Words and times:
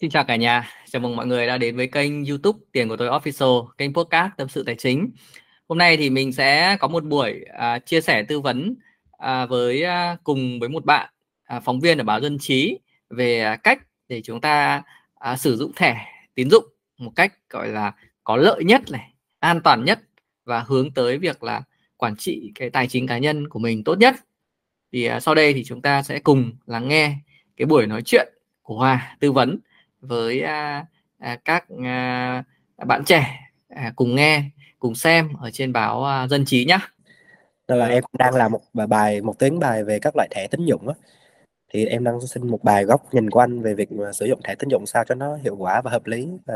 Xin 0.00 0.10
chào 0.10 0.24
cả 0.24 0.36
nhà, 0.36 0.70
chào 0.90 1.00
mừng 1.00 1.16
mọi 1.16 1.26
người 1.26 1.46
đã 1.46 1.58
đến 1.58 1.76
với 1.76 1.86
kênh 1.86 2.24
YouTube 2.24 2.58
Tiền 2.72 2.88
của 2.88 2.96
tôi 2.96 3.08
Official, 3.08 3.66
kênh 3.78 3.94
podcast 3.94 4.32
tâm 4.36 4.48
sự 4.48 4.62
tài 4.62 4.74
chính. 4.74 5.10
Hôm 5.68 5.78
nay 5.78 5.96
thì 5.96 6.10
mình 6.10 6.32
sẽ 6.32 6.76
có 6.80 6.88
một 6.88 7.04
buổi 7.04 7.44
à, 7.58 7.78
chia 7.78 8.00
sẻ 8.00 8.22
tư 8.22 8.40
vấn 8.40 8.74
à, 9.18 9.46
với 9.46 9.84
à, 9.84 10.16
cùng 10.24 10.60
với 10.60 10.68
một 10.68 10.84
bạn 10.84 11.12
à, 11.44 11.60
phóng 11.60 11.80
viên 11.80 11.98
ở 11.98 12.04
báo 12.04 12.20
Dân 12.20 12.38
trí 12.38 12.78
về 13.10 13.40
à, 13.40 13.56
cách 13.56 13.78
để 14.08 14.20
chúng 14.24 14.40
ta 14.40 14.82
à, 15.14 15.36
sử 15.36 15.56
dụng 15.56 15.72
thẻ 15.76 16.06
tín 16.34 16.50
dụng 16.50 16.64
một 16.98 17.12
cách 17.16 17.32
gọi 17.50 17.68
là 17.68 17.94
có 18.24 18.36
lợi 18.36 18.64
nhất 18.64 18.82
này, 18.90 19.14
an 19.38 19.60
toàn 19.64 19.84
nhất 19.84 20.00
và 20.44 20.64
hướng 20.66 20.94
tới 20.94 21.18
việc 21.18 21.42
là 21.42 21.62
quản 21.96 22.16
trị 22.16 22.52
cái 22.54 22.70
tài 22.70 22.88
chính 22.88 23.06
cá 23.06 23.18
nhân 23.18 23.48
của 23.48 23.58
mình 23.58 23.84
tốt 23.84 23.98
nhất. 23.98 24.14
Thì 24.92 25.04
à, 25.04 25.20
sau 25.20 25.34
đây 25.34 25.52
thì 25.52 25.64
chúng 25.64 25.82
ta 25.82 26.02
sẽ 26.02 26.18
cùng 26.18 26.52
lắng 26.66 26.88
nghe 26.88 27.16
cái 27.56 27.66
buổi 27.66 27.86
nói 27.86 28.02
chuyện 28.02 28.28
của 28.62 28.76
Hòa 28.76 29.16
tư 29.20 29.32
vấn 29.32 29.58
với 30.00 30.42
à, 30.42 30.86
à, 31.18 31.38
các 31.44 31.64
à, 31.84 32.44
bạn 32.86 33.04
trẻ 33.04 33.40
à, 33.68 33.92
cùng 33.96 34.14
nghe 34.14 34.44
cùng 34.78 34.94
xem 34.94 35.28
ở 35.40 35.50
trên 35.50 35.72
báo 35.72 36.04
à, 36.04 36.26
dân 36.26 36.44
trí 36.44 36.64
nhé 36.64 36.78
đó 37.68 37.76
là 37.76 37.86
em 37.86 38.04
đang 38.18 38.34
làm 38.34 38.52
một 38.52 38.60
bài 38.88 39.22
một 39.22 39.38
tuyến 39.38 39.58
bài 39.58 39.84
về 39.84 39.98
các 39.98 40.16
loại 40.16 40.28
thẻ 40.30 40.46
tín 40.46 40.64
dụng 40.64 40.88
á. 40.88 40.94
Thì 41.72 41.86
em 41.86 42.04
đang 42.04 42.20
xin 42.20 42.50
một 42.50 42.64
bài 42.64 42.84
góc 42.84 43.14
nhìn 43.14 43.30
của 43.30 43.40
anh 43.40 43.62
về 43.62 43.74
việc 43.74 43.92
mà 43.92 44.12
sử 44.12 44.26
dụng 44.26 44.40
thẻ 44.44 44.54
tín 44.54 44.68
dụng 44.68 44.86
sao 44.86 45.04
cho 45.04 45.14
nó 45.14 45.36
hiệu 45.36 45.56
quả 45.56 45.80
và 45.80 45.90
hợp 45.90 46.06
lý 46.06 46.26
và 46.46 46.54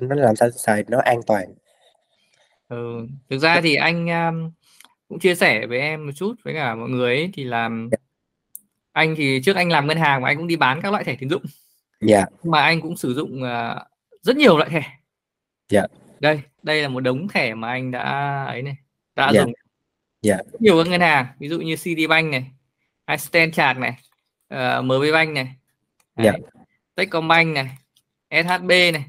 nó 0.00 0.16
làm 0.16 0.36
sao 0.36 0.50
xài 0.50 0.84
nó 0.88 0.98
an 0.98 1.20
toàn. 1.26 1.54
Ừ, 2.68 3.06
thực 3.30 3.38
ra 3.38 3.60
thì 3.60 3.74
anh 3.74 4.06
um, 4.06 4.50
cũng 5.08 5.18
chia 5.18 5.34
sẻ 5.34 5.66
với 5.66 5.78
em 5.78 6.06
một 6.06 6.12
chút 6.14 6.34
với 6.44 6.54
cả 6.54 6.74
mọi 6.74 6.88
người 6.88 7.14
ấy, 7.14 7.30
thì 7.34 7.44
làm 7.44 7.88
dạ. 7.92 7.98
anh 8.92 9.14
thì 9.16 9.40
trước 9.44 9.56
anh 9.56 9.70
làm 9.70 9.86
ngân 9.86 9.98
hàng 9.98 10.22
và 10.22 10.28
anh 10.28 10.36
cũng 10.36 10.46
đi 10.46 10.56
bán 10.56 10.80
các 10.82 10.92
loại 10.92 11.04
thẻ 11.04 11.16
tín 11.20 11.28
dụng. 11.28 11.42
dạ 11.44 11.65
yeah. 12.00 12.28
mà 12.42 12.60
anh 12.60 12.80
cũng 12.80 12.96
sử 12.96 13.14
dụng 13.14 13.42
uh, 13.42 13.82
rất 14.22 14.36
nhiều 14.36 14.58
loại 14.58 14.70
thẻ 14.70 14.82
dạ 15.68 15.80
yeah. 15.80 15.90
đây 16.20 16.40
đây 16.62 16.82
là 16.82 16.88
một 16.88 17.00
đống 17.00 17.28
thẻ 17.28 17.54
mà 17.54 17.68
anh 17.68 17.90
đã 17.90 18.44
ấy 18.44 18.62
này 18.62 18.76
đã 19.16 19.24
yeah. 19.24 19.34
Dạ. 19.34 19.42
dùng 19.42 19.52
dạ 20.22 20.34
yeah. 20.34 20.46
nhiều 20.60 20.84
các 20.84 20.90
ngân 20.90 21.00
hàng 21.00 21.26
ví 21.38 21.48
dụ 21.48 21.60
như 21.60 21.76
Citibank 21.76 22.30
này 22.32 22.50
hay 23.06 23.18
Stanchart 23.18 23.78
này 23.78 23.90
uh, 23.90 24.48
ờ, 24.48 24.82
MB 24.82 25.02
Bank 25.12 25.32
này 25.34 25.48
dạ 26.16 26.30
yeah. 26.30 26.40
Techcombank 26.94 27.54
này 27.54 27.76
SHB 28.30 28.68
này 28.68 29.04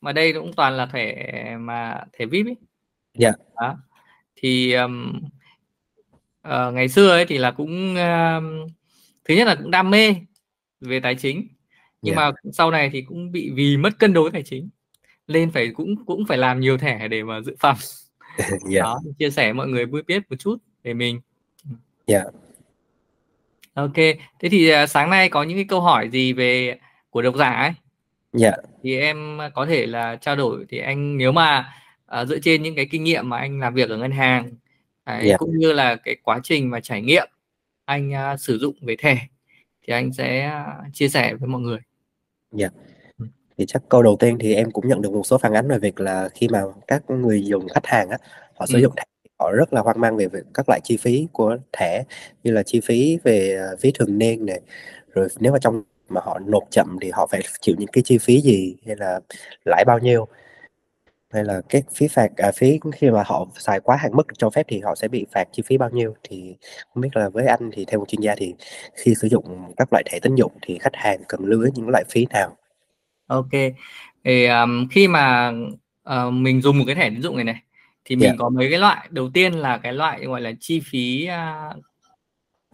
mà 0.00 0.12
đây 0.12 0.32
cũng 0.32 0.52
toàn 0.52 0.76
là 0.76 0.86
thẻ 0.86 1.56
mà 1.60 2.04
thẻ 2.12 2.26
VIP 2.26 2.46
ấy. 2.46 2.56
Dạ. 3.14 3.32
Đó. 3.56 3.76
Thì 4.36 4.72
um, 4.72 5.20
uh, 6.48 6.74
ngày 6.74 6.88
xưa 6.88 7.10
ấy 7.10 7.26
thì 7.26 7.38
là 7.38 7.50
cũng 7.50 7.92
uh, 7.92 8.70
thứ 9.24 9.34
nhất 9.34 9.46
là 9.46 9.54
cũng 9.54 9.70
đam 9.70 9.90
mê 9.90 10.14
về 10.80 11.00
tài 11.00 11.14
chính 11.14 11.48
nhưng 12.02 12.14
yeah. 12.16 12.34
mà 12.44 12.50
sau 12.52 12.70
này 12.70 12.90
thì 12.92 13.02
cũng 13.02 13.32
bị 13.32 13.50
vì 13.50 13.76
mất 13.76 13.98
cân 13.98 14.12
đối 14.12 14.30
tài 14.30 14.42
chính 14.42 14.68
lên 15.26 15.50
phải 15.50 15.70
cũng 15.74 16.04
cũng 16.06 16.26
phải 16.26 16.38
làm 16.38 16.60
nhiều 16.60 16.78
thẻ 16.78 17.08
để 17.08 17.22
mà 17.22 17.40
dự 17.40 17.56
phòng 17.58 17.76
yeah. 18.70 18.82
đó 18.84 19.00
chia 19.18 19.30
sẻ 19.30 19.52
mọi 19.52 19.68
người 19.68 19.86
biết 19.86 20.06
biết 20.06 20.22
một 20.30 20.36
chút 20.38 20.56
về 20.82 20.94
mình 20.94 21.20
yeah. 22.06 22.26
ok 23.74 23.94
thế 24.40 24.48
thì 24.50 24.72
uh, 24.72 24.88
sáng 24.88 25.10
nay 25.10 25.28
có 25.28 25.42
những 25.42 25.58
cái 25.58 25.66
câu 25.68 25.80
hỏi 25.80 26.08
gì 26.08 26.32
về 26.32 26.78
của 27.10 27.22
độc 27.22 27.36
giả 27.36 27.50
ấy 27.50 27.72
yeah. 28.42 28.54
thì 28.82 28.98
em 28.98 29.38
có 29.54 29.66
thể 29.66 29.86
là 29.86 30.16
trao 30.16 30.36
đổi 30.36 30.64
thì 30.68 30.78
anh 30.78 31.16
nếu 31.16 31.32
mà 31.32 31.72
uh, 32.20 32.28
dựa 32.28 32.38
trên 32.38 32.62
những 32.62 32.74
cái 32.74 32.86
kinh 32.90 33.04
nghiệm 33.04 33.28
mà 33.28 33.38
anh 33.38 33.60
làm 33.60 33.74
việc 33.74 33.90
ở 33.90 33.96
ngân 33.96 34.12
hàng 34.12 34.50
đấy, 35.06 35.28
yeah. 35.28 35.38
cũng 35.38 35.58
như 35.58 35.72
là 35.72 35.96
cái 35.96 36.16
quá 36.22 36.40
trình 36.42 36.70
mà 36.70 36.80
trải 36.80 37.02
nghiệm 37.02 37.28
anh 37.84 38.12
uh, 38.34 38.40
sử 38.40 38.58
dụng 38.58 38.76
về 38.82 38.96
thẻ 38.96 39.26
thì 39.86 39.92
anh 39.92 40.12
sẽ 40.12 40.52
uh, 40.62 40.94
chia 40.94 41.08
sẻ 41.08 41.34
với 41.34 41.48
mọi 41.48 41.60
người 41.60 41.78
Dạ. 42.52 42.68
Thì 43.58 43.66
chắc 43.68 43.82
câu 43.88 44.02
đầu 44.02 44.16
tiên 44.20 44.38
thì 44.40 44.54
em 44.54 44.70
cũng 44.70 44.88
nhận 44.88 45.02
được 45.02 45.12
một 45.12 45.22
số 45.26 45.38
phản 45.38 45.52
ánh 45.54 45.68
về 45.68 45.78
việc 45.78 46.00
là 46.00 46.28
khi 46.34 46.48
mà 46.48 46.62
các 46.86 47.02
người 47.10 47.44
dùng 47.46 47.68
khách 47.68 47.86
hàng 47.86 48.10
á, 48.10 48.18
họ 48.56 48.66
sử 48.66 48.74
Ừm. 48.74 48.82
dụng 48.82 48.92
thẻ, 48.96 49.04
họ 49.40 49.52
rất 49.52 49.72
là 49.74 49.80
hoang 49.80 50.00
mang 50.00 50.16
về 50.16 50.28
việc 50.28 50.44
các 50.54 50.68
loại 50.68 50.80
chi 50.84 50.96
phí 50.96 51.28
của 51.32 51.58
thẻ, 51.72 52.04
như 52.44 52.52
là 52.52 52.62
chi 52.62 52.80
phí 52.84 53.18
về, 53.24 53.56
à, 53.60 53.76
phí 53.80 53.92
thường 53.92 54.18
niên 54.18 54.46
này, 54.46 54.60
rồi 55.14 55.28
nếu 55.40 55.52
mà 55.52 55.58
trong 55.60 55.82
mà 56.08 56.20
họ 56.24 56.38
nộp 56.46 56.64
chậm 56.70 56.98
thì 57.02 57.10
họ 57.10 57.26
phải 57.32 57.40
chịu 57.60 57.74
những 57.78 57.90
cái 57.92 58.02
chi 58.06 58.18
phí 58.18 58.40
gì, 58.40 58.76
hay 58.86 58.96
là 58.96 59.20
lãi 59.66 59.84
bao 59.86 59.98
nhiêu. 59.98 60.28
Hay 61.30 61.44
là 61.44 61.60
cái 61.68 61.82
phí 61.94 62.08
phạt 62.08 62.28
à, 62.36 62.52
phí 62.56 62.80
khi 62.92 63.10
mà 63.10 63.22
họ 63.26 63.46
xài 63.58 63.80
quá 63.80 63.96
hạn 63.96 64.10
mức 64.14 64.26
cho 64.38 64.50
phép 64.50 64.66
thì 64.68 64.80
họ 64.80 64.94
sẽ 64.94 65.08
bị 65.08 65.26
phạt 65.32 65.44
chi 65.52 65.62
phí 65.66 65.78
bao 65.78 65.90
nhiêu. 65.90 66.14
Thì 66.22 66.56
không 66.94 67.00
biết 67.00 67.08
là 67.16 67.28
với 67.28 67.46
anh 67.46 67.70
thì 67.72 67.84
theo 67.84 68.00
một 68.00 68.08
chuyên 68.08 68.20
gia 68.20 68.34
thì 68.36 68.54
khi 68.94 69.14
sử 69.14 69.28
dụng 69.28 69.72
các 69.76 69.88
loại 69.92 70.02
thẻ 70.10 70.18
tín 70.22 70.34
dụng 70.34 70.52
thì 70.62 70.78
khách 70.78 70.94
hàng 70.96 71.20
cần 71.28 71.40
lưu 71.44 71.62
ý 71.62 71.70
những 71.74 71.88
loại 71.88 72.04
phí 72.10 72.26
nào? 72.30 72.56
OK. 73.26 73.50
Thì, 74.24 74.44
ờm, 74.44 74.88
khi 74.90 75.08
mà, 75.08 75.52
ờ, 76.02 76.30
mình 76.30 76.62
dùng 76.62 76.78
một 76.78 76.84
cái 76.86 76.94
thẻ 76.94 77.10
tín 77.10 77.22
dụng 77.22 77.36
này 77.36 77.44
này, 77.44 77.62
thì 78.04 78.16
mình 78.16 78.28
Dạ. 78.30 78.34
có 78.38 78.48
mấy 78.48 78.70
cái 78.70 78.78
loại. 78.78 79.08
Đầu 79.10 79.30
tiên 79.34 79.52
là 79.52 79.78
cái 79.78 79.92
loại, 79.92 80.24
gọi 80.24 80.40
là, 80.40 80.52
chi 80.60 80.80
phí, 80.84 81.26
a, 81.26 81.70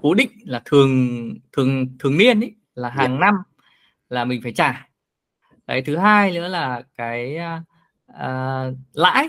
cố 0.02 0.14
định 0.14 0.30
là 0.44 0.62
thường 0.64 1.18
thường 1.52 1.86
thường 1.98 2.18
niên 2.18 2.40
ấy, 2.40 2.54
là 2.74 2.88
Dạ. 2.88 2.94
hàng 3.02 3.20
năm 3.20 3.34
là 4.10 4.24
mình 4.24 4.40
phải 4.42 4.52
trả. 4.52 4.88
Đấy, 5.66 5.82
thứ 5.86 5.96
hai 5.96 6.32
nữa 6.32 6.48
là 6.48 6.82
cái, 6.98 7.36
a, 7.36 7.62
à, 8.18 8.64
lãi, 8.92 9.28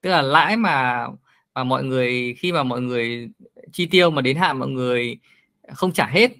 tức 0.00 0.10
là 0.10 0.22
lãi 0.22 0.56
mà 0.56 1.06
mà 1.54 1.64
mọi 1.64 1.84
người 1.84 2.34
khi 2.38 2.52
mà 2.52 2.62
mọi 2.62 2.80
người 2.80 3.28
chi 3.72 3.86
tiêu 3.86 4.10
mà 4.10 4.22
đến 4.22 4.36
hạn 4.36 4.58
mọi 4.58 4.68
người 4.68 5.18
không 5.74 5.92
trả 5.92 6.06
hết. 6.06 6.30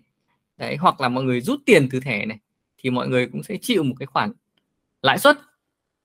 Đấy, 0.56 0.76
hoặc 0.76 1.00
là 1.00 1.08
mọi 1.08 1.24
người 1.24 1.40
rút 1.40 1.60
tiền 1.66 1.88
từ 1.90 2.00
thẻ 2.00 2.26
này, 2.26 2.38
thì 2.78 2.90
mọi 2.90 3.08
người 3.08 3.26
cũng 3.32 3.42
sẽ 3.42 3.56
chịu 3.62 3.82
một 3.82 3.94
cái 3.98 4.06
khoản 4.06 4.32
lãi 5.02 5.18
suất. 5.18 5.38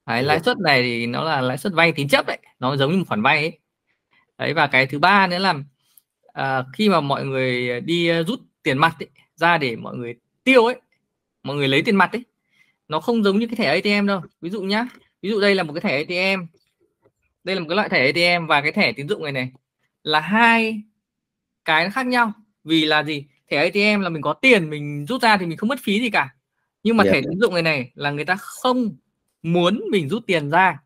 Đấy, 0.06 0.24
lãi 0.24 0.40
suất 0.40 0.58
này 0.59 0.81
thì 0.81 1.08
nó 1.08 1.24
là 1.24 1.42
lãi 1.42 1.58
suất 1.58 1.74
vay 1.74 1.92
tín 1.92 2.08
chấp 2.08 2.28
đấy, 2.28 2.40
nó 2.59 2.78
giống 2.78 2.92
như 2.92 2.97
một 2.97 3.06
khoản 3.08 3.22
vay 3.22 3.38
ấy. 3.38 3.59
Đấy, 4.38 4.53
và 4.53 4.68
cái 4.68 4.86
thứ 4.86 5.00
ba 5.00 5.28
nữa 5.28 5.40
là, 5.40 5.56
à, 6.34 6.63
khi 6.74 6.90
mà 6.90 7.02
mọi 7.02 7.25
người 7.25 7.81
đi, 7.81 8.24
rút 8.24 8.40
tiền 8.63 8.78
mặt 8.78 8.96
ấy, 9.00 9.09
ra 9.36 9.58
để 9.58 9.75
mọi 9.75 9.96
người 9.96 10.16
tiêu 10.44 10.66
ấy, 10.66 10.81
mọi 11.44 11.56
người 11.56 11.68
lấy 11.68 11.81
tiền 11.81 11.96
mặt 11.96 12.12
ấy, 12.12 12.24
nó 12.88 13.00
không 13.00 13.24
giống 13.24 13.40
như 13.40 13.47
cái 13.47 13.56
thẻ 13.56 13.66
ATM 13.66 14.08
đâu. 14.08 14.22
Ví 14.42 14.50
dụ 14.50 14.62
nhá, 14.62 14.88
ví 15.24 15.30
dụ 15.30 15.40
đây 15.40 15.56
là 15.56 15.64
một 15.64 15.74
cái 15.74 15.82
thẻ 15.82 15.98
ATM, 15.98 16.46
đây 17.44 17.56
là 17.56 17.62
một 17.62 17.66
cái 17.70 17.76
loại 17.76 17.90
thẻ 17.90 18.06
ATM 18.06 18.48
và 18.48 18.62
cái 18.62 18.72
thẻ 18.72 18.94
tín 18.94 19.08
dụng 19.08 19.24
này 19.24 19.32
này, 19.32 19.52
là 20.04 20.20
hai 20.20 20.82
cái 21.66 21.90
khác 21.90 22.06
nhau. 22.08 22.34
Vì 22.64 22.86
là 22.86 23.04
gì? 23.04 23.26
Thẻ 23.52 23.58
ATM 23.58 24.02
là 24.02 24.10
mình 24.10 24.22
có 24.22 24.34
tiền 24.34 24.70
mình 24.70 25.06
rút 25.06 25.22
ra 25.22 25.38
thì 25.38 25.46
mình 25.46 25.58
không 25.58 25.70
mất 25.70 25.80
phí 25.84 26.00
gì 26.00 26.10
cả. 26.10 26.36
Nhưng 26.84 26.98
mà 26.98 27.04
Dạ. 27.04 27.12
thẻ 27.12 27.22
tín 27.22 27.40
dụng 27.40 27.54
này 27.54 27.64
này 27.64 27.92
là 27.96 28.12
người 28.12 28.26
ta 28.26 28.36
không 28.36 28.96
muốn 29.42 29.82
mình 29.92 30.10
rút 30.10 30.24
tiền 30.28 30.50
ra. 30.50 30.80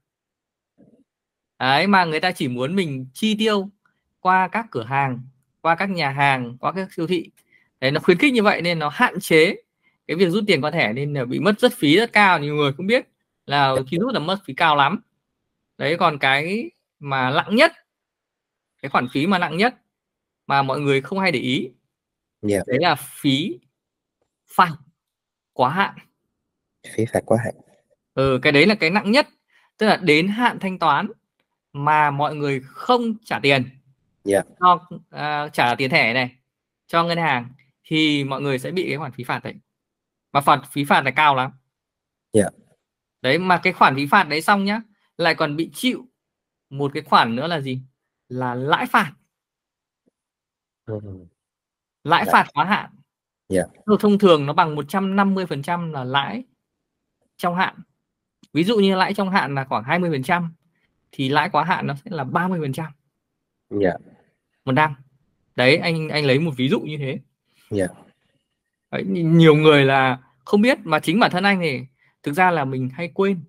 Đấy, 1.60 1.88
mà 1.88 2.06
người 2.06 2.20
ta 2.20 2.32
chỉ 2.32 2.48
muốn 2.48 2.76
mình 2.76 3.08
chi 3.14 3.36
tiêu 3.40 3.70
qua 4.20 4.48
các 4.48 4.66
cửa 4.72 4.84
hàng, 4.84 5.22
qua 5.62 5.76
các 5.76 5.90
nhà 5.90 6.10
hàng, 6.10 6.58
qua 6.60 6.72
các 6.72 6.94
siêu 6.94 7.08
thị. 7.08 7.30
Đấy, 7.80 7.92
nó 7.92 8.00
khuyến 8.00 8.18
khích 8.18 8.34
như 8.34 8.44
vậy 8.44 8.62
nên 8.62 8.80
nó 8.80 8.90
hạn 8.90 9.20
chế 9.20 9.56
cái 10.08 10.18
việc 10.18 10.30
rút 10.30 10.44
tiền 10.48 10.62
qua 10.62 10.72
thẻ 10.72 10.94
nên 10.94 11.14
là 11.14 11.26
bị 11.26 11.40
mất 11.40 11.60
rất 11.60 11.74
phí 11.74 11.98
rất 11.98 12.14
cao, 12.14 12.40
nhiều 12.40 12.56
người 12.56 12.74
không 12.74 12.88
biết 12.88 13.08
là 13.48 13.74
Dạ. 13.76 13.82
khi 13.88 13.98
rút 13.98 14.14
là 14.14 14.20
mất 14.20 14.40
phí 14.46 14.54
cao 14.54 14.76
lắm. 14.76 15.02
Đấy, 15.78 15.96
còn 16.00 16.20
cái 16.20 16.72
mà 17.00 17.32
nặng 17.32 17.56
nhất, 17.56 17.74
cái 18.82 18.90
khoản 18.90 19.08
phí 19.14 19.28
mà 19.28 19.38
nặng 19.40 19.58
nhất 19.58 19.76
mà 20.48 20.62
mọi 20.62 20.80
người 20.80 21.02
không 21.02 21.20
hay 21.20 21.32
để 21.32 21.40
ý, 21.40 21.72
Dạ. 22.42 22.60
đấy 22.68 22.78
là 22.82 22.96
phí 22.96 23.60
phạt 24.48 24.72
quá 25.54 25.70
hạn. 25.70 25.94
Phí 26.96 27.06
phạt 27.14 27.22
quá 27.26 27.38
hạn. 27.46 27.54
Ừ, 28.14 28.40
cái 28.42 28.52
đấy 28.52 28.66
là 28.66 28.76
cái 28.76 28.90
nặng 28.90 29.12
nhất, 29.12 29.28
tức 29.78 29.88
là 29.88 29.98
đến 29.98 30.28
hạn 30.28 30.60
thanh 30.60 30.80
toán 30.80 31.08
mà 31.74 32.12
mọi 32.12 32.36
người 32.36 32.62
không 32.66 33.14
trả 33.26 33.40
tiền 33.40 33.70
Dạ. 34.24 34.42
cho, 34.60 34.88
à, 35.10 35.50
trả 35.54 35.76
tiền 35.76 35.90
thẻ 35.90 36.14
này 36.14 36.36
cho 36.88 37.04
ngân 37.04 37.18
hàng 37.18 37.50
thì 37.84 38.24
mọi 38.24 38.42
người 38.42 38.60
sẽ 38.60 38.72
bị 38.72 38.86
cái 38.90 38.98
khoản 38.98 39.12
phí 39.12 39.24
phạt 39.24 39.44
đấy. 39.44 39.54
Mà 40.32 40.42
phạt 40.42 40.62
phí 40.72 40.84
phạt 40.86 41.02
là 41.02 41.12
cao 41.12 41.36
lắm. 41.36 41.52
Dạ. 42.34 42.50
Đấy, 43.22 43.38
mà 43.38 43.60
cái 43.64 43.74
khoản 43.74 43.96
phí 43.96 44.06
phạt 44.08 44.24
đấy 44.24 44.42
xong 44.42 44.66
nhá, 44.66 44.82
lại 45.18 45.36
còn 45.36 45.56
bị 45.56 45.70
chịu 45.74 46.08
một 46.70 46.92
cái 46.94 47.04
khoản 47.04 47.36
nữa 47.36 47.48
là 47.48 47.62
gì? 47.62 47.82
Là 48.30 48.56
lãi 48.56 48.86
phạt. 48.86 49.12
Ừm. 50.86 51.26
Lãi 52.04 52.26
Dạ. 52.26 52.32
phạt 52.32 52.48
quá 52.54 52.66
hạn. 52.66 52.90
Dạ. 53.50 53.64
Thường 53.86 53.98
thông 54.00 54.18
thường 54.20 54.46
nó 54.46 54.54
bằng 54.54 54.76
150% 54.76 55.92
là 55.92 56.04
lãi 56.04 56.44
trong 57.38 57.56
hạn. 57.56 57.76
Ví 58.54 58.64
dụ 58.64 58.78
như 58.78 58.96
lãi 58.96 59.14
trong 59.14 59.30
hạn 59.30 59.56
là 59.56 59.66
khoảng 59.66 59.84
20% 59.84 60.54
thì 61.12 61.30
lãi 61.30 61.50
quá 61.50 61.64
hạn 61.64 61.88
nó 61.88 61.96
sẽ 61.96 62.12
là 62.12 62.24
30%. 62.24 62.92
Dạ. 63.70 63.94
Một 64.66 64.72
năm. 64.72 64.96
Đấy, 65.56 65.78
anh 65.78 66.10
anh 66.10 66.26
lấy 66.26 66.40
một 66.40 66.52
ví 66.58 66.70
dụ 66.70 66.80
như 66.80 66.98
thế. 66.98 67.20
Dạ. 67.70 67.88
Đấy, 68.92 69.04
nhiều 69.08 69.56
người 69.56 69.86
là 69.86 70.20
không 70.46 70.62
biết 70.62 70.78
mà 70.84 71.00
chính 71.00 71.20
bản 71.20 71.32
thân 71.32 71.44
anh 71.44 71.60
thì 71.60 71.82
thực 72.28 72.34
ra 72.34 72.52
là 72.52 72.66
mình 72.66 72.90
hay 72.94 73.12
quên. 73.14 73.40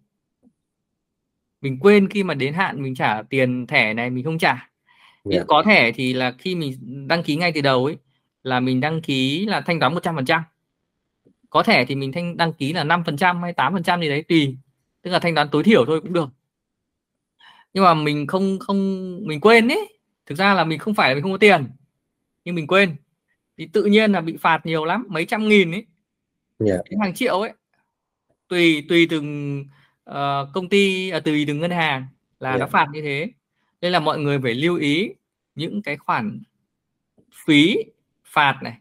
Mình 1.60 1.78
quên 1.80 2.08
khi 2.08 2.22
mà 2.22 2.34
đến 2.34 2.54
hạn 2.54 2.82
mình 2.82 2.94
trả 2.94 3.22
tiền 3.22 3.66
thẻ 3.66 3.94
này 3.94 4.10
mình 4.10 4.24
không 4.24 4.38
trả. 4.38 4.54
Dạ. 4.54 4.60
Nhưng 5.24 5.46
có 5.46 5.62
thẻ 5.62 5.92
thì 5.92 6.12
là 6.12 6.32
khi 6.38 6.54
mình 6.54 6.72
đăng 7.08 7.22
ký 7.22 7.36
ngay 7.36 7.52
từ 7.52 7.60
đầu 7.60 7.84
ấy 7.84 7.96
là 8.42 8.60
mình 8.60 8.80
đăng 8.80 9.02
ký 9.02 9.46
là 9.46 9.60
thanh 9.60 9.80
toán 9.80 9.94
100%. 9.94 10.40
có 11.50 11.62
thẻ 11.62 11.84
thì 11.84 11.94
mình 11.94 12.12
thanh 12.12 12.36
đăng 12.36 12.52
ký 12.52 12.72
là 12.72 12.84
5% 12.84 13.40
hay 13.40 13.52
8% 13.52 14.00
gì 14.00 14.08
đấy 14.08 14.22
tùy 14.22 14.56
tức 15.02 15.10
là 15.10 15.18
thanh 15.18 15.34
toán 15.34 15.48
tối 15.48 15.62
thiểu 15.62 15.84
thôi 15.86 16.00
cũng 16.00 16.12
được 16.12 16.28
nhưng 17.74 17.84
mà 17.84 17.94
mình 17.94 18.26
không 18.26 18.58
không 18.58 18.78
mình 19.26 19.40
quên 19.40 19.68
ấy 19.68 19.98
thực 20.26 20.38
ra 20.38 20.54
là 20.54 20.64
mình 20.64 20.78
không 20.78 20.94
phải 20.94 21.08
là 21.08 21.14
mình 21.14 21.22
không 21.22 21.32
có 21.32 21.38
tiền 21.38 21.68
nhưng 22.44 22.54
mình 22.54 22.66
quên 22.66 22.96
thì 23.56 23.66
tự 23.72 23.84
nhiên 23.84 24.12
là 24.12 24.20
bị 24.20 24.36
phạt 24.36 24.66
nhiều 24.66 24.84
lắm 24.84 25.06
mấy 25.08 25.26
trăm 25.26 25.48
nghìn 25.48 25.72
ấy 25.72 25.86
yeah. 26.66 26.80
Dạ. 26.90 26.96
hàng 27.00 27.14
triệu 27.14 27.40
ấy 27.40 27.52
tùy 28.48 28.86
tùy 28.88 29.06
từng 29.10 29.60
uh, 30.10 30.48
công 30.54 30.68
ty 30.68 31.10
à, 31.10 31.20
tùy 31.20 31.44
từng 31.46 31.60
ngân 31.60 31.70
hàng 31.70 32.06
là 32.40 32.48
yeah. 32.50 32.60
nó 32.60 32.66
dạ. 32.66 32.70
phạt 32.70 32.86
như 32.92 33.02
thế 33.02 33.30
nên 33.80 33.92
là 33.92 34.00
mọi 34.00 34.18
người 34.18 34.38
phải 34.42 34.54
lưu 34.54 34.76
ý 34.76 35.14
những 35.54 35.82
cái 35.82 35.96
khoản 35.96 36.42
phí 37.46 37.76
phạt 38.24 38.60
này 38.62 38.78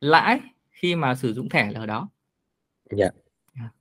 lãi 0.00 0.40
khi 0.70 0.94
mà 0.96 1.14
sử 1.14 1.32
dụng 1.32 1.48
thẻ 1.48 1.70
là 1.70 1.80
ở 1.80 1.86
đó 1.86 2.08
dạ 2.90 3.08
yeah. 3.54 3.72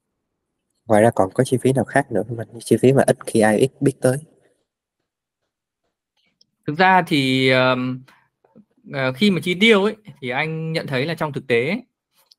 ngoài 0.85 1.01
ra 1.01 1.11
còn 1.15 1.29
có 1.33 1.43
chi 1.43 1.57
phí 1.61 1.73
nào 1.73 1.85
khác 1.85 2.11
nữa 2.11 2.23
không 2.27 2.59
chi 2.59 2.77
phí 2.81 2.93
mà 2.93 3.03
ít 3.07 3.17
khi 3.25 3.39
ai 3.39 3.57
ít 3.57 3.71
biết 3.79 3.93
tới 4.01 4.17
thực 6.67 6.77
ra 6.77 7.01
thì 7.07 7.51
uh, 7.53 9.15
khi 9.15 9.31
mà 9.31 9.41
chi 9.43 9.55
tiêu 9.59 9.83
ấy 9.83 9.95
thì 10.21 10.29
anh 10.29 10.73
nhận 10.73 10.87
thấy 10.87 11.05
là 11.05 11.15
trong 11.15 11.33
thực 11.33 11.47
tế 11.47 11.81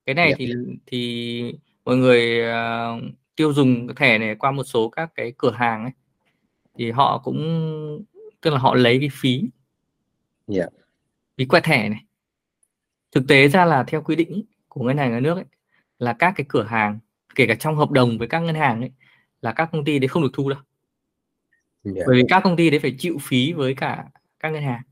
cái 0.06 0.14
này 0.14 0.26
yeah. 0.26 0.38
Dạ. 0.38 0.46
thì 0.46 0.54
thì 0.86 1.54
mọi 1.84 1.96
người 1.96 2.40
uh, 2.40 3.02
tiêu 3.36 3.52
dùng 3.52 3.94
thẻ 3.96 4.19
này 4.19 4.34
qua 4.34 4.50
một 4.50 4.64
số 4.64 4.88
các 4.88 5.10
cái 5.14 5.32
cửa 5.38 5.50
hàng 5.50 5.82
ấy 5.82 5.92
thì 6.78 6.90
họ 6.90 7.19
cũng 7.19 8.04
tức 8.40 8.50
là 8.50 8.58
họ 8.58 8.75
lấy 8.75 8.98
cái 9.00 9.08
phí 9.12 9.38
yeah. 9.38 9.50
Dạ. 10.46 10.66
phí 11.38 11.44
quẹt 11.44 11.64
thẻ 11.64 11.88
này 11.88 12.04
thực 13.12 13.25
tế 13.28 13.48
ra 13.48 13.64
là 13.64 13.84
theo 13.86 14.02
quy 14.02 14.16
định 14.16 14.42
của 14.69 14.84
ngân 14.84 14.98
hàng 14.98 15.10
nhà 15.12 15.20
nước 15.20 15.34
ấy, 15.34 15.44
là 15.98 16.12
các 16.12 16.34
cái 16.36 16.46
cửa 16.48 16.64
hàng 16.64 16.98
kể 17.34 17.46
cả 17.46 17.54
trong 17.54 17.76
hợp 17.76 17.90
đồng 17.90 18.19
với 18.19 18.28
các 18.28 18.40
ngân 18.40 18.54
hàng 18.54 18.81
ấy 18.81 18.90
là 19.42 19.52
các 19.52 19.69
công 19.72 19.84
ty 19.84 19.98
đấy 19.98 20.08
không 20.08 20.22
được 20.22 20.31
thu 20.32 20.50
đâu 20.50 20.60
yeah. 21.84 21.96
Dạ. 21.96 22.02
bởi 22.06 22.16
vì 22.16 22.22
các 22.28 22.40
công 22.44 22.56
ty 22.56 22.70
đấy 22.70 22.81
phải 22.81 22.94
chịu 22.98 23.19
phí 23.22 23.52
với 23.52 23.75
cả 23.75 24.04
các 24.40 24.50
ngân 24.50 24.62
hàng 24.62 24.82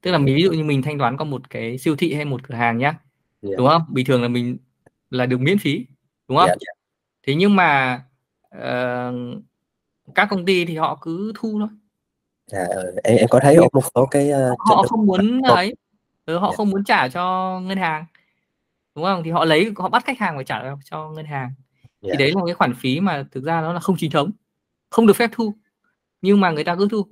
tức 0.00 0.10
là 0.10 0.18
ví 0.18 0.42
dụ 0.42 0.52
như 0.52 0.64
mình 0.64 0.82
thanh 0.82 0.98
toán 0.98 1.16
có 1.16 1.24
một 1.24 1.50
cái 1.50 1.78
siêu 1.78 1.96
thị 1.96 2.14
hay 2.14 2.24
một 2.24 2.48
cửa 2.48 2.54
hàng 2.54 2.78
nhá 2.78 2.88
yeah. 3.42 3.58
đúng 3.58 3.68
không 3.68 3.82
bình 3.88 4.06
thường 4.06 4.22
là 4.22 4.28
mình 4.28 4.58
là 5.10 5.26
được 5.26 5.40
miễn 5.40 5.58
phí 5.58 5.86
đúng 6.32 6.38
không 6.38 6.46
yeah. 6.46 6.58
thế 7.26 7.34
nhưng 7.34 7.56
mà 7.56 8.02
uh, 8.56 9.42
các 10.14 10.28
công 10.30 10.44
ty 10.44 10.64
thì 10.64 10.76
họ 10.76 10.98
cứ 11.02 11.32
thu 11.34 11.58
thôi 11.60 11.68
à, 12.50 12.66
em, 13.04 13.16
em 13.16 13.28
có 13.28 13.40
thấy 13.42 13.56
một 13.72 13.84
số 13.94 14.06
cái 14.06 14.30
uh, 14.30 14.58
họ 14.58 14.82
không 14.88 15.06
muốn 15.06 15.42
ấy 15.42 15.74
ừ, 16.26 16.38
họ 16.38 16.46
yeah. 16.46 16.56
không 16.56 16.70
muốn 16.70 16.84
trả 16.84 17.08
cho 17.08 17.60
ngân 17.64 17.78
hàng 17.78 18.04
đúng 18.94 19.04
không 19.04 19.22
thì 19.24 19.30
họ 19.30 19.44
lấy 19.44 19.72
họ 19.76 19.88
bắt 19.88 20.04
khách 20.04 20.18
hàng 20.18 20.36
phải 20.36 20.44
trả 20.44 20.62
cho 20.90 21.10
ngân 21.10 21.26
hàng 21.26 21.50
yeah. 22.00 22.12
thì 22.12 22.24
đấy 22.24 22.32
là 22.34 22.42
cái 22.46 22.54
khoản 22.54 22.74
phí 22.74 23.00
mà 23.00 23.24
thực 23.32 23.44
ra 23.44 23.60
nó 23.60 23.72
là 23.72 23.80
không 23.80 23.96
chính 23.98 24.10
thống 24.10 24.30
không 24.90 25.06
được 25.06 25.16
phép 25.16 25.30
thu 25.32 25.54
nhưng 26.22 26.40
mà 26.40 26.50
người 26.50 26.64
ta 26.64 26.76
cứ 26.76 26.88
thu 26.90 27.06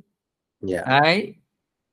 yeah. 0.68 0.86
đấy 0.86 1.34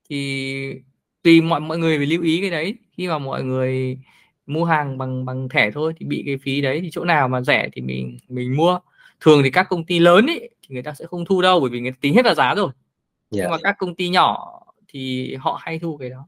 thì 0.09 0.81
tùy 1.23 1.41
mọi 1.41 1.59
mọi 1.59 1.77
người 1.77 1.97
phải 1.97 2.05
lưu 2.05 2.23
ý 2.23 2.41
cái 2.41 2.49
đấy 2.49 2.75
khi 2.97 3.07
mà 3.07 3.17
mọi 3.17 3.43
người 3.43 3.99
mua 4.47 4.65
hàng 4.65 4.97
bằng 4.97 5.25
bằng 5.25 5.49
thẻ 5.49 5.71
thôi 5.71 5.93
thì 5.97 6.05
bị 6.05 6.23
cái 6.25 6.37
phí 6.37 6.61
đấy 6.61 6.79
thì 6.81 6.89
chỗ 6.91 7.03
nào 7.03 7.27
mà 7.27 7.41
rẻ 7.41 7.69
thì 7.73 7.81
mình 7.81 8.17
mình 8.27 8.57
mua 8.57 8.79
thường 9.21 9.43
thì 9.43 9.51
các 9.51 9.67
công 9.69 9.83
ty 9.83 9.99
lớn 9.99 10.25
ấy 10.27 10.49
thì 10.61 10.73
người 10.73 10.83
ta 10.83 10.93
sẽ 10.93 11.05
không 11.05 11.25
thu 11.25 11.41
đâu 11.41 11.59
bởi 11.59 11.69
vì 11.69 11.79
người 11.81 11.91
ta 11.91 11.97
tính 12.01 12.15
hết 12.15 12.25
là 12.25 12.33
giá 12.33 12.55
rồi 12.55 12.67
yeah. 12.67 12.73
nhưng 13.31 13.51
mà 13.51 13.57
các 13.63 13.75
công 13.79 13.95
ty 13.95 14.09
nhỏ 14.09 14.59
thì 14.87 15.35
họ 15.35 15.59
hay 15.61 15.79
thu 15.79 15.97
cái 15.97 16.09
đó 16.09 16.27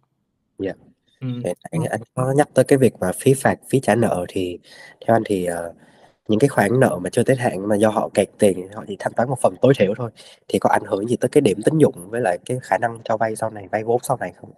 yeah. 0.63 0.77
ừ. 1.21 1.27
anh, 1.71 1.83
anh 1.89 2.01
có 2.13 2.33
nhắc 2.38 2.50
tới 2.54 2.66
cái 2.66 2.77
việc 2.77 2.94
mà 3.00 3.12
phí 3.19 3.33
phạt 3.33 3.56
phí 3.69 3.80
trả 3.80 3.95
nợ 3.95 4.25
thì 4.30 4.60
theo 5.06 5.15
anh 5.15 5.24
thì 5.25 5.48
uh, 5.50 5.75
những 6.27 6.39
cái 6.39 6.48
khoản 6.48 6.80
nợ 6.80 7.00
mà 7.04 7.10
chưa 7.10 7.24
tới 7.24 7.36
hạn 7.36 7.68
mà 7.68 7.75
do 7.75 7.89
họ 7.89 8.10
kẹt 8.13 8.30
tiền 8.39 8.68
họ 8.74 8.83
chỉ 8.88 8.95
thanh 9.00 9.13
toán 9.13 9.30
một 9.30 9.39
phần 9.42 9.56
tối 9.62 9.74
thiểu 9.80 9.94
thôi 9.98 10.12
thì 10.48 10.60
có 10.60 10.69
ảnh 10.69 10.83
hưởng 10.86 11.07
gì 11.07 11.15
tới 11.15 11.30
cái 11.30 11.42
điểm 11.42 11.57
tín 11.65 11.77
dụng 11.77 12.10
với 12.10 12.22
lại 12.22 12.38
cái 12.45 12.57
khả 12.62 12.77
năng 12.77 12.98
cho 13.04 13.18
vay 13.18 13.36
sau 13.36 13.50
này 13.50 13.68
vay 13.72 13.83
vốn 13.83 14.00
sau 14.04 14.18
này 14.18 14.33
không 14.36 14.51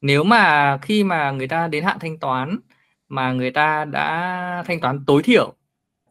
nếu 0.00 0.24
mà 0.24 0.78
khi 0.82 1.04
mà 1.04 1.30
người 1.30 1.48
ta 1.48 1.68
đến 1.68 1.84
hạn 1.84 1.98
thanh 2.00 2.18
toán 2.18 2.58
mà 3.08 3.32
người 3.32 3.50
ta 3.50 3.84
đã 3.84 4.64
thanh 4.66 4.80
toán 4.80 5.04
tối 5.06 5.22
thiểu 5.22 5.44
yeah. 5.44 5.54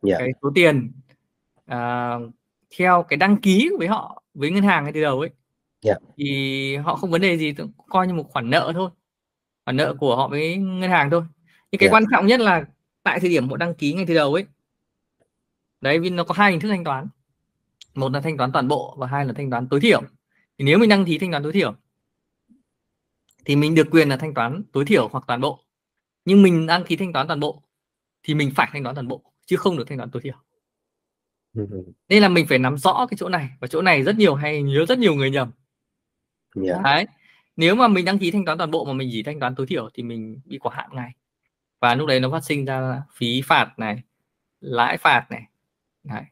Dạ. 0.01 0.15
cái 0.19 0.31
số 0.41 0.51
tiền 0.55 0.91
uh, 1.71 2.33
theo 2.77 3.05
cái 3.09 3.17
đăng 3.17 3.37
ký 3.37 3.69
với 3.79 3.87
họ 3.87 4.23
với 4.33 4.51
ngân 4.51 4.63
hàng 4.63 4.83
ngay 4.83 4.93
từ 4.93 5.01
đầu 5.01 5.19
ấy 5.19 5.29
yeah. 5.85 5.97
Dạ. 6.01 6.07
thì 6.17 6.75
họ 6.75 6.95
không 6.95 7.11
vấn 7.11 7.21
đề 7.21 7.37
gì 7.37 7.53
coi 7.89 8.07
như 8.07 8.13
một 8.13 8.29
khoản 8.29 8.49
nợ 8.49 8.71
thôi 8.75 8.89
khoản 9.65 9.77
nợ 9.77 9.95
của 9.99 10.15
họ 10.15 10.27
với 10.27 10.57
ngân 10.57 10.89
hàng 10.89 11.09
thôi 11.09 11.21
nhưng 11.71 11.79
cái 11.79 11.87
yeah. 11.87 11.91
Dạ. 11.91 11.95
quan 11.95 12.03
trọng 12.11 12.27
nhất 12.27 12.39
là 12.39 12.65
tại 13.03 13.19
thời 13.19 13.29
điểm 13.29 13.49
họ 13.49 13.57
đăng 13.57 13.75
ký 13.75 13.93
ngay 13.93 14.05
từ 14.07 14.13
đầu 14.13 14.33
ấy 14.33 14.45
đấy 15.81 15.99
vì 15.99 16.09
nó 16.09 16.23
có 16.23 16.33
hai 16.37 16.51
hình 16.51 16.59
thức 16.59 16.69
thanh 16.69 16.83
toán 16.83 17.07
một 17.95 18.11
là 18.11 18.21
thanh 18.21 18.37
toán 18.37 18.51
toàn 18.51 18.67
bộ 18.67 18.95
và 18.97 19.07
hai 19.07 19.25
là 19.25 19.33
thanh 19.33 19.49
toán 19.49 19.67
tối 19.67 19.79
thiểu 19.79 20.01
thì 20.57 20.65
nếu 20.65 20.77
mình 20.77 20.89
đăng 20.89 21.05
ký 21.05 21.17
thanh 21.17 21.31
toán 21.31 21.43
tối 21.43 21.51
thiểu 21.51 21.75
thì 23.45 23.55
mình 23.55 23.75
được 23.75 23.87
quyền 23.91 24.09
là 24.09 24.17
thanh 24.17 24.33
toán 24.33 24.63
tối 24.71 24.85
thiểu 24.85 25.07
hoặc 25.07 25.23
toàn 25.27 25.41
bộ. 25.41 25.59
Nhưng 26.25 26.41
mình 26.41 26.65
đăng 26.65 26.83
ký 26.83 26.95
thanh 26.95 27.13
toán 27.13 27.27
toàn 27.27 27.39
bộ 27.39 27.61
thì 28.23 28.33
mình 28.33 28.51
phải 28.55 28.69
thanh 28.73 28.83
toán 28.83 28.95
toàn 28.95 29.07
bộ 29.07 29.21
chứ 29.45 29.55
không 29.57 29.77
được 29.77 29.83
thanh 29.87 29.97
toán 29.97 30.11
tối 30.11 30.21
thiểu. 30.21 30.35
Nên 32.09 32.21
là 32.21 32.29
mình 32.29 32.45
phải 32.49 32.59
nắm 32.59 32.77
rõ 32.77 33.05
cái 33.09 33.17
chỗ 33.17 33.29
này 33.29 33.49
và 33.59 33.67
chỗ 33.67 33.81
này 33.81 34.03
rất 34.03 34.15
nhiều 34.15 34.35
hay 34.35 34.63
nhớ 34.63 34.85
rất 34.85 34.99
nhiều 34.99 35.15
người 35.15 35.31
nhầm. 35.31 35.51
Yeah. 36.63 36.83
đấy. 36.83 37.05
Nếu 37.55 37.75
mà 37.75 37.87
mình 37.87 38.05
đăng 38.05 38.19
ký 38.19 38.31
thanh 38.31 38.45
toán 38.45 38.57
toàn 38.57 38.71
bộ 38.71 38.85
mà 38.85 38.93
mình 38.93 39.09
chỉ 39.11 39.23
thanh 39.23 39.39
toán 39.39 39.55
tối 39.55 39.67
thiểu 39.67 39.89
thì 39.93 40.03
mình 40.03 40.41
bị 40.45 40.57
quá 40.57 40.75
hạn 40.75 40.89
ngay. 40.93 41.11
Và 41.81 41.95
lúc 41.95 42.07
đấy 42.07 42.19
nó 42.19 42.31
phát 42.31 42.43
sinh 42.43 42.65
ra 42.65 43.03
phí 43.13 43.41
phạt 43.45 43.73
này 43.77 44.01
lãi 44.61 44.97
phạt 44.97 45.27
này. 45.29 45.43
Đấy. 46.03 46.23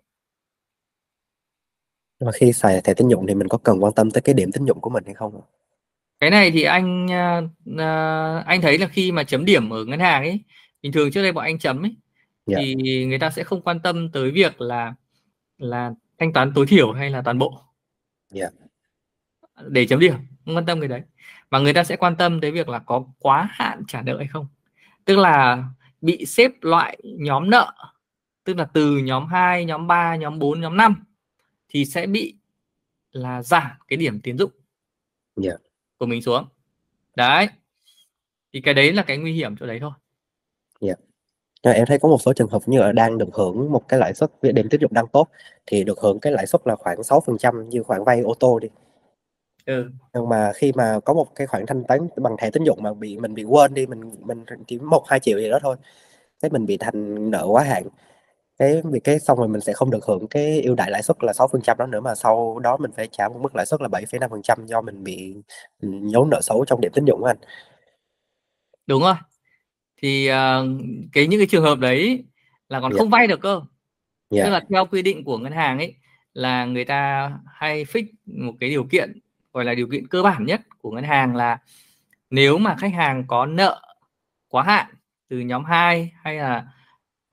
và 2.20 2.32
khi 2.32 2.54
xài 2.54 2.82
thẻ 2.82 2.94
tín 2.94 3.08
dụng 3.08 3.28
thì 3.28 3.36
mình 3.36 3.48
có 3.48 3.58
cần 3.58 3.84
quan 3.84 3.94
tâm 3.94 4.12
tới 4.12 4.22
cái 4.22 4.36
điểm 4.36 4.52
tín 4.52 4.66
dụng 4.66 4.82
của 4.82 4.90
mình 4.90 5.04
hay 5.06 5.14
không 5.14 5.42
cái 6.24 6.32
này 6.32 6.52
thì 6.52 6.64
anh 6.64 7.06
uh, 7.74 8.46
anh 8.46 8.62
thấy 8.62 8.78
là 8.78 8.88
khi 8.88 9.12
mà 9.12 9.24
chấm 9.24 9.46
điểm 9.46 9.70
ở 9.70 9.86
ngân 9.86 10.00
hàng 10.00 10.24
ấy 10.24 10.40
bình 10.82 10.92
thường 10.92 11.12
trước 11.12 11.22
đây 11.22 11.32
bọn 11.32 11.44
anh 11.44 11.60
chấm 11.60 11.86
ấy 11.86 11.96
yeah. 12.48 12.66
Dạ. 12.66 12.74
thì 12.84 13.06
người 13.06 13.20
ta 13.20 13.30
sẽ 13.30 13.44
không 13.44 13.62
quan 13.62 13.80
tâm 13.80 14.12
tới 14.12 14.32
việc 14.32 14.62
là 14.62 14.94
là 15.58 15.92
thanh 16.18 16.34
toán 16.34 16.52
tối 16.56 16.66
thiểu 16.68 16.92
hay 16.92 17.10
là 17.10 17.22
toàn 17.22 17.40
bộ 17.40 17.62
yeah. 18.34 18.54
Dạ. 19.56 19.64
để 19.68 19.86
chấm 19.88 20.00
điểm 20.00 20.14
không 20.46 20.56
quan 20.56 20.66
tâm 20.66 20.80
cái 20.80 20.88
đấy 20.88 21.02
mà 21.50 21.60
người 21.60 21.74
ta 21.74 21.84
sẽ 21.84 21.96
quan 21.96 22.16
tâm 22.16 22.42
tới 22.42 22.52
việc 22.52 22.70
là 22.70 22.80
có 22.80 23.06
quá 23.20 23.48
hạn 23.52 23.84
trả 23.88 24.02
nợ 24.02 24.18
hay 24.18 24.28
không 24.28 24.48
tức 25.06 25.18
là 25.18 25.64
bị 26.02 26.26
xếp 26.26 26.52
loại 26.62 26.98
nhóm 27.04 27.50
nợ 27.50 27.74
tức 28.44 28.58
là 28.58 28.66
từ 28.74 28.98
nhóm 28.98 29.28
2, 29.28 29.66
nhóm 29.66 29.88
3, 29.88 30.16
nhóm 30.16 30.40
4, 30.40 30.62
nhóm 30.62 30.78
5 30.78 31.04
thì 31.70 31.86
sẽ 31.86 32.08
bị 32.08 32.36
là 33.12 33.44
giảm 33.44 33.72
cái 33.88 33.98
điểm 33.98 34.20
tiến 34.20 34.38
dụng 34.38 34.52
yeah. 35.44 35.60
Của 36.04 36.08
mình 36.08 36.22
xuống 36.22 36.46
đấy 37.16 37.48
thì 38.54 38.62
cái 38.62 38.74
đấy 38.74 38.94
là 38.94 39.04
cái 39.04 39.18
nguy 39.18 39.34
hiểm 39.34 39.56
chỗ 39.60 39.66
đấy 39.66 39.80
thôi 39.82 39.92
yeah. 40.82 41.00
Dạ. 41.64 41.72
em 41.72 41.86
thấy 41.86 42.00
có 42.00 42.10
một 42.10 42.22
số 42.22 42.34
trường 42.34 42.50
hợp 42.50 42.62
như 42.66 42.80
là 42.80 42.92
đang 42.92 43.18
được 43.18 43.30
hưởng 43.34 43.72
một 43.72 43.88
cái 43.88 44.00
lãi 44.00 44.14
suất 44.14 44.32
điểm 44.42 44.70
tín 44.70 44.82
dụng 44.82 44.94
đang 44.94 45.08
tốt 45.08 45.28
thì 45.66 45.84
được 45.84 46.00
hưởng 46.00 46.20
cái 46.20 46.34
lãi 46.34 46.48
suất 46.48 46.62
là 46.66 46.76
khoảng 46.76 46.98
6% 46.98 47.68
như 47.68 47.84
khoản 47.84 48.04
vay 48.04 48.22
ô 48.22 48.34
tô 48.40 48.60
đi 48.60 48.68
ừ. 49.66 49.92
nhưng 50.14 50.30
mà 50.30 50.52
khi 50.56 50.72
mà 50.76 51.00
có 51.06 51.14
một 51.14 51.36
cái 51.36 51.48
khoản 51.48 51.66
thanh 51.66 51.84
toán 51.84 52.08
bằng 52.16 52.36
thẻ 52.38 52.50
tín 52.50 52.64
dụng 52.64 52.84
mà 52.84 52.94
bị 52.94 53.18
mình 53.18 53.34
bị 53.34 53.44
quên 53.44 53.74
đi 53.74 53.86
mình 53.86 54.12
mình 54.20 54.46
chỉ 54.68 54.80
một 54.80 55.04
hai 55.08 55.20
triệu 55.20 55.40
gì 55.40 55.50
đó 55.50 55.60
thôi 55.62 55.76
cái 56.42 56.52
mình 56.52 56.66
bị 56.66 56.78
thành 56.78 57.32
nợ 57.32 57.46
quá 57.48 57.64
hạn 57.64 57.84
cái 58.58 58.82
vì 58.92 59.00
cái 59.00 59.20
xong 59.20 59.38
rồi 59.38 59.48
mình 59.48 59.62
sẽ 59.62 59.74
không 59.74 59.92
được 59.92 60.06
hưởng 60.06 60.28
cái 60.28 60.62
ưu 60.62 60.76
đại 60.76 60.92
lãi 60.92 61.04
suất 61.04 61.18
là 61.24 61.34
6% 61.34 61.76
đó 61.78 61.86
nữa 61.86 62.02
mà 62.02 62.16
sau 62.16 62.60
đó 62.60 62.78
mình 62.78 62.92
phải 62.96 63.08
trả 63.12 63.28
một 63.30 63.40
mức 63.42 63.56
lãi 63.56 63.66
suất 63.66 63.82
là 63.82 63.88
7,5% 63.88 64.66
do 64.66 64.82
mình 64.82 65.04
bị 65.04 65.36
nhốn 65.82 66.30
nợ 66.30 66.42
xấu 66.42 66.66
trong 66.66 66.82
điểm 66.82 66.92
tín 66.96 67.06
dụng 67.06 67.20
của 67.20 67.28
anh 67.28 67.38
đúng 68.88 69.02
rồi 69.02 69.16
thì 70.02 70.30
uh, 70.32 70.36
cái 71.14 71.28
những 71.28 71.40
cái 71.40 71.48
trường 71.48 71.64
hợp 71.64 71.80
đấy 71.80 72.24
là 72.70 72.80
còn 72.80 72.92
yeah. 72.92 72.94
Dạ. 72.94 73.00
không 73.00 73.10
vay 73.10 73.28
được 73.28 73.42
cơ 73.42 73.54
yeah. 73.54 73.64
Dạ. 74.30 74.44
tức 74.44 74.50
là 74.50 74.62
theo 74.70 74.86
quy 74.86 75.02
định 75.02 75.24
của 75.24 75.38
ngân 75.38 75.52
hàng 75.54 75.78
ấy 75.78 75.96
là 76.34 76.66
người 76.66 76.86
ta 76.86 77.32
hay 77.54 77.86
fix 77.86 78.06
một 78.26 78.54
cái 78.60 78.70
điều 78.70 78.84
kiện 78.84 79.20
gọi 79.54 79.66
là 79.66 79.74
điều 79.76 79.88
kiện 79.88 80.08
cơ 80.08 80.24
bản 80.24 80.46
nhất 80.46 80.62
của 80.82 80.92
ngân 80.92 81.04
hàng 81.04 81.36
là 81.36 81.58
nếu 82.30 82.58
mà 82.58 82.76
khách 82.80 82.94
hàng 82.94 83.24
có 83.28 83.46
nợ 83.46 83.82
quá 84.48 84.64
hạn 84.64 84.86
từ 85.30 85.40
nhóm 85.40 85.66
2 85.66 86.12
hay 86.24 86.38
là 86.38 86.68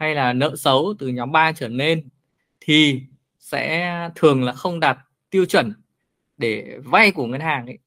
hay 0.00 0.14
là 0.14 0.32
nợ 0.32 0.56
xấu 0.56 0.94
từ 0.98 1.08
nhóm 1.08 1.32
3 1.32 1.52
trở 1.52 1.68
lên 1.68 2.08
thì 2.60 3.02
sẽ 3.38 4.10
thường 4.14 4.44
là 4.44 4.52
không 4.52 4.80
đạt 4.80 4.98
tiêu 5.30 5.44
chuẩn 5.44 5.72
để 6.36 6.78
vay 6.84 7.10
của 7.10 7.26
ngân 7.26 7.40
hàng 7.40 7.66
ấy. 7.66 7.78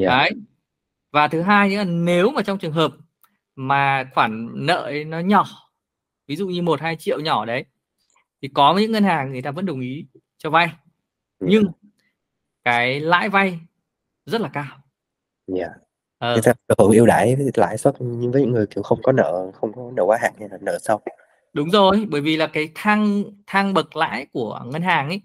Yeah. 0.00 0.10
Dạ. 0.10 0.18
Đấy. 0.18 0.30
Và 1.12 1.28
thứ 1.28 1.42
hai 1.42 1.68
nữa 1.68 1.84
nếu 1.84 2.30
mà 2.30 2.42
trong 2.42 2.58
trường 2.58 2.72
hợp 2.72 2.92
mà 3.56 4.10
khoản 4.14 4.48
nợ 4.66 4.82
ấy 4.82 5.04
nó 5.04 5.18
nhỏ 5.18 5.44
ví 6.26 6.36
dụ 6.36 6.48
như 6.48 6.62
một 6.62 6.80
hai 6.80 6.96
triệu 6.96 7.20
nhỏ 7.20 7.44
đấy 7.44 7.64
thì 8.42 8.48
có 8.54 8.78
những 8.78 8.92
ngân 8.92 9.04
hàng 9.04 9.32
người 9.32 9.42
ta 9.42 9.50
vẫn 9.50 9.66
đồng 9.66 9.80
ý 9.80 10.06
cho 10.38 10.50
vay 10.50 10.66
yeah. 10.66 10.78
nhưng 11.40 11.64
cái 12.64 13.00
lãi 13.00 13.28
vay 13.28 13.58
rất 14.26 14.40
là 14.40 14.50
cao 14.52 14.76
yeah. 15.56 15.70
ờ. 16.18 16.32
người 16.32 16.42
ta 16.42 16.52
hưởng 16.78 16.92
ưu 16.92 17.06
đãi 17.06 17.36
lãi 17.54 17.78
suất 17.78 17.94
nhưng 17.98 18.32
với 18.32 18.42
những 18.42 18.50
người 18.50 18.66
kiểu 18.66 18.82
không 18.82 19.02
có 19.02 19.12
nợ 19.12 19.50
không 19.54 19.72
có 19.72 19.90
nợ 19.96 20.02
quá 20.06 20.18
hạn 20.20 20.32
hay 20.38 20.48
là 20.48 20.58
nợ 20.60 20.78
sâu 20.82 21.00
đúng 21.52 21.70
rồi 21.70 22.06
bởi 22.08 22.20
vì 22.20 22.36
là 22.36 22.46
cái 22.46 22.68
thang 22.74 23.24
thang 23.46 23.74
bậc 23.74 23.96
lãi 23.96 24.26
của 24.32 24.60
ngân 24.64 24.82
hàng 24.82 25.08
ấy 25.08 25.22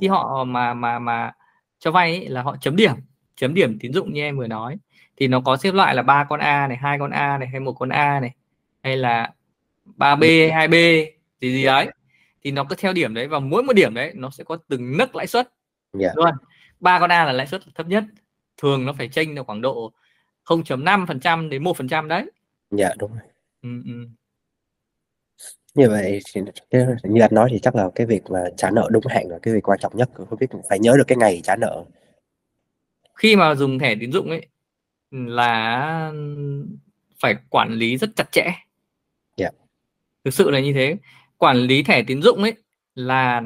khi 0.00 0.06
họ 0.06 0.44
mà 0.44 0.74
mà 0.74 0.98
mà 0.98 1.32
cho 1.78 1.90
vay 1.90 2.10
ấy, 2.10 2.28
là 2.28 2.42
họ 2.42 2.56
chấm 2.60 2.76
điểm 2.76 2.94
chấm 3.36 3.54
điểm 3.54 3.78
tín 3.78 3.92
dụng 3.92 4.12
như 4.12 4.22
em 4.22 4.38
vừa 4.38 4.46
nói. 4.46 4.76
Thì 5.16 5.28
nó 5.28 5.40
có 5.40 5.56
xếp 5.56 5.74
loại 5.74 5.94
là 5.94 6.02
ba 6.02 6.24
con 6.24 6.40
A 6.40 6.66
này 6.66 6.76
hai 6.76 6.98
con 6.98 7.10
A 7.10 7.38
này 7.38 7.48
hay 7.48 7.60
một 7.60 7.72
con 7.72 7.88
A 7.88 8.20
này 8.20 8.34
hay 8.82 8.96
là 8.96 9.32
3B 9.96 10.52
hay 10.52 10.68
2B 10.68 11.06
gì 11.40 11.52
gì 11.52 11.64
đấy. 11.64 11.90
Thì 12.44 12.50
nó 12.50 12.64
cứ 12.64 12.76
theo 12.78 12.92
điểm 12.92 13.14
đấy 13.14 13.28
và 13.28 13.38
mỗi 13.38 13.62
một 13.62 13.72
điểm 13.72 13.94
đấy 13.94 14.12
nó 14.14 14.30
sẽ 14.30 14.44
có 14.44 14.58
từng 14.68 14.96
nấc 14.96 15.14
lãi 15.14 15.26
suất. 15.26 15.48
Yeah. 16.00 16.16
luôn 16.16 16.34
ba 16.80 17.00
con 17.00 17.12
A 17.12 17.24
là 17.24 17.32
lãi 17.32 17.46
suất 17.46 17.62
thấp 17.74 17.86
nhất 17.86 18.04
thường 18.56 18.86
nó 18.86 18.92
phải 18.92 19.08
chênh 19.08 19.34
được 19.34 19.46
khoảng 19.46 19.60
độ 19.60 19.92
0.5% 20.44 21.48
đến 21.48 21.62
1% 21.62 22.08
đấy. 22.08 22.30
Dạ 22.70 22.90
đúng 22.98 23.10
rồi. 23.10 23.28
Ừ, 23.62 23.68
ừ. 23.84 24.08
Như 25.74 25.88
vậy 25.88 26.20
thì 26.34 26.40
như 27.02 27.20
anh 27.20 27.34
nói 27.34 27.48
thì 27.52 27.58
chắc 27.58 27.74
là 27.74 27.90
cái 27.94 28.06
việc 28.06 28.22
mà 28.30 28.44
trả 28.56 28.70
nợ 28.70 28.88
đúng 28.92 29.06
hạn 29.06 29.26
là 29.28 29.38
cái 29.42 29.54
việc 29.54 29.68
quan 29.68 29.78
trọng 29.82 29.96
nhất 29.96 30.10
không 30.14 30.38
biết 30.38 30.46
phải 30.68 30.78
nhớ 30.78 30.94
được 30.98 31.04
cái 31.06 31.16
ngày 31.16 31.40
trả 31.44 31.56
nợ 31.56 31.84
khi 33.14 33.36
mà 33.36 33.54
dùng 33.54 33.78
thẻ 33.78 33.94
tín 34.00 34.12
dụng 34.12 34.30
ấy 34.30 34.46
là 35.10 36.12
phải 37.20 37.34
quản 37.50 37.72
lý 37.72 37.96
rất 37.96 38.10
chặt 38.16 38.32
chẽ 38.32 38.42
yeah. 38.42 38.56
Dạ. 39.36 39.50
thực 40.24 40.34
sự 40.34 40.50
là 40.50 40.60
như 40.60 40.72
thế 40.72 40.96
quản 41.38 41.56
lý 41.56 41.82
thẻ 41.82 42.02
tín 42.02 42.22
dụng 42.22 42.42
ấy 42.42 42.54
là 42.94 43.42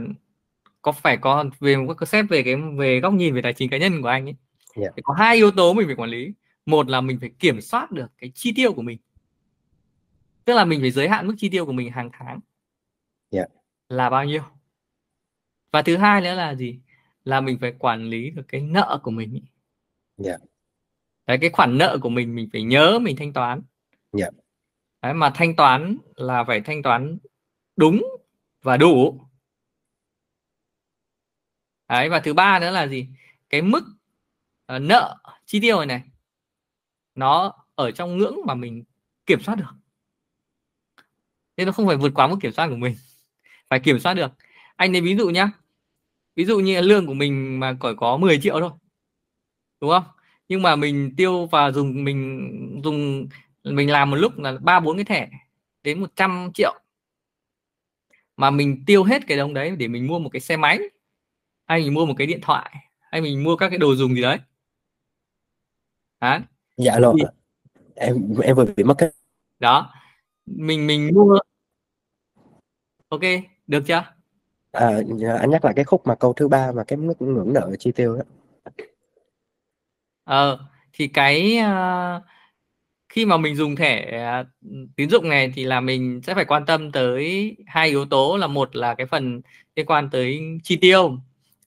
có 0.82 0.92
phải 0.92 1.16
có 1.16 1.44
về 1.60 1.76
một 1.76 1.94
cái 1.94 2.06
xét 2.06 2.24
về 2.28 2.42
cái 2.42 2.56
về 2.76 3.00
góc 3.00 3.12
nhìn 3.12 3.34
về 3.34 3.42
tài 3.42 3.52
chính 3.52 3.70
cá 3.70 3.78
nhân 3.78 4.02
của 4.02 4.08
anh 4.08 4.28
ấy 4.28 4.34
yeah. 4.76 4.94
có 5.02 5.14
hai 5.14 5.36
yếu 5.36 5.50
tố 5.50 5.72
mình 5.72 5.86
phải 5.86 5.96
quản 5.96 6.10
lý 6.10 6.32
một 6.66 6.88
là 6.88 7.00
mình 7.00 7.18
phải 7.20 7.30
kiểm 7.38 7.60
soát 7.60 7.90
được 7.90 8.06
cái 8.18 8.32
chi 8.34 8.52
tiêu 8.56 8.72
của 8.72 8.82
mình 8.82 8.98
tức 10.48 10.54
là 10.54 10.64
mình 10.64 10.80
phải 10.80 10.90
giới 10.90 11.08
hạn 11.08 11.26
mức 11.26 11.34
chi 11.38 11.48
tiêu 11.48 11.66
của 11.66 11.72
mình 11.72 11.90
hàng 11.90 12.10
tháng. 12.12 12.40
Yeah. 13.30 13.48
là 13.88 14.10
bao 14.10 14.24
nhiêu? 14.24 14.42
Và 15.72 15.82
thứ 15.82 15.96
hai 15.96 16.20
nữa 16.20 16.34
là 16.34 16.54
gì? 16.54 16.80
Là 17.24 17.40
mình 17.40 17.58
phải 17.60 17.74
quản 17.78 18.04
lý 18.04 18.30
được 18.30 18.42
cái 18.48 18.60
nợ 18.60 19.00
của 19.02 19.10
mình 19.10 19.44
yeah. 20.24 20.40
đấy 21.26 21.38
cái 21.40 21.50
khoản 21.50 21.78
nợ 21.78 21.98
của 22.02 22.08
mình 22.08 22.34
mình 22.34 22.48
phải 22.52 22.62
nhớ 22.62 22.98
mình 22.98 23.16
thanh 23.16 23.32
toán. 23.32 23.62
Yeah. 24.18 24.34
đấy, 25.02 25.14
mà 25.14 25.30
thanh 25.34 25.56
toán 25.56 25.98
là 26.16 26.44
phải 26.44 26.60
thanh 26.60 26.82
toán 26.82 27.18
đúng 27.76 28.02
và 28.62 28.76
đủ. 28.76 29.20
Đấy 31.88 32.08
và 32.08 32.20
thứ 32.20 32.34
ba 32.34 32.58
nữa 32.58 32.70
là 32.70 32.86
gì? 32.86 33.08
Cái 33.50 33.62
mức 33.62 33.84
uh, 34.76 34.82
nợ 34.82 35.16
chi 35.44 35.60
tiêu 35.60 35.76
này 35.78 35.86
này 35.86 36.02
nó 37.14 37.52
ở 37.74 37.90
trong 37.90 38.18
ngưỡng 38.18 38.36
mà 38.46 38.54
mình 38.54 38.84
kiểm 39.26 39.40
soát 39.40 39.54
được 39.54 39.77
nên 41.58 41.66
nó 41.66 41.72
không 41.72 41.86
phải 41.86 41.96
vượt 41.96 42.12
quá 42.14 42.26
mức 42.26 42.36
kiểm 42.40 42.52
soát 42.52 42.68
của 42.68 42.76
mình. 42.76 42.96
Phải 43.70 43.80
kiểm 43.80 43.98
soát 43.98 44.14
được. 44.14 44.32
Anh 44.76 44.92
lấy 44.92 45.00
ví 45.00 45.16
dụ 45.16 45.30
nhá. 45.30 45.50
Ví 46.36 46.44
dụ 46.44 46.58
như 46.58 46.80
lương 46.80 47.06
của 47.06 47.14
mình 47.14 47.60
mà 47.60 47.76
chỉ 47.82 47.88
có 47.96 48.16
10 48.16 48.40
triệu 48.42 48.60
thôi. 48.60 48.70
Đúng 49.80 49.90
không? 49.90 50.04
Nhưng 50.48 50.62
mà 50.62 50.76
mình 50.76 51.14
tiêu 51.16 51.46
và 51.46 51.70
dùng 51.70 52.04
mình 52.04 52.80
dùng 52.84 53.28
mình 53.64 53.90
làm 53.90 54.10
một 54.10 54.16
lúc 54.16 54.38
là 54.38 54.58
ba 54.60 54.80
bốn 54.80 54.96
cái 54.96 55.04
thẻ 55.04 55.28
đến 55.82 56.00
100 56.00 56.50
triệu. 56.54 56.74
Mà 58.36 58.50
mình 58.50 58.84
tiêu 58.86 59.04
hết 59.04 59.26
cái 59.26 59.38
đồng 59.38 59.54
đấy 59.54 59.76
để 59.76 59.88
mình 59.88 60.06
mua 60.06 60.18
một 60.18 60.28
cái 60.32 60.40
xe 60.40 60.56
máy 60.56 60.78
hay 61.66 61.80
mình 61.80 61.94
mua 61.94 62.06
một 62.06 62.14
cái 62.18 62.26
điện 62.26 62.40
thoại 62.42 62.74
hay 63.00 63.20
mình 63.20 63.44
mua 63.44 63.56
các 63.56 63.68
cái 63.68 63.78
đồ 63.78 63.94
dùng 63.94 64.14
gì 64.14 64.22
đấy. 64.22 64.38
Đấy. 66.20 66.40
dạ 66.76 66.98
rồi. 66.98 67.14
Em 67.94 68.34
em 68.42 68.56
vừa 68.56 68.64
bị 68.76 68.84
mất 68.84 68.94
cái 68.98 69.10
đó. 69.58 69.94
Mình 70.46 70.86
mình 70.86 71.10
mua 71.14 71.38
ok 73.08 73.20
được 73.66 73.82
chưa? 73.86 74.04
À, 74.72 75.00
anh 75.40 75.50
nhắc 75.50 75.64
lại 75.64 75.74
cái 75.76 75.84
khúc 75.84 76.06
mà 76.06 76.14
câu 76.14 76.32
thứ 76.32 76.48
ba 76.48 76.72
mà 76.72 76.84
cái 76.84 76.96
mức 76.96 77.22
ngưỡng 77.22 77.52
nợ 77.52 77.70
chi 77.78 77.92
tiêu 77.92 78.16
đó. 78.16 78.22
Ờ 80.24 80.58
thì 80.92 81.08
cái 81.08 81.58
uh, 81.60 82.22
khi 83.08 83.26
mà 83.26 83.36
mình 83.36 83.56
dùng 83.56 83.76
thẻ 83.76 84.22
uh, 84.40 84.46
tín 84.96 85.10
dụng 85.10 85.28
này 85.28 85.52
thì 85.54 85.64
là 85.64 85.80
mình 85.80 86.20
sẽ 86.26 86.34
phải 86.34 86.44
quan 86.44 86.66
tâm 86.66 86.92
tới 86.92 87.56
hai 87.66 87.88
yếu 87.88 88.04
tố 88.04 88.36
là 88.36 88.46
một 88.46 88.76
là 88.76 88.94
cái 88.94 89.06
phần 89.06 89.40
liên 89.76 89.86
quan 89.86 90.10
tới 90.10 90.40
chi 90.62 90.76
tiêu 90.76 91.18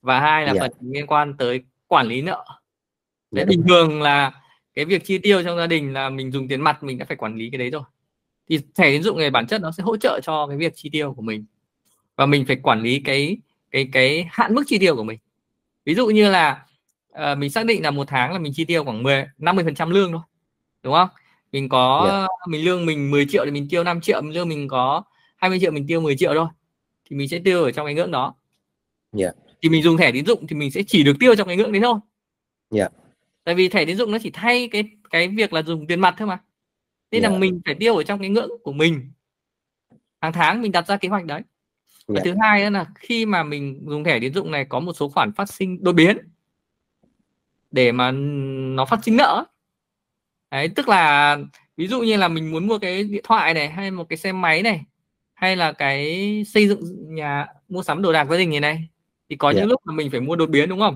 và 0.02 0.20
hai 0.20 0.46
là 0.46 0.54
dạ. 0.54 0.62
phần 0.62 0.72
liên 0.82 1.08
quan 1.08 1.38
tới 1.38 1.64
quản 1.88 2.08
lý 2.08 2.22
nợ. 2.22 2.46
Đấy, 3.32 3.46
dạ, 3.46 3.50
bình 3.50 3.64
thường 3.68 4.02
là 4.02 4.42
cái 4.74 4.86
việc 4.86 5.06
chi 5.06 5.18
tiêu 5.18 5.44
trong 5.44 5.58
gia 5.58 5.68
đình 5.68 5.94
là 5.94 6.10
mình 6.10 6.32
dùng 6.32 6.48
tiền 6.48 6.62
mặt 6.62 6.84
mình 6.84 6.98
đã 6.98 7.06
phải 7.06 7.18
quản 7.18 7.36
lý 7.36 7.50
cái 7.50 7.60
đấy 7.60 7.70
rồi 7.70 7.84
thì 8.52 8.60
thẻ 8.76 8.92
tín 8.92 9.04
dụng 9.04 9.18
này 9.18 9.30
bản 9.30 9.48
chất 9.48 9.62
nó 9.62 9.72
sẽ 9.72 9.84
hỗ 9.84 9.98
trợ 9.98 10.20
cho 10.24 10.48
cái 10.48 10.58
việc 10.58 10.74
chi 10.76 10.90
tiêu 10.90 11.14
của 11.14 11.22
mình 11.22 11.46
và 12.16 12.26
mình 12.26 12.46
phải 12.46 12.56
quản 12.64 12.82
lý 12.82 13.00
cái 13.00 13.38
cái 13.72 13.90
cái 13.92 14.28
hạn 14.32 14.56
mức 14.56 14.64
chi 14.68 14.80
tiêu 14.80 14.96
của 14.96 15.04
mình 15.04 15.20
ví 15.86 15.96
dụ 15.96 16.08
như 16.08 16.30
là 16.30 16.66
uh, 17.12 17.38
mình 17.38 17.50
xác 17.50 17.66
định 17.66 17.84
là 17.84 17.92
một 17.92 18.08
tháng 18.08 18.34
là 18.34 18.40
mình 18.40 18.54
chi 18.56 18.66
tiêu 18.66 18.84
khoảng 18.84 19.04
10 19.04 19.26
50 19.38 19.66
phần 19.66 19.76
trăm 19.76 19.90
lương 19.90 20.12
thôi 20.12 20.22
đúng 20.84 20.94
không 20.94 21.10
mình 21.52 21.70
có 21.70 22.08
yeah. 22.10 22.22
Dạ. 22.22 22.28
mình 22.48 22.66
lương 22.66 22.86
mình 22.86 23.12
10 23.12 23.26
triệu 23.26 23.46
thì 23.46 23.52
mình 23.52 23.68
tiêu 23.70 23.84
5 23.84 24.02
triệu 24.02 24.22
mình 24.22 24.34
lương 24.34 24.50
mình 24.50 24.68
có 24.68 25.04
20 25.38 25.60
triệu 25.60 25.72
mình 25.72 25.88
tiêu 25.88 26.02
10 26.02 26.18
triệu 26.18 26.34
thôi 26.34 26.48
thì 27.10 27.16
mình 27.16 27.30
sẽ 27.30 27.40
tiêu 27.40 27.64
ở 27.64 27.72
trong 27.72 27.86
cái 27.86 27.96
ngưỡng 27.96 28.12
đó 28.12 28.36
yeah. 29.18 29.36
thì 29.62 29.70
mình 29.70 29.84
dùng 29.84 29.98
thẻ 29.98 30.12
tín 30.12 30.26
dụng 30.26 30.48
thì 30.48 30.56
mình 30.56 30.72
sẽ 30.72 30.84
chỉ 30.88 31.04
được 31.04 31.16
tiêu 31.20 31.36
trong 31.36 31.48
cái 31.48 31.58
ngưỡng 31.58 31.72
đấy 31.72 31.82
thôi 31.82 32.00
yeah 32.76 32.92
tại 33.44 33.56
vì 33.56 33.70
thẻ 33.70 33.86
tín 33.86 33.98
dụng 33.98 34.12
nó 34.12 34.18
chỉ 34.22 34.30
thay 34.34 34.70
cái 34.72 34.84
cái 35.10 35.28
việc 35.28 35.54
là 35.54 35.64
dùng 35.64 35.88
tiền 35.88 36.00
mặt 36.00 36.16
thôi 36.18 36.28
mà 36.28 36.40
nên 37.12 37.22
yeah. 37.22 37.34
là 37.34 37.40
mình 37.40 37.62
phải 37.66 37.76
tiêu 37.76 37.96
ở 37.96 38.04
trong 38.04 38.20
cái 38.20 38.30
ngưỡng 38.30 38.50
của 38.64 38.74
mình 38.74 39.12
hàng 40.22 40.34
tháng 40.34 40.62
mình 40.62 40.72
đặt 40.72 40.88
ra 40.88 40.98
kế 40.98 41.10
hoạch 41.10 41.26
đấy 41.26 41.42
và 42.08 42.16
yeah. 42.16 42.26
thứ 42.26 42.36
hai 42.42 42.72
là 42.72 42.86
khi 42.96 43.26
mà 43.26 43.44
mình 43.44 43.86
dùng 43.88 44.04
thẻ 44.04 44.20
tín 44.20 44.34
dụng 44.34 44.52
này 44.52 44.66
có 44.66 44.80
một 44.80 44.94
số 44.94 45.10
khoản 45.10 45.34
phát 45.34 45.50
sinh 45.50 45.84
đột 45.84 45.94
biến 45.94 46.18
để 47.72 47.92
mà 47.92 48.12
nó 48.12 48.86
phát 48.86 49.00
sinh 49.04 49.18
nợ 49.18 49.46
đấy 50.52 50.70
tức 50.76 50.90
là 50.90 51.38
ví 51.78 51.88
dụ 51.88 52.02
như 52.02 52.18
là 52.18 52.28
mình 52.28 52.52
muốn 52.52 52.68
mua 52.68 52.80
cái 52.80 53.04
điện 53.04 53.24
thoại 53.24 53.54
này 53.54 53.70
hay 53.70 53.92
một 53.92 54.10
cái 54.10 54.18
xe 54.18 54.32
máy 54.32 54.62
này 54.62 54.82
hay 55.34 55.56
là 55.56 55.72
cái 55.72 56.44
xây 56.48 56.68
dựng 56.68 57.16
nhà 57.16 57.48
mua 57.70 57.84
sắm 57.84 58.02
đồ 58.02 58.14
đạc 58.14 58.28
gia 58.30 58.38
đình 58.38 58.50
này 58.50 58.60
này 58.60 58.90
thì 59.30 59.36
có 59.36 59.48
yeah. 59.50 59.58
những 59.58 59.70
lúc 59.70 59.82
mà 59.86 59.94
mình 59.94 60.12
phải 60.12 60.22
mua 60.22 60.36
đột 60.36 60.50
biến 60.50 60.70
đúng 60.70 60.80
không 60.80 60.96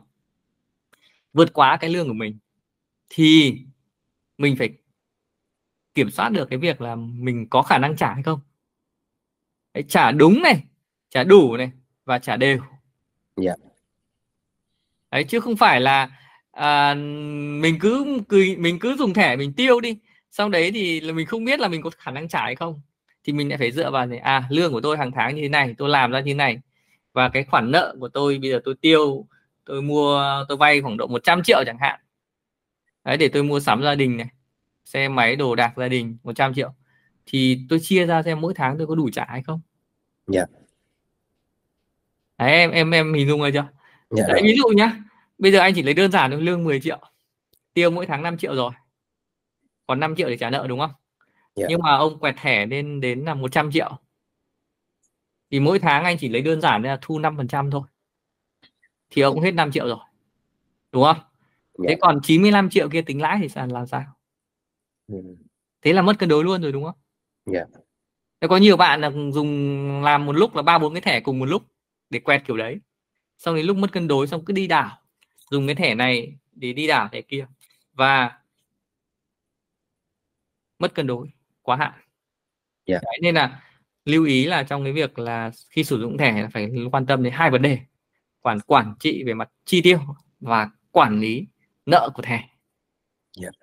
vượt 1.34 1.54
quá 1.54 1.78
cái 1.78 1.90
lương 1.90 2.08
của 2.08 2.14
mình 2.14 2.38
thì 3.10 3.58
mình 4.38 4.56
phải 4.56 4.70
kiểm 5.96 6.12
soát 6.12 6.30
được 6.30 6.50
cái 6.50 6.60
việc 6.60 6.82
là 6.82 6.96
mình 6.96 7.48
có 7.50 7.62
khả 7.62 7.78
năng 7.78 7.96
trả 7.96 8.14
hay 8.14 8.24
không 8.24 8.40
Đấy, 9.74 9.84
trả 9.88 10.12
đúng 10.12 10.42
này 10.42 10.64
trả 11.10 11.24
đủ 11.24 11.58
này 11.58 11.72
và 12.06 12.20
trả 12.20 12.38
đều 12.38 12.58
yeah. 12.58 12.68
Dạ. 13.36 13.54
đấy 15.12 15.24
chứ 15.24 15.40
không 15.40 15.58
phải 15.58 15.82
là 15.82 16.10
à, 16.52 16.94
mình 17.62 17.80
cứ 17.80 18.22
mình 18.58 18.80
cứ 18.80 18.96
dùng 18.96 19.14
thẻ 19.14 19.36
mình 19.36 19.54
tiêu 19.54 19.80
đi 19.80 19.98
sau 20.32 20.50
đấy 20.50 20.72
thì 20.74 21.00
là 21.00 21.14
mình 21.14 21.26
không 21.26 21.46
biết 21.46 21.60
là 21.60 21.68
mình 21.68 21.82
có 21.82 21.90
khả 21.90 22.12
năng 22.12 22.28
trả 22.28 22.42
hay 22.42 22.56
không 22.56 22.82
thì 23.24 23.34
mình 23.34 23.50
lại 23.50 23.58
phải 23.58 23.72
dựa 23.72 23.92
vào 23.92 24.06
này 24.06 24.20
à 24.20 24.44
lương 24.50 24.72
của 24.72 24.82
tôi 24.82 24.98
hàng 24.98 25.12
tháng 25.12 25.36
như 25.36 25.42
thế 25.42 25.50
này 25.50 25.76
tôi 25.78 25.90
làm 25.90 26.12
ra 26.12 26.20
như 26.20 26.32
thế 26.32 26.34
này 26.34 26.60
và 27.14 27.30
cái 27.30 27.44
khoản 27.44 27.72
nợ 27.72 27.96
của 28.00 28.10
tôi 28.10 28.38
bây 28.38 28.50
giờ 28.50 28.62
tôi 28.66 28.76
tiêu 28.82 29.28
tôi 29.66 29.82
mua 29.82 30.46
tôi 30.48 30.58
vay 30.58 30.82
khoảng 30.82 30.98
độ 30.98 31.08
100 31.08 31.44
triệu 31.44 31.64
chẳng 31.66 31.78
hạn 31.80 32.00
đấy 33.04 33.18
để 33.18 33.28
tôi 33.28 33.44
mua 33.44 33.60
sắm 33.60 33.84
gia 33.84 33.96
đình 33.96 34.18
này 34.18 34.28
xe 34.86 35.08
máy 35.08 35.36
đồ 35.36 35.56
đạc 35.56 35.74
gia 35.78 35.88
đình 35.88 36.18
100 36.24 36.54
triệu. 36.54 36.74
Thì 37.26 37.60
tôi 37.70 37.80
chia 37.80 38.06
ra 38.06 38.24
xem 38.24 38.42
mỗi 38.42 38.54
tháng 38.54 38.78
tôi 38.78 38.88
có 38.88 38.96
đủ 38.96 39.10
trả 39.14 39.26
hay 39.28 39.44
không? 39.44 39.62
Dạ. 40.28 40.40
Yeah. 40.40 40.50
đấy 42.38 42.52
em 42.52 42.72
em 42.72 42.92
em 42.92 43.14
hình 43.14 43.28
dung 43.28 43.40
rồi 43.40 43.52
chưa? 43.52 43.68
Yeah, 44.18 44.30
đấy, 44.30 44.42
ví 44.44 44.56
dụ 44.58 44.68
nhá 44.68 45.04
bây 45.38 45.52
giờ 45.52 45.60
anh 45.60 45.74
chỉ 45.76 45.84
lấy 45.84 45.94
đơn 45.94 46.12
giản 46.12 46.32
thôi 46.32 46.42
lương 46.42 46.64
10 46.64 46.82
triệu 46.82 47.00
tiêu 47.74 47.92
mỗi 47.92 48.06
tháng 48.06 48.24
5 48.24 48.38
triệu 48.38 48.56
rồi. 48.56 48.72
Còn 49.88 50.00
5 50.00 50.16
triệu 50.16 50.30
để 50.30 50.38
trả 50.38 50.50
nợ 50.50 50.66
đúng 50.70 50.80
không? 50.80 50.92
Yeah. 51.56 51.70
nhưng 51.70 51.82
mà 51.84 51.96
ông 51.96 52.20
quẹt 52.20 52.36
thẻ 52.38 52.66
lên 52.66 53.02
đến 53.02 53.20
là 53.20 53.34
100 53.34 53.72
triệu. 53.72 53.92
Thì 55.52 55.60
mỗi 55.60 55.80
tháng 55.80 56.04
anh 56.04 56.18
chỉ 56.18 56.30
lấy 56.30 56.42
đơn 56.42 56.62
giản 56.62 56.84
là 56.84 57.00
thu 57.02 57.20
5 57.20 57.38
phần 57.38 57.48
trăm 57.48 57.72
thôi. 57.72 57.82
Thì 59.10 59.22
ông 59.22 59.40
hết 59.40 59.52
5 59.52 59.72
triệu 59.72 59.88
rồi. 59.88 59.98
Đúng 60.92 61.04
không? 61.04 61.18
Yeah. 61.18 61.90
thế 61.90 61.98
còn 62.02 62.20
95 62.24 62.70
triệu 62.70 62.90
kia 62.90 63.02
tính 63.02 63.22
lãi 63.22 63.38
thì 63.42 63.50
sao 63.50 63.68
làm 63.68 63.88
sao 63.88 64.15
ừ. 65.08 65.16
thế 65.82 65.94
là 65.94 66.02
mất 66.02 66.20
cân 66.20 66.30
đối 66.30 66.44
luôn 66.44 66.62
rồi 66.62 66.72
đúng 66.72 66.84
không 66.84 66.96
yeah. 67.54 67.68
thế 68.42 68.48
có 68.48 68.58
nhiều 68.58 68.78
bạn 68.78 69.02
là 69.02 69.12
dùng 69.34 70.04
làm 70.04 70.26
một 70.26 70.36
lúc 70.36 70.56
là 70.56 70.62
ba 70.62 70.78
bốn 70.78 70.94
cái 70.94 71.02
thẻ 71.02 71.20
cùng 71.20 71.40
một 71.40 71.46
lúc 71.46 71.64
để 72.10 72.20
quẹt 72.20 72.42
kiểu 72.48 72.58
đấy 72.58 72.80
xong 73.38 73.56
đến 73.56 73.66
lúc 73.66 73.78
mất 73.78 73.92
cân 73.92 74.08
đối 74.08 74.28
xong 74.28 74.46
cứ 74.46 74.54
đi 74.54 74.68
đảo 74.68 74.98
dùng 75.52 75.68
cái 75.68 75.76
thẻ 75.76 75.96
này 75.96 76.38
để 76.52 76.74
đi 76.74 76.88
đảo 76.88 77.10
thẻ 77.12 77.22
kia 77.22 77.48
và 77.94 78.40
mất 80.80 80.94
cân 80.96 81.08
đối 81.08 81.28
quá 81.62 81.76
hạn 81.76 81.94
yeah. 82.86 83.04
đấy, 83.04 83.20
nên 83.22 83.36
là 83.36 83.62
lưu 84.06 84.26
ý 84.26 84.46
là 84.46 84.64
trong 84.64 84.84
cái 84.84 84.94
việc 84.94 85.20
là 85.20 85.52
khi 85.70 85.84
sử 85.84 86.00
dụng 86.00 86.18
thẻ 86.18 86.42
là 86.42 86.50
phải 86.54 86.72
quan 86.92 87.06
tâm 87.06 87.24
đến 87.24 87.34
hai 87.34 87.52
vấn 87.52 87.62
đề 87.62 87.80
quản 88.42 88.60
quản 88.60 88.96
trị 89.00 89.24
về 89.24 89.34
mặt 89.34 89.50
chi 89.66 89.82
tiêu 89.82 90.00
và 90.40 90.70
quản 90.92 91.20
lý 91.20 91.48
nợ 91.86 92.10
của 92.14 92.22
thẻ. 92.22 92.50
Yeah. 93.42 93.54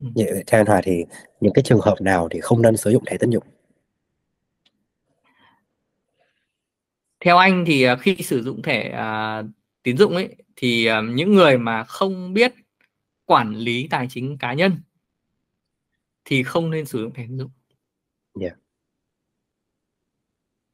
Ừ. 0.00 0.06
Vậy 0.14 0.44
theo 0.46 0.60
anh 0.60 0.66
Hòa 0.66 0.80
thì 0.84 1.04
những 1.40 1.52
cái 1.52 1.62
trường 1.62 1.80
hợp 1.80 1.96
nào 2.00 2.28
thì 2.30 2.40
không 2.40 2.62
nên 2.62 2.76
sử 2.76 2.90
dụng 2.90 3.04
thẻ 3.04 3.16
tín 3.18 3.30
dụng? 3.30 3.44
Theo 7.20 7.36
anh 7.36 7.64
thì 7.66 7.82
à, 7.82 7.96
khi 7.96 8.16
sử 8.16 8.42
dụng 8.42 8.62
thẻ 8.62 8.98
uh, 9.40 9.46
tín 9.82 9.96
dụng 9.96 10.14
ấy 10.14 10.36
thì 10.56 10.88
uh, 10.90 11.04
những 11.14 11.34
người 11.34 11.58
mà 11.58 11.84
không 11.84 12.34
biết 12.34 12.54
quản 13.24 13.54
lý 13.54 13.88
tài 13.90 14.06
chính 14.10 14.38
cá 14.38 14.54
nhân 14.54 14.80
thì 16.24 16.42
không 16.42 16.70
nên 16.70 16.86
sử 16.86 17.00
dụng 17.02 17.14
thẻ 17.14 17.22
tín 17.22 17.38
dụng. 17.38 17.50
Yeah. 18.40 18.56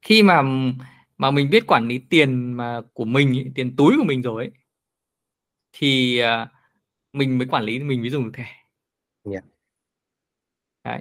Khi 0.03 0.23
mà 0.23 0.43
mà 1.17 1.31
mình 1.31 1.51
biết 1.51 1.67
quản 1.67 1.89
lý 1.89 1.99
tiền 1.99 2.53
mà 2.53 2.81
của 2.93 3.05
mình 3.05 3.53
tiền 3.55 3.77
túi 3.77 3.97
của 3.99 4.05
mình 4.05 4.23
rồi 4.23 4.45
ấy, 4.45 4.53
thì 5.73 6.23
uh, 6.23 6.49
mình 7.13 7.39
mới 7.39 7.47
quản 7.51 7.65
lý 7.65 7.79
mình 7.79 8.01
mới 8.01 8.11
dùng 8.11 8.25
được 8.25 8.33
thẻ. 8.35 8.62
Yeah. 9.25 9.45
Đấy. 10.85 11.01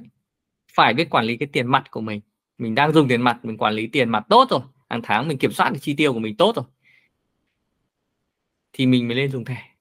Phải 0.74 0.94
biết 0.94 1.10
quản 1.10 1.26
lý 1.26 1.38
cái 1.38 1.50
tiền 1.54 1.68
mặt 1.68 1.84
của 1.92 2.02
mình. 2.02 2.22
Mình 2.58 2.76
đang 2.76 2.94
dùng 2.94 3.08
tiền 3.08 3.22
mặt, 3.22 3.40
mình 3.44 3.58
quản 3.58 3.74
lý 3.74 3.88
tiền 3.88 4.10
mặt 4.10 4.26
tốt 4.30 4.48
rồi. 4.50 4.62
Hàng 4.90 5.02
tháng 5.04 5.28
mình 5.28 5.38
kiểm 5.38 5.52
soát 5.52 5.70
được 5.70 5.80
chi 5.82 5.96
tiêu 5.98 6.14
của 6.14 6.20
mình 6.20 6.38
tốt 6.38 6.56
rồi. 6.56 6.66
Thì 8.74 8.86
mình 8.86 9.08
mới 9.08 9.18
lên 9.18 9.32
dùng 9.32 9.46
thẻ. 9.46 9.76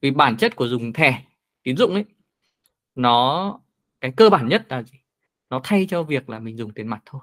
Vì 0.00 0.10
bản 0.10 0.36
chất 0.36 0.56
của 0.56 0.68
dùng 0.68 0.92
thẻ 0.92 1.24
tín 1.62 1.76
dụng 1.76 1.94
ấy 1.94 2.04
nó 2.94 3.60
cái 4.00 4.12
cơ 4.16 4.30
bản 4.30 4.48
nhất 4.48 4.66
là 4.68 4.82
gì? 4.82 4.98
Nó 5.50 5.60
thay 5.64 5.86
cho 5.90 6.02
việc 6.02 6.28
là 6.28 6.38
mình 6.38 6.56
dùng 6.56 6.74
tiền 6.74 6.88
mặt 6.88 7.02
thôi. 7.06 7.20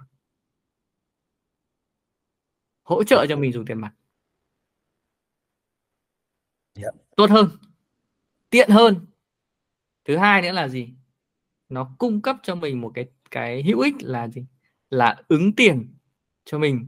Hỗ 2.83 3.03
trợ 3.03 3.25
cho 3.29 3.35
mình 3.35 3.51
dùng 3.51 3.65
tiền 3.65 3.81
mặt. 3.81 3.93
Yeah. 6.75 6.95
Tốt 7.15 7.29
hơn, 7.29 7.49
tiện 8.49 8.69
hơn. 8.69 9.05
Thứ 10.05 10.17
hai 10.17 10.41
nữa 10.41 10.51
là 10.51 10.67
gì? 10.67 10.93
nó 11.74 11.95
cung 11.98 12.22
cấp 12.22 12.38
cho 12.43 12.55
mình 12.55 12.81
một 12.81 12.91
cái 12.95 13.05
cái 13.31 13.63
hữu 13.63 13.79
ích 13.79 13.95
là 14.00 14.27
gì 14.27 14.45
là 14.89 15.22
ứng 15.27 15.53
tiền 15.53 15.93
cho 16.45 16.60
mình 16.60 16.88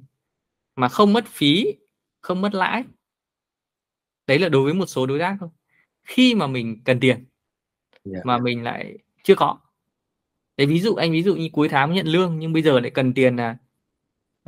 mà 0.76 0.88
không 0.90 1.14
mất 1.14 1.26
phí 1.28 1.66
không 2.22 2.42
mất 2.42 2.54
lãi 2.54 2.84
đấy 4.28 4.40
là 4.40 4.50
đối 4.50 4.64
với 4.64 4.74
một 4.74 4.86
số 4.86 5.06
đối 5.06 5.20
tác 5.20 5.38
thôi 5.40 5.50
khi 6.04 6.36
mà 6.36 6.48
mình 6.48 6.82
cần 6.86 7.00
tiền 7.00 7.16
yeah. 7.16 7.28
Dạ. 8.04 8.20
mà 8.24 8.38
mình 8.38 8.64
lại 8.64 8.98
chưa 9.24 9.36
có 9.36 9.60
đấy 10.58 10.68
ví 10.68 10.80
dụ 10.80 10.96
anh 10.96 11.12
ví 11.12 11.24
dụ 11.24 11.36
như 11.36 11.50
cuối 11.54 11.70
tháng 11.70 11.94
nhận 11.94 12.08
lương 12.08 12.40
nhưng 12.40 12.54
bây 12.54 12.62
giờ 12.62 12.80
lại 12.80 12.92
cần 12.92 13.14
tiền 13.14 13.36
là 13.36 13.58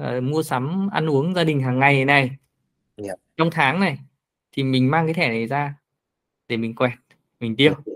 uh, 0.01 0.23
mua 0.23 0.43
sắm 0.43 0.89
ăn 0.91 1.09
uống 1.09 1.33
gia 1.33 1.43
đình 1.43 1.61
hàng 1.61 1.79
ngày 1.79 2.05
này 2.05 2.23
yeah. 2.23 2.37
Dạ. 2.97 3.13
trong 3.37 3.49
tháng 3.51 3.79
này 3.79 3.99
thì 4.51 4.63
mình 4.63 4.91
mang 4.91 5.07
cái 5.07 5.13
thẻ 5.13 5.27
này 5.27 5.47
ra 5.47 5.75
để 6.47 6.57
mình 6.57 6.75
quẹt 6.75 6.99
mình 7.39 7.55
tiêu 7.55 7.73
dạ. 7.85 7.93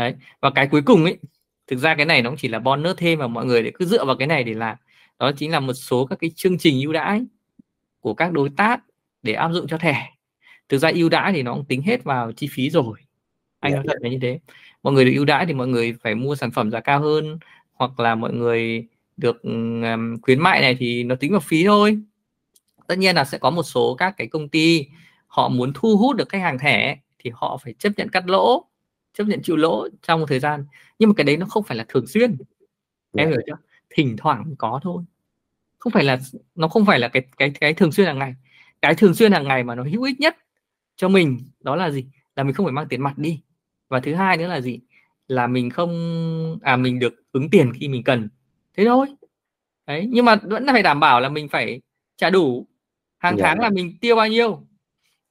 Đấy 0.00 0.14
và 0.40 0.50
cái 0.50 0.66
cuối 0.66 0.82
cùng 0.82 1.04
ấy 1.04 1.18
thực 1.66 1.76
ra 1.78 1.94
cái 1.94 2.06
này 2.06 2.22
nó 2.22 2.30
cũng 2.30 2.36
chỉ 2.36 2.48
là 2.48 2.58
bonus 2.58 2.96
thêm 2.96 3.18
mà 3.18 3.26
mọi 3.26 3.46
người 3.46 3.62
để 3.62 3.72
cứ 3.74 3.84
dựa 3.84 4.04
vào 4.04 4.16
cái 4.16 4.28
này 4.28 4.44
để 4.44 4.54
làm. 4.54 4.76
Đó 5.18 5.32
chính 5.36 5.50
là 5.50 5.60
một 5.60 5.72
số 5.72 6.06
các 6.06 6.18
cái 6.18 6.30
chương 6.36 6.58
trình 6.58 6.80
ưu 6.80 6.92
đãi 6.92 7.22
của 8.00 8.14
các 8.14 8.32
đối 8.32 8.50
tác 8.56 8.80
để 9.22 9.32
áp 9.32 9.52
dụng 9.52 9.66
cho 9.66 9.78
thẻ. 9.78 10.10
Thực 10.68 10.78
ra 10.78 10.90
ưu 10.94 11.08
đãi 11.08 11.32
thì 11.32 11.42
nó 11.42 11.54
cũng 11.54 11.64
tính 11.64 11.82
hết 11.82 12.04
vào 12.04 12.32
chi 12.32 12.48
phí 12.52 12.70
rồi. 12.70 12.98
Anh 13.60 13.72
nói 13.72 13.84
thật 13.88 13.96
là 14.00 14.08
như 14.08 14.18
thế. 14.22 14.38
Mọi 14.82 14.92
người 14.92 15.04
được 15.04 15.12
ưu 15.14 15.24
đãi 15.24 15.46
thì 15.46 15.54
mọi 15.54 15.68
người 15.68 15.94
phải 16.02 16.14
mua 16.14 16.34
sản 16.34 16.50
phẩm 16.50 16.70
giá 16.70 16.80
cao 16.80 17.00
hơn 17.00 17.38
hoặc 17.72 18.00
là 18.00 18.14
mọi 18.14 18.32
người 18.32 18.86
được 19.16 19.42
um, 19.42 20.20
khuyến 20.22 20.40
mại 20.40 20.60
này 20.60 20.76
thì 20.78 21.04
nó 21.04 21.14
tính 21.14 21.30
vào 21.30 21.40
phí 21.40 21.64
thôi. 21.64 21.98
Tất 22.86 22.98
nhiên 22.98 23.16
là 23.16 23.24
sẽ 23.24 23.38
có 23.38 23.50
một 23.50 23.62
số 23.62 23.94
các 23.94 24.14
cái 24.16 24.26
công 24.26 24.48
ty 24.48 24.86
họ 25.26 25.48
muốn 25.48 25.72
thu 25.74 25.96
hút 25.96 26.16
được 26.16 26.28
khách 26.28 26.42
hàng 26.42 26.58
thẻ 26.58 26.98
thì 27.18 27.30
họ 27.34 27.58
phải 27.64 27.74
chấp 27.78 27.90
nhận 27.96 28.08
cắt 28.08 28.26
lỗ 28.26 28.69
chấp 29.20 29.26
nhận 29.26 29.42
chịu 29.42 29.56
lỗ 29.56 29.88
trong 30.02 30.20
một 30.20 30.26
thời 30.28 30.40
gian. 30.40 30.64
Nhưng 30.98 31.08
mà 31.08 31.14
cái 31.16 31.24
đấy 31.24 31.36
nó 31.36 31.46
không 31.46 31.62
phải 31.62 31.76
là 31.76 31.84
thường 31.88 32.06
xuyên. 32.06 32.36
Em 33.16 33.28
dạ. 33.28 33.30
hiểu 33.30 33.40
chưa? 33.46 33.56
Thỉnh 33.90 34.16
thoảng 34.18 34.54
có 34.58 34.80
thôi. 34.82 35.04
Không 35.78 35.92
phải 35.92 36.04
là 36.04 36.20
nó 36.54 36.68
không 36.68 36.86
phải 36.86 36.98
là 36.98 37.08
cái 37.08 37.22
cái 37.38 37.50
cái 37.60 37.74
thường 37.74 37.92
xuyên 37.92 38.06
hàng 38.06 38.18
ngày. 38.18 38.34
Cái 38.82 38.94
thường 38.94 39.14
xuyên 39.14 39.32
hàng 39.32 39.48
ngày 39.48 39.64
mà 39.64 39.74
nó 39.74 39.82
hữu 39.82 40.02
ích 40.02 40.20
nhất 40.20 40.36
cho 40.96 41.08
mình 41.08 41.38
đó 41.60 41.76
là 41.76 41.90
gì? 41.90 42.04
Là 42.36 42.42
mình 42.42 42.54
không 42.54 42.66
phải 42.66 42.72
mang 42.72 42.88
tiền 42.88 43.02
mặt 43.02 43.18
đi. 43.18 43.40
Và 43.88 44.00
thứ 44.00 44.14
hai 44.14 44.36
nữa 44.36 44.46
là 44.46 44.60
gì? 44.60 44.80
Là 45.28 45.46
mình 45.46 45.70
không 45.70 46.58
à 46.62 46.76
mình 46.76 46.98
được 46.98 47.14
ứng 47.32 47.50
tiền 47.50 47.72
khi 47.74 47.88
mình 47.88 48.04
cần. 48.04 48.28
Thế 48.76 48.84
thôi. 48.84 49.06
Đấy 49.86 50.06
nhưng 50.08 50.24
mà 50.24 50.36
vẫn 50.42 50.66
phải 50.66 50.82
đảm 50.82 51.00
bảo 51.00 51.20
là 51.20 51.28
mình 51.28 51.48
phải 51.48 51.80
trả 52.16 52.30
đủ. 52.30 52.66
Hàng 53.18 53.36
yeah. 53.36 53.40
Dạ. 53.40 53.48
tháng 53.48 53.60
là 53.60 53.70
mình 53.70 53.98
tiêu 54.00 54.16
bao 54.16 54.28
nhiêu? 54.28 54.66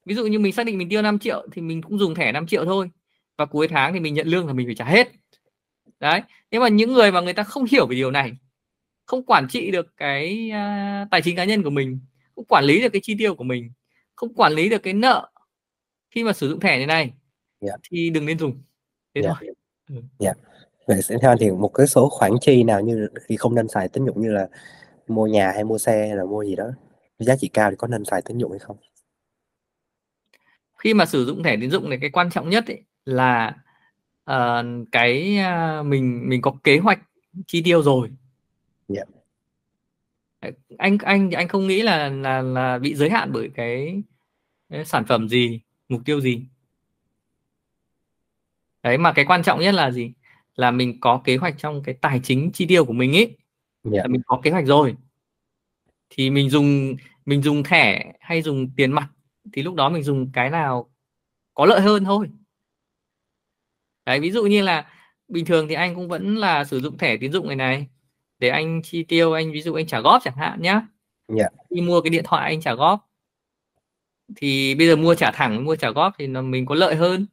Ví 0.06 0.14
dụ 0.14 0.26
như 0.26 0.38
mình 0.38 0.52
xác 0.52 0.66
định 0.66 0.78
mình 0.78 0.88
tiêu 0.88 1.02
5 1.02 1.18
triệu 1.18 1.46
thì 1.52 1.62
mình 1.62 1.82
cũng 1.82 1.98
dùng 1.98 2.14
thẻ 2.14 2.32
5 2.32 2.46
triệu 2.46 2.64
thôi 2.64 2.90
và 3.40 3.46
cuối 3.46 3.68
tháng 3.68 3.92
thì 3.94 4.00
mình 4.00 4.14
nhận 4.14 4.26
lương 4.26 4.46
là 4.46 4.52
mình 4.52 4.66
phải 4.66 4.74
trả 4.74 4.84
hết 4.84 5.08
đấy 6.00 6.22
nhưng 6.50 6.62
mà 6.62 6.68
những 6.68 6.92
người 6.92 7.12
mà 7.12 7.20
người 7.20 7.32
ta 7.32 7.42
không 7.42 7.64
hiểu 7.70 7.86
về 7.86 7.96
điều 7.96 8.10
này 8.10 8.32
không 9.04 9.24
quản 9.26 9.48
trị 9.48 9.70
được 9.70 9.96
cái 9.96 10.50
uh, 10.50 11.10
tài 11.10 11.22
chính 11.22 11.36
cá 11.36 11.44
nhân 11.44 11.62
của 11.62 11.70
mình 11.70 12.00
không 12.34 12.44
quản 12.44 12.64
lý 12.64 12.82
được 12.82 12.88
cái 12.92 13.00
chi 13.04 13.14
tiêu 13.18 13.34
của 13.34 13.44
mình 13.44 13.72
không 14.14 14.34
quản 14.34 14.52
lý 14.52 14.68
được 14.68 14.82
cái 14.82 14.92
nợ 14.92 15.30
khi 16.10 16.24
mà 16.24 16.32
sử 16.32 16.48
dụng 16.48 16.60
thẻ 16.60 16.76
này 16.76 16.86
này 16.86 17.02
yeah. 17.02 17.14
Dạ. 17.60 17.76
thì 17.90 18.10
đừng 18.10 18.26
nên 18.26 18.38
dùng 18.38 18.62
thế 19.14 19.22
yeah. 19.22 19.36
Dạ. 19.40 19.40
thôi 19.40 19.54
ừ. 19.88 20.24
yeah. 20.24 20.38
vậy 20.86 21.02
sẽ 21.02 21.16
theo 21.22 21.30
anh 21.30 21.38
thì 21.40 21.50
một 21.50 21.68
cái 21.74 21.86
số 21.86 22.08
khoản 22.08 22.32
chi 22.40 22.62
nào 22.62 22.80
như 22.80 23.08
thì 23.26 23.36
không 23.36 23.54
nên 23.54 23.68
xài 23.68 23.88
tín 23.88 24.06
dụng 24.06 24.22
như 24.22 24.32
là 24.32 24.48
mua 25.08 25.26
nhà 25.26 25.52
hay 25.54 25.64
mua 25.64 25.78
xe 25.78 26.06
hay 26.06 26.16
là 26.16 26.24
mua 26.24 26.44
gì 26.44 26.56
đó 26.56 26.70
giá 27.18 27.36
trị 27.36 27.48
cao 27.48 27.70
thì 27.70 27.76
có 27.76 27.88
nên 27.88 28.04
xài 28.04 28.22
tín 28.22 28.38
dụng 28.38 28.50
hay 28.50 28.58
không 28.58 28.76
khi 30.78 30.94
mà 30.94 31.06
sử 31.06 31.24
dụng 31.24 31.42
thẻ 31.42 31.56
tín 31.60 31.70
dụng 31.70 31.90
này 31.90 31.98
cái 32.00 32.10
quan 32.10 32.30
trọng 32.30 32.50
nhất 32.50 32.66
ấy, 32.66 32.84
là 33.10 33.56
uh, 34.30 34.64
cái 34.92 35.38
uh, 35.80 35.86
mình 35.86 36.28
mình 36.28 36.42
có 36.42 36.54
kế 36.64 36.78
hoạch 36.78 37.00
chi 37.46 37.62
tiêu 37.62 37.82
rồi 37.82 38.10
yeah. 38.96 39.08
Dạ. 40.42 40.50
anh 40.78 40.98
anh 40.98 41.30
anh 41.30 41.48
không 41.48 41.66
nghĩ 41.66 41.82
là 41.82 42.08
là 42.08 42.42
là 42.42 42.78
bị 42.78 42.94
giới 42.94 43.10
hạn 43.10 43.30
bởi 43.32 43.50
cái, 43.54 44.02
cái 44.68 44.84
sản 44.84 45.04
phẩm 45.04 45.28
gì 45.28 45.60
mục 45.88 46.00
tiêu 46.04 46.20
gì 46.20 46.42
đấy 48.82 48.98
mà 48.98 49.12
cái 49.12 49.24
quan 49.24 49.42
trọng 49.42 49.60
nhất 49.60 49.74
là 49.74 49.90
gì 49.90 50.12
là 50.56 50.70
mình 50.70 51.00
có 51.00 51.20
kế 51.24 51.36
hoạch 51.36 51.54
trong 51.58 51.82
cái 51.82 51.94
tài 52.00 52.20
chính 52.24 52.50
chi 52.52 52.66
tiêu 52.66 52.84
của 52.84 52.92
mình 52.92 53.12
ấy 53.16 53.24
yeah. 53.24 53.36
Dạ. 53.84 54.02
là 54.02 54.08
mình 54.08 54.22
có 54.26 54.40
kế 54.42 54.50
hoạch 54.50 54.66
rồi 54.66 54.96
thì 56.10 56.30
mình 56.30 56.50
dùng 56.50 56.96
mình 57.26 57.42
dùng 57.42 57.62
thẻ 57.62 58.12
hay 58.20 58.42
dùng 58.42 58.70
tiền 58.76 58.92
mặt 58.92 59.08
thì 59.52 59.62
lúc 59.62 59.74
đó 59.74 59.88
mình 59.88 60.02
dùng 60.02 60.30
cái 60.32 60.50
nào 60.50 60.90
có 61.54 61.66
lợi 61.66 61.80
hơn 61.80 62.04
thôi 62.04 62.28
đấy 64.10 64.20
ví 64.20 64.30
dụ 64.30 64.46
như 64.46 64.62
là 64.62 64.86
bình 65.28 65.44
thường 65.44 65.68
thì 65.68 65.74
anh 65.74 65.94
cũng 65.94 66.08
vẫn 66.08 66.36
là 66.36 66.64
sử 66.64 66.80
dụng 66.80 66.98
thẻ 66.98 67.16
tín 67.16 67.32
dụng 67.32 67.46
này 67.46 67.56
này 67.56 67.86
để 68.38 68.48
anh 68.48 68.82
chi 68.82 69.02
tiêu 69.02 69.32
anh 69.32 69.52
ví 69.52 69.62
dụ 69.62 69.74
anh 69.74 69.86
trả 69.86 70.00
góp 70.00 70.22
chẳng 70.24 70.36
hạn 70.36 70.62
nhá 70.62 70.72
yeah. 70.72 70.88
Dạ. 71.28 71.48
đi 71.70 71.80
mua 71.80 72.00
cái 72.00 72.10
điện 72.10 72.24
thoại 72.26 72.50
anh 72.50 72.60
trả 72.60 72.74
góp 72.74 73.10
thì 74.36 74.74
bây 74.74 74.86
giờ 74.86 74.96
mua 74.96 75.14
trả 75.14 75.30
thẳng 75.30 75.64
mua 75.64 75.76
trả 75.76 75.90
góp 75.90 76.12
thì 76.18 76.26
nó 76.26 76.42
mình 76.42 76.66
có 76.66 76.74
lợi 76.74 76.94
hơn 76.94 77.26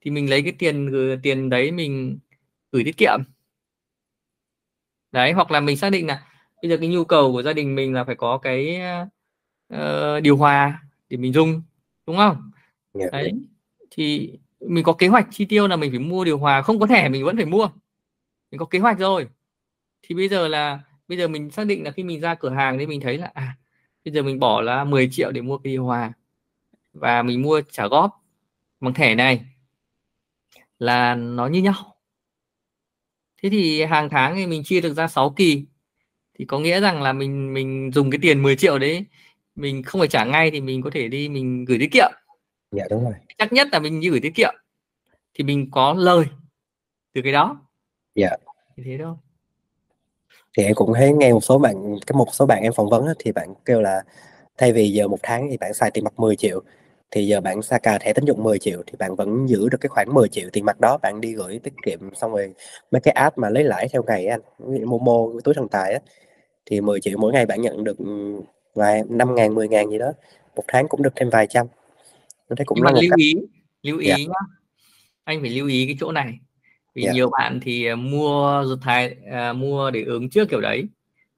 thì 0.00 0.10
mình 0.10 0.30
lấy 0.30 0.42
cái 0.42 0.52
tiền 0.58 0.90
tiền 1.22 1.50
đấy 1.50 1.72
mình 1.72 2.18
gửi 2.72 2.84
tiết 2.84 2.96
kiệm 2.96 3.18
đấy 5.12 5.32
hoặc 5.32 5.50
là 5.50 5.60
mình 5.60 5.76
xác 5.76 5.90
định 5.90 6.06
là 6.06 6.26
bây 6.62 6.70
giờ 6.70 6.76
cái 6.76 6.88
nhu 6.88 7.04
cầu 7.04 7.32
của 7.32 7.42
gia 7.42 7.52
đình 7.52 7.74
mình 7.74 7.94
là 7.94 8.04
phải 8.04 8.14
có 8.14 8.38
cái 8.38 8.80
uh, 9.74 10.22
điều 10.22 10.36
hòa 10.36 10.82
để 11.08 11.16
mình 11.16 11.32
dùng 11.32 11.62
đúng 12.06 12.16
không 12.16 12.50
yeah. 12.98 13.12
Dạ. 13.12 13.18
đấy 13.18 13.32
thì 13.90 14.38
mình 14.60 14.84
có 14.84 14.92
kế 14.92 15.08
hoạch 15.08 15.26
chi 15.30 15.44
tiêu 15.44 15.68
là 15.68 15.76
mình 15.76 15.90
phải 15.90 16.00
mua 16.00 16.24
điều 16.24 16.38
hòa, 16.38 16.62
không 16.62 16.80
có 16.80 16.86
thẻ 16.86 17.08
mình 17.08 17.24
vẫn 17.24 17.36
phải 17.36 17.46
mua. 17.46 17.68
Mình 18.50 18.58
có 18.58 18.64
kế 18.64 18.78
hoạch 18.78 18.98
rồi. 18.98 19.28
Thì 20.02 20.14
bây 20.14 20.28
giờ 20.28 20.48
là, 20.48 20.80
bây 21.08 21.18
giờ 21.18 21.28
mình 21.28 21.50
xác 21.50 21.66
định 21.66 21.84
là 21.84 21.90
khi 21.90 22.02
mình 22.02 22.20
ra 22.20 22.34
cửa 22.34 22.50
hàng 22.50 22.78
thì 22.78 22.86
mình 22.86 23.00
thấy 23.00 23.18
là 23.18 23.30
à 23.34 23.56
bây 24.04 24.14
giờ 24.14 24.22
mình 24.22 24.38
bỏ 24.38 24.60
là 24.60 24.84
10 24.84 25.08
triệu 25.12 25.32
để 25.32 25.40
mua 25.40 25.58
cái 25.58 25.72
điều 25.72 25.84
hòa. 25.84 26.12
Và 26.92 27.22
mình 27.22 27.42
mua 27.42 27.60
trả 27.70 27.86
góp 27.86 28.24
bằng 28.80 28.94
thẻ 28.94 29.14
này 29.14 29.46
là 30.78 31.14
nó 31.14 31.46
như 31.46 31.62
nhau. 31.62 31.96
Thế 33.42 33.50
thì 33.50 33.82
hàng 33.84 34.08
tháng 34.08 34.36
thì 34.36 34.46
mình 34.46 34.62
chia 34.64 34.80
được 34.80 34.94
ra 34.94 35.08
6 35.08 35.30
kỳ. 35.30 35.64
Thì 36.38 36.44
có 36.44 36.58
nghĩa 36.58 36.80
rằng 36.80 37.02
là 37.02 37.12
mình 37.12 37.54
mình 37.54 37.90
dùng 37.94 38.10
cái 38.10 38.18
tiền 38.22 38.42
10 38.42 38.56
triệu 38.56 38.78
đấy, 38.78 39.04
mình 39.54 39.82
không 39.82 40.00
phải 40.00 40.08
trả 40.08 40.24
ngay 40.24 40.50
thì 40.50 40.60
mình 40.60 40.82
có 40.82 40.90
thể 40.90 41.08
đi 41.08 41.28
mình 41.28 41.64
gửi 41.64 41.78
tiết 41.78 41.92
kiệm 41.92 42.10
dạ 42.70 42.84
đúng 42.90 43.04
rồi. 43.04 43.14
Chắc 43.38 43.52
nhất 43.52 43.68
là 43.72 43.78
mình 43.78 44.00
gửi 44.10 44.20
tiết 44.20 44.34
kiệm. 44.34 44.54
Thì 45.34 45.44
mình 45.44 45.68
có 45.72 45.94
lời 45.98 46.24
từ 47.14 47.20
cái 47.24 47.32
đó. 47.32 47.60
Dạ. 48.14 48.36
Thì 48.76 48.82
thế 48.86 48.98
thôi. 49.02 49.14
Thì 50.56 50.64
em 50.64 50.74
cũng 50.74 50.94
thấy 50.94 51.12
nghe 51.12 51.32
một 51.32 51.44
số 51.44 51.58
bạn 51.58 51.96
cái 52.06 52.14
một 52.14 52.28
số 52.32 52.46
bạn 52.46 52.62
em 52.62 52.72
phỏng 52.72 52.88
vấn 52.88 53.06
thì 53.18 53.32
bạn 53.32 53.54
kêu 53.64 53.80
là 53.80 54.02
thay 54.58 54.72
vì 54.72 54.90
giờ 54.90 55.08
một 55.08 55.18
tháng 55.22 55.48
thì 55.50 55.56
bạn 55.56 55.74
xài 55.74 55.90
tiền 55.90 56.04
mặt 56.04 56.18
10 56.18 56.36
triệu. 56.36 56.62
Thì 57.10 57.26
giờ 57.26 57.40
bạn 57.40 57.62
xa 57.62 57.78
cà 57.78 57.98
thẻ 57.98 58.12
tín 58.12 58.24
dụng 58.24 58.42
10 58.42 58.58
triệu 58.58 58.82
thì 58.86 58.92
bạn 58.98 59.16
vẫn 59.16 59.48
giữ 59.48 59.68
được 59.68 59.78
cái 59.80 59.88
khoản 59.88 60.14
10 60.14 60.28
triệu 60.28 60.48
tiền 60.52 60.64
mặt 60.64 60.80
đó. 60.80 60.98
Bạn 60.98 61.20
đi 61.20 61.34
gửi 61.34 61.60
tiết 61.62 61.72
kiệm 61.84 62.14
xong 62.14 62.32
rồi 62.32 62.54
mấy 62.90 63.00
cái 63.00 63.12
app 63.12 63.38
mà 63.38 63.50
lấy 63.50 63.64
lãi 63.64 63.88
theo 63.92 64.02
ngày 64.02 64.26
anh 64.26 64.40
Momo 64.84 65.40
túi 65.44 65.54
thần 65.54 65.68
tài 65.68 65.92
á 65.92 66.00
thì 66.66 66.80
10 66.80 67.00
triệu 67.00 67.18
mỗi 67.18 67.32
ngày 67.32 67.46
bạn 67.46 67.62
nhận 67.62 67.84
được 67.84 67.96
vài 68.74 69.02
năm 69.08 69.34
ngàn 69.34 69.54
10 69.54 69.68
ngàn 69.68 69.90
gì 69.90 69.98
đó. 69.98 70.12
Một 70.56 70.64
tháng 70.68 70.88
cũng 70.88 71.02
được 71.02 71.12
thêm 71.16 71.30
vài 71.30 71.46
trăm 71.46 71.66
tôi 72.48 72.56
thấy 72.56 72.64
cũng 72.66 72.76
Nhưng 72.76 72.84
mà 72.84 72.90
lưu 72.90 73.10
cách. 73.10 73.18
ý 73.18 73.34
lưu 73.82 73.98
ý 73.98 74.08
dạ. 74.08 74.16
nhá 74.16 74.58
anh 75.24 75.40
phải 75.40 75.50
lưu 75.50 75.66
ý 75.66 75.86
cái 75.86 75.96
chỗ 76.00 76.12
này 76.12 76.38
vì 76.94 77.02
yeah. 77.02 77.14
nhiều 77.14 77.30
bạn 77.30 77.60
thì 77.62 77.94
mua 77.94 78.64
rụt 78.66 78.78
thai 78.82 79.16
uh, 79.50 79.56
mua 79.56 79.90
để 79.90 80.02
ứng 80.02 80.30
trước 80.30 80.48
kiểu 80.48 80.60
đấy 80.60 80.88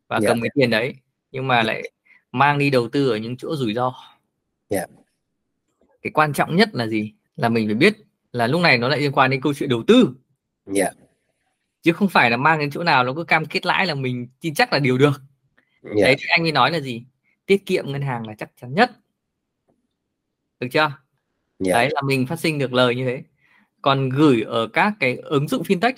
và 0.09 0.17
yeah. 0.17 0.29
cầm 0.29 0.41
cái 0.41 0.51
tiền 0.55 0.71
đấy 0.71 0.95
nhưng 1.33 1.49
mà 1.49 1.63
lại 1.63 1.91
mang 2.33 2.59
đi 2.59 2.71
đầu 2.71 2.89
tư 2.89 3.11
ở 3.11 3.17
những 3.17 3.37
chỗ 3.37 3.57
rủi 3.57 3.75
ro 3.75 3.95
yeah. 4.69 4.91
cái 6.03 6.11
quan 6.11 6.33
trọng 6.33 6.57
nhất 6.57 6.69
là 6.73 6.87
gì 6.87 7.13
là 7.37 7.49
mình 7.49 7.69
phải 7.69 7.75
biết 7.75 7.97
là 8.33 8.47
lúc 8.47 8.61
này 8.61 8.79
nó 8.79 8.89
lại 8.89 9.01
liên 9.01 9.13
quan 9.13 9.31
đến 9.31 9.41
câu 9.41 9.55
chuyện 9.55 9.69
đầu 9.69 9.83
tư 9.87 10.15
yeah. 10.75 10.95
chứ 11.83 11.93
không 11.93 12.09
phải 12.09 12.31
là 12.31 12.37
mang 12.37 12.59
đến 12.59 12.71
chỗ 12.71 12.85
nào 12.85 13.05
nó 13.05 13.15
cứ 13.15 13.25
cam 13.25 13.47
kết 13.47 13.67
lãi 13.67 13.87
là 13.87 13.95
mình 13.95 14.29
tin 14.41 14.55
chắc 14.55 14.73
là 14.73 14.79
điều 14.79 14.99
được 14.99 15.23
yeah. 15.85 15.97
đấy 15.97 16.17
thì 16.19 16.25
anh 16.29 16.43
ấy 16.43 16.53
nói 16.53 16.71
là 16.71 16.81
gì 16.81 17.05
tiết 17.47 17.67
kiệm 17.67 17.93
ngân 17.93 18.03
hàng 18.03 18.27
là 18.27 18.35
chắc 18.39 18.51
chắn 18.61 18.75
nhất 18.75 18.91
được 20.61 20.69
chưa? 20.73 20.81
Yeah. 21.65 21.75
đấy 21.75 21.89
là 21.93 22.03
mình 22.03 22.27
phát 22.27 22.41
sinh 22.41 22.59
được 22.59 22.73
lời 22.73 22.95
như 22.95 23.07
thế. 23.07 23.23
Còn 23.83 24.09
gửi 24.09 24.43
ở 24.43 24.67
các 24.67 24.93
cái 25.01 25.17
ứng 25.17 25.49
dụng 25.49 25.63
fintech 25.63 25.93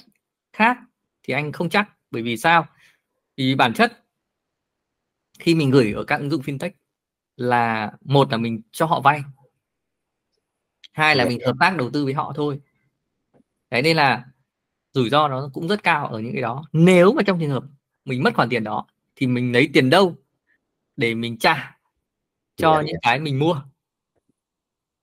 khác 0.52 0.78
thì 1.22 1.34
anh 1.34 1.52
không 1.52 1.70
chắc. 1.70 1.88
Bởi 2.10 2.22
vì 2.22 2.36
sao? 2.36 2.66
Vì 3.36 3.54
bản 3.54 3.74
chất 3.74 4.04
khi 5.38 5.54
mình 5.54 5.70
gửi 5.70 5.92
ở 5.92 6.04
các 6.04 6.20
ứng 6.20 6.30
dụng 6.30 6.42
fintech 6.42 6.70
là 7.36 7.92
một 8.00 8.30
là 8.30 8.36
mình 8.36 8.62
cho 8.72 8.86
họ 8.86 9.00
vay. 9.00 9.22
Hai 10.92 11.16
là 11.16 11.24
mình 11.24 11.38
hợp 11.46 11.56
tác 11.60 11.76
đầu 11.76 11.90
tư 11.90 12.04
với 12.04 12.14
họ 12.14 12.32
thôi. 12.36 12.60
Đấy 13.70 13.82
nên 13.82 13.96
là 13.96 14.24
rủi 14.92 15.10
ro 15.10 15.28
nó 15.28 15.50
cũng 15.52 15.68
rất 15.68 15.82
cao 15.82 16.06
ở 16.06 16.20
những 16.20 16.32
cái 16.32 16.42
đó. 16.42 16.64
Nếu 16.72 17.12
mà 17.12 17.22
trong 17.22 17.40
trường 17.40 17.50
hợp 17.50 17.64
mình 18.04 18.22
mất 18.22 18.34
khoản 18.34 18.48
tiền 18.48 18.64
đó 18.64 18.86
thì 19.16 19.26
mình 19.26 19.52
lấy 19.52 19.70
tiền 19.72 19.90
đâu 19.90 20.16
để 20.96 21.14
mình 21.14 21.38
trả 21.38 21.76
cho 22.56 22.72
yeah, 22.72 22.84
những 22.84 22.94
yeah. 22.94 23.02
cái 23.02 23.20
mình 23.20 23.38
mua 23.38 23.62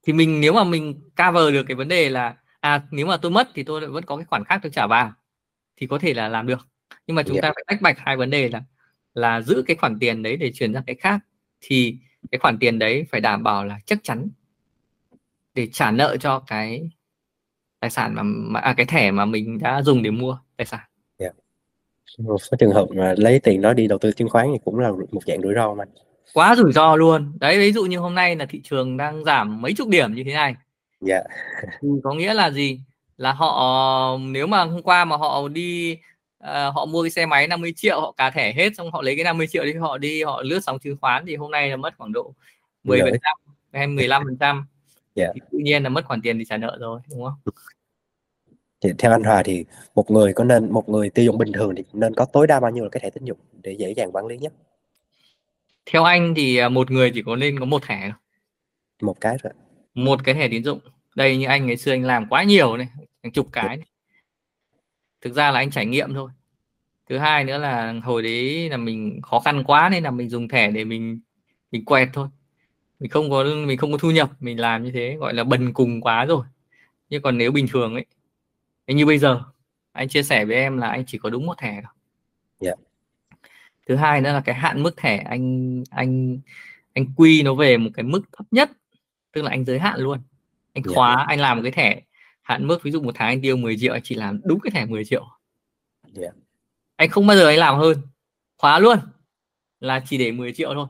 thì 0.04 0.14
mình 0.14 0.42
nếu 0.42 0.54
mà 0.54 0.64
mình 0.64 1.10
cover 1.18 1.54
được 1.54 1.64
cái 1.64 1.76
vấn 1.76 1.88
đề 1.88 2.10
là 2.10 2.36
à 2.60 2.82
nếu 2.92 3.06
mà 3.06 3.18
tôi 3.18 3.32
mất 3.32 3.50
thì 3.54 3.64
tôi 3.64 3.88
vẫn 3.88 4.06
có 4.06 4.16
cái 4.18 4.26
khoản 4.26 4.44
khác 4.46 4.60
tôi 4.64 4.72
trả 4.72 4.88
vào 4.88 5.14
thì 5.76 5.88
có 5.88 6.00
thể 6.00 6.14
là 6.14 6.28
làm 6.28 6.48
được 6.48 6.68
nhưng 7.08 7.16
mà 7.16 7.24
chúng 7.24 7.36
yeah. 7.36 7.44
ta 7.44 7.52
phải 7.56 7.64
tách 7.68 7.82
bạch 7.82 7.98
hai 8.00 8.18
vấn 8.18 8.30
đề 8.30 8.50
là 8.50 8.64
là 9.14 9.42
giữ 9.42 9.64
cái 9.68 9.76
khoản 9.76 10.00
tiền 10.00 10.24
đấy 10.24 10.38
để 10.38 10.52
chuyển 10.54 10.74
sang 10.74 10.84
cái 10.84 10.96
khác 10.96 11.20
thì 11.62 11.98
cái 12.32 12.40
khoản 12.40 12.58
tiền 12.60 12.80
đấy 12.80 13.06
phải 13.12 13.22
đảm 13.22 13.44
bảo 13.44 13.66
là 13.66 13.80
chắc 13.86 14.00
chắn 14.04 14.30
để 15.54 15.68
trả 15.68 15.92
nợ 15.92 16.18
cho 16.20 16.40
cái 16.40 16.90
tài 17.80 17.90
sản 17.90 18.16
mà, 18.16 18.24
mà 18.24 18.60
à, 18.60 18.74
cái 18.78 18.86
thẻ 18.86 19.12
mà 19.12 19.26
mình 19.26 19.60
đã 19.60 19.82
dùng 19.82 20.04
để 20.04 20.12
mua 20.12 20.40
tài 20.58 20.66
sản. 20.66 20.80
Yeah. 21.18 21.36
Một 22.18 22.38
số 22.42 22.58
trường 22.60 22.72
hợp 22.72 22.88
mà 22.96 23.14
lấy 23.18 23.40
tiền 23.40 23.62
đó 23.62 23.74
đi 23.74 23.88
đầu 23.88 24.00
tư 24.00 24.12
chứng 24.12 24.30
khoán 24.30 24.48
thì 24.54 24.60
cũng 24.66 24.80
là 24.80 24.92
một 25.12 25.24
dạng 25.26 25.42
rủi 25.42 25.54
ro 25.56 25.74
mà. 25.74 25.84
Quá 26.34 26.56
rủi 26.56 26.72
ro 26.72 26.96
luôn. 26.96 27.34
Đấy 27.40 27.58
ví 27.58 27.72
dụ 27.72 27.86
như 27.86 27.98
hôm 27.98 28.16
nay 28.16 28.36
là 28.36 28.46
thị 28.46 28.62
trường 28.64 28.98
đang 28.98 29.24
giảm 29.24 29.62
mấy 29.62 29.74
chục 29.74 29.88
điểm 29.88 30.14
như 30.14 30.24
thế 30.24 30.34
này. 30.34 30.56
Dạ. 31.02 31.16
Yeah. 31.16 31.26
có 32.04 32.14
nghĩa 32.14 32.34
là 32.34 32.52
gì? 32.52 32.82
Là 33.18 33.34
họ 33.34 34.18
nếu 34.22 34.48
mà 34.48 34.64
hôm 34.64 34.82
qua 34.82 35.06
mà 35.06 35.18
họ 35.18 35.48
đi 35.48 35.98
uh, 36.44 36.74
họ 36.74 36.86
mua 36.86 37.04
cái 37.04 37.10
xe 37.10 37.26
máy 37.26 37.48
50 37.48 37.74
triệu 37.76 38.02
họ 38.02 38.12
cả 38.18 38.30
thẻ 38.30 38.54
hết 38.54 38.76
xong 38.78 38.92
họ 38.92 39.02
lấy 39.02 39.16
cái 39.16 39.24
50 39.24 39.48
triệu 39.48 39.64
đi 39.64 39.74
họ 39.74 39.98
đi 39.98 40.24
họ 40.24 40.42
lướt 40.42 40.60
sóng 40.64 40.80
chứng 40.80 40.98
khoán 41.02 41.26
thì 41.28 41.36
hôm 41.36 41.52
nay 41.52 41.70
là 41.70 41.76
mất 41.76 41.94
khoảng 41.98 42.12
độ 42.12 42.34
10 42.84 43.02
phần 43.02 43.14
trăm 43.24 43.56
hay 43.74 43.88
15 43.88 44.24
phần 44.26 44.38
trăm 44.38 44.66
yeah. 45.16 45.32
thì 45.34 45.42
tự 45.52 45.58
nhiên 45.58 45.84
là 45.84 45.90
mất 45.90 46.06
khoản 46.06 46.22
tiền 46.22 46.38
thì 46.40 46.46
trả 46.50 46.58
nợ 46.58 46.78
rồi 46.80 47.00
đúng 47.10 47.24
không 47.24 47.54
thì 48.82 48.90
theo 48.98 49.12
anh 49.12 49.24
Hòa 49.24 49.44
thì 49.44 49.66
một 49.96 50.12
người 50.12 50.34
có 50.34 50.44
nên 50.44 50.72
một 50.72 50.90
người 50.90 51.10
tiêu 51.10 51.26
dùng 51.26 51.38
bình 51.38 51.52
thường 51.52 51.76
thì 51.76 51.84
nên 51.94 52.14
có 52.14 52.26
tối 52.26 52.48
đa 52.48 52.60
bao 52.60 52.72
nhiêu 52.72 52.84
là 52.84 52.90
cái 52.90 53.02
thẻ 53.04 53.10
tín 53.10 53.26
dụng 53.26 53.38
để 53.64 53.72
dễ 53.72 53.94
dàng 53.94 54.12
quản 54.12 54.28
lý 54.28 54.38
nhất 54.38 54.54
theo 55.92 56.04
anh 56.04 56.34
thì 56.36 56.58
à, 56.58 56.70
một 56.70 56.92
người 56.92 57.12
chỉ 57.14 57.22
có 57.22 57.36
nên 57.36 57.60
có 57.60 57.66
một 57.66 57.84
thẻ 57.84 58.12
một 59.02 59.22
cái 59.22 59.38
rồi 59.44 59.54
một 59.94 60.24
cái 60.24 60.36
thẻ 60.36 60.48
tín 60.48 60.64
dụng. 60.64 60.80
Đây 61.16 61.38
như 61.38 61.48
anh 61.48 61.66
ngày 61.66 61.78
xưa 61.78 61.92
anh 61.92 62.04
làm 62.04 62.28
quá 62.30 62.44
nhiều 62.44 62.78
này 62.78 62.88
hàng 63.24 63.32
chục 63.32 63.50
cái 63.52 63.78
này. 63.78 63.88
thực 65.22 65.34
ra 65.34 65.52
là 65.52 65.60
anh 65.60 65.72
trải 65.72 65.86
nghiệm 65.86 66.14
thôi. 66.14 66.32
Thứ 67.10 67.18
hai 67.18 67.44
nữa 67.44 67.58
là 67.58 67.94
hồi 68.04 68.24
đấy 68.24 68.70
là 68.70 68.78
mình 68.78 69.22
khó 69.22 69.40
khăn 69.40 69.64
quá 69.64 69.90
nên 69.90 70.04
là 70.04 70.12
mình 70.12 70.30
dùng 70.30 70.48
thẻ 70.48 70.72
để 70.72 70.84
mình 70.84 71.20
mình 71.72 71.86
quẹt 71.86 72.10
thôi. 72.14 72.28
Mình 73.00 73.10
không 73.10 73.30
có 73.30 73.44
mình 73.44 73.78
không 73.78 73.92
có 73.92 73.98
thu 73.98 74.12
nhập 74.12 74.30
mình 74.40 74.60
làm 74.60 74.84
như 74.84 74.92
thế 74.92 75.16
gọi 75.20 75.34
là 75.34 75.44
bần 75.44 75.74
cùng 75.74 76.02
quá 76.02 76.26
rồi. 76.26 76.46
Nhưng 77.10 77.22
còn 77.22 77.38
nếu 77.38 77.52
bình 77.52 77.68
thường 77.72 77.96
ấy 77.96 78.06
như 78.88 79.06
bây 79.06 79.18
giờ 79.18 79.42
anh 79.92 80.10
chia 80.10 80.24
sẻ 80.24 80.46
với 80.46 80.56
em 80.56 80.78
là 80.78 80.88
anh 80.88 81.04
chỉ 81.08 81.18
có 81.18 81.30
đúng 81.30 81.46
một 81.46 81.58
thẻ 81.58 81.82
thôi. 81.84 81.94
Yeah. 82.60 82.80
Thứ 83.90 83.96
hai 83.96 84.22
nữa 84.22 84.34
là 84.34 84.42
cái 84.46 84.56
hạn 84.56 84.84
mức 84.84 84.98
thẻ 84.98 85.18
anh 85.18 85.84
anh 85.90 86.40
anh 86.94 87.06
quy 87.16 87.44
nó 87.44 87.54
về 87.54 87.78
một 87.78 87.90
cái 87.94 88.04
mức 88.04 88.22
thấp 88.32 88.46
nhất 88.52 88.72
tức 89.32 89.42
là 89.42 89.50
anh 89.50 89.66
giới 89.66 89.80
hạn 89.80 90.00
luôn 90.00 90.22
anh 90.74 90.84
khóa 90.84 91.16
yeah. 91.16 91.28
anh 91.28 91.40
làm 91.40 91.58
một 91.58 91.64
cái 91.64 91.72
thẻ 91.72 92.02
hạn 92.42 92.68
mức 92.68 92.84
ví 92.84 92.92
dụ 92.92 93.02
một 93.02 93.12
tháng 93.16 93.28
anh 93.28 93.42
tiêu 93.42 93.58
10 93.58 93.78
triệu 93.80 93.94
anh 93.94 94.02
chỉ 94.04 94.16
làm 94.16 94.42
đúng 94.44 94.60
cái 94.60 94.72
thẻ 94.72 94.86
10 94.86 95.06
triệu 95.06 95.28
yeah. 96.22 96.34
anh 96.96 97.10
không 97.10 97.28
bao 97.28 97.38
giờ 97.38 97.48
anh 97.48 97.58
làm 97.58 97.78
hơn 97.78 98.02
khóa 98.58 98.80
luôn 98.80 99.00
là 99.80 100.04
chỉ 100.08 100.18
để 100.18 100.32
10 100.32 100.54
triệu 100.54 100.74
thôi 100.74 100.88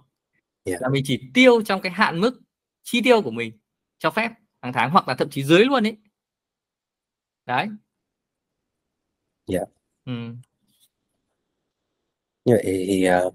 yeah. 0.64 0.82
là 0.82 0.90
mình 0.90 1.04
chỉ 1.06 1.32
tiêu 1.34 1.62
trong 1.62 1.82
cái 1.82 1.92
hạn 1.92 2.20
mức 2.20 2.42
chi 2.84 3.02
tiêu 3.02 3.22
của 3.22 3.32
mình 3.32 3.60
cho 4.00 4.12
phép 4.12 4.32
hàng 4.62 4.74
tháng 4.74 4.92
hoặc 4.92 5.08
là 5.08 5.16
thậm 5.16 5.30
chí 5.30 5.44
dưới 5.44 5.66
luôn 5.66 5.88
ấy 5.88 5.98
đấy 7.46 7.68
dạ 9.48 9.62
ừ 10.06 10.36
như 12.45 12.54
vậy 12.54 12.63
thì 12.63 13.10
uh, 13.28 13.34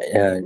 uh, 0.00 0.44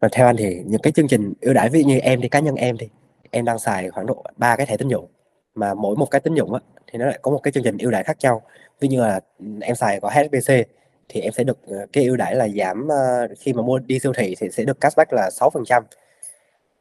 mà 0.00 0.08
theo 0.12 0.26
anh 0.26 0.36
thì 0.36 0.62
những 0.66 0.80
cái 0.80 0.92
chương 0.92 1.08
trình 1.08 1.32
ưu 1.40 1.54
đãi 1.54 1.68
ví 1.70 1.82
dụ 1.82 1.88
như 1.88 1.98
em 1.98 2.20
thì 2.20 2.28
cá 2.28 2.40
nhân 2.40 2.54
em 2.54 2.76
thì 2.78 2.88
em 3.30 3.44
đang 3.44 3.58
xài 3.58 3.90
khoảng 3.90 4.06
độ 4.06 4.24
ba 4.36 4.56
cái 4.56 4.66
thẻ 4.66 4.76
tín 4.76 4.88
dụng 4.88 5.06
mà 5.54 5.74
mỗi 5.74 5.96
một 5.96 6.06
cái 6.10 6.20
tín 6.20 6.34
dụng 6.34 6.54
á, 6.54 6.60
thì 6.86 6.98
nó 6.98 7.06
lại 7.06 7.18
có 7.22 7.30
một 7.30 7.38
cái 7.42 7.52
chương 7.52 7.64
trình 7.64 7.78
ưu 7.78 7.90
đãi 7.90 8.04
khác 8.04 8.16
nhau. 8.20 8.42
Ví 8.80 8.88
như 8.88 9.00
là 9.00 9.20
ừ, 9.38 9.46
em 9.60 9.76
xài 9.76 10.00
có 10.00 10.10
HSBC 10.10 10.52
thì 11.08 11.20
em 11.20 11.32
sẽ 11.32 11.44
được 11.44 11.58
ờ, 11.66 11.86
cái 11.92 12.04
ưu 12.04 12.16
đãi 12.16 12.34
là 12.34 12.48
giảm 12.48 12.88
uh, 12.88 13.38
khi 13.38 13.52
mà 13.52 13.62
mua 13.62 13.78
đi 13.78 13.98
siêu 13.98 14.12
thị 14.12 14.34
thì 14.40 14.50
sẽ 14.50 14.64
được 14.64 14.80
cashback 14.80 15.12
là 15.12 15.30
6% 15.32 15.82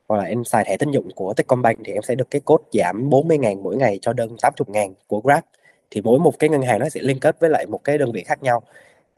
hoặc 0.08 0.18
là 0.18 0.24
em 0.24 0.44
xài 0.44 0.64
thẻ 0.64 0.78
tín 0.78 0.92
dụng 0.92 1.10
của 1.16 1.34
Techcombank 1.34 1.78
thì 1.86 1.94
em 1.94 2.02
sẽ 2.02 2.16
được 2.16 2.30
cái 2.32 2.42
code 2.46 2.64
giảm 2.74 3.10
40 3.10 3.38
ngàn 3.38 3.64
mỗi 3.64 3.76
ngày 3.78 4.00
cho 4.02 4.14
đơn 4.14 4.38
80 4.42 4.66
ngàn 4.68 4.94
của 5.08 5.20
Grab. 5.20 5.44
Thì 5.92 6.02
mỗi 6.02 6.20
một 6.20 6.40
cái 6.40 6.50
ngân 6.50 6.62
hàng 6.62 6.80
nó 6.80 6.90
sẽ 6.90 7.02
liên 7.04 7.20
kết 7.20 7.40
với 7.40 7.50
lại 7.50 7.66
một 7.66 7.84
cái 7.84 7.98
đơn 7.98 8.12
vị 8.12 8.24
khác 8.24 8.44
nhau 8.44 8.64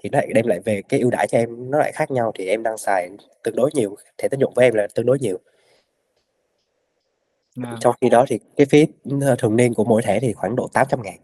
thì 0.03 0.09
nó 0.09 0.17
lại 0.19 0.27
đem 0.33 0.47
lại 0.47 0.59
về 0.65 0.81
cái 0.89 0.99
ưu 0.99 1.09
đãi 1.09 1.27
cho 1.27 1.37
em 1.37 1.71
nó 1.71 1.77
lại 1.77 1.91
khác 1.91 2.11
nhau 2.11 2.31
thì 2.35 2.45
em 2.45 2.63
đang 2.63 2.77
xài 2.77 3.09
tương 3.43 3.55
đối 3.55 3.69
nhiều 3.73 3.97
thẻ 4.17 4.27
tín 4.27 4.39
dụng 4.39 4.53
với 4.55 4.65
em 4.65 4.73
là 4.73 4.87
tương 4.95 5.05
đối 5.05 5.19
nhiều. 5.19 5.39
À. 7.63 7.75
trong 7.79 7.95
khi 8.01 8.09
đó 8.09 8.25
thì 8.27 8.39
cái 8.57 8.65
phí 8.65 8.87
ờ, 9.21 9.35
thường 9.35 9.55
niên 9.55 9.73
của 9.73 9.83
mỗi 9.83 10.01
thẻ 10.01 10.19
thì 10.19 10.33
khoảng 10.33 10.55
độ 10.55 10.69
800 10.73 11.01
ngàn. 11.01 11.17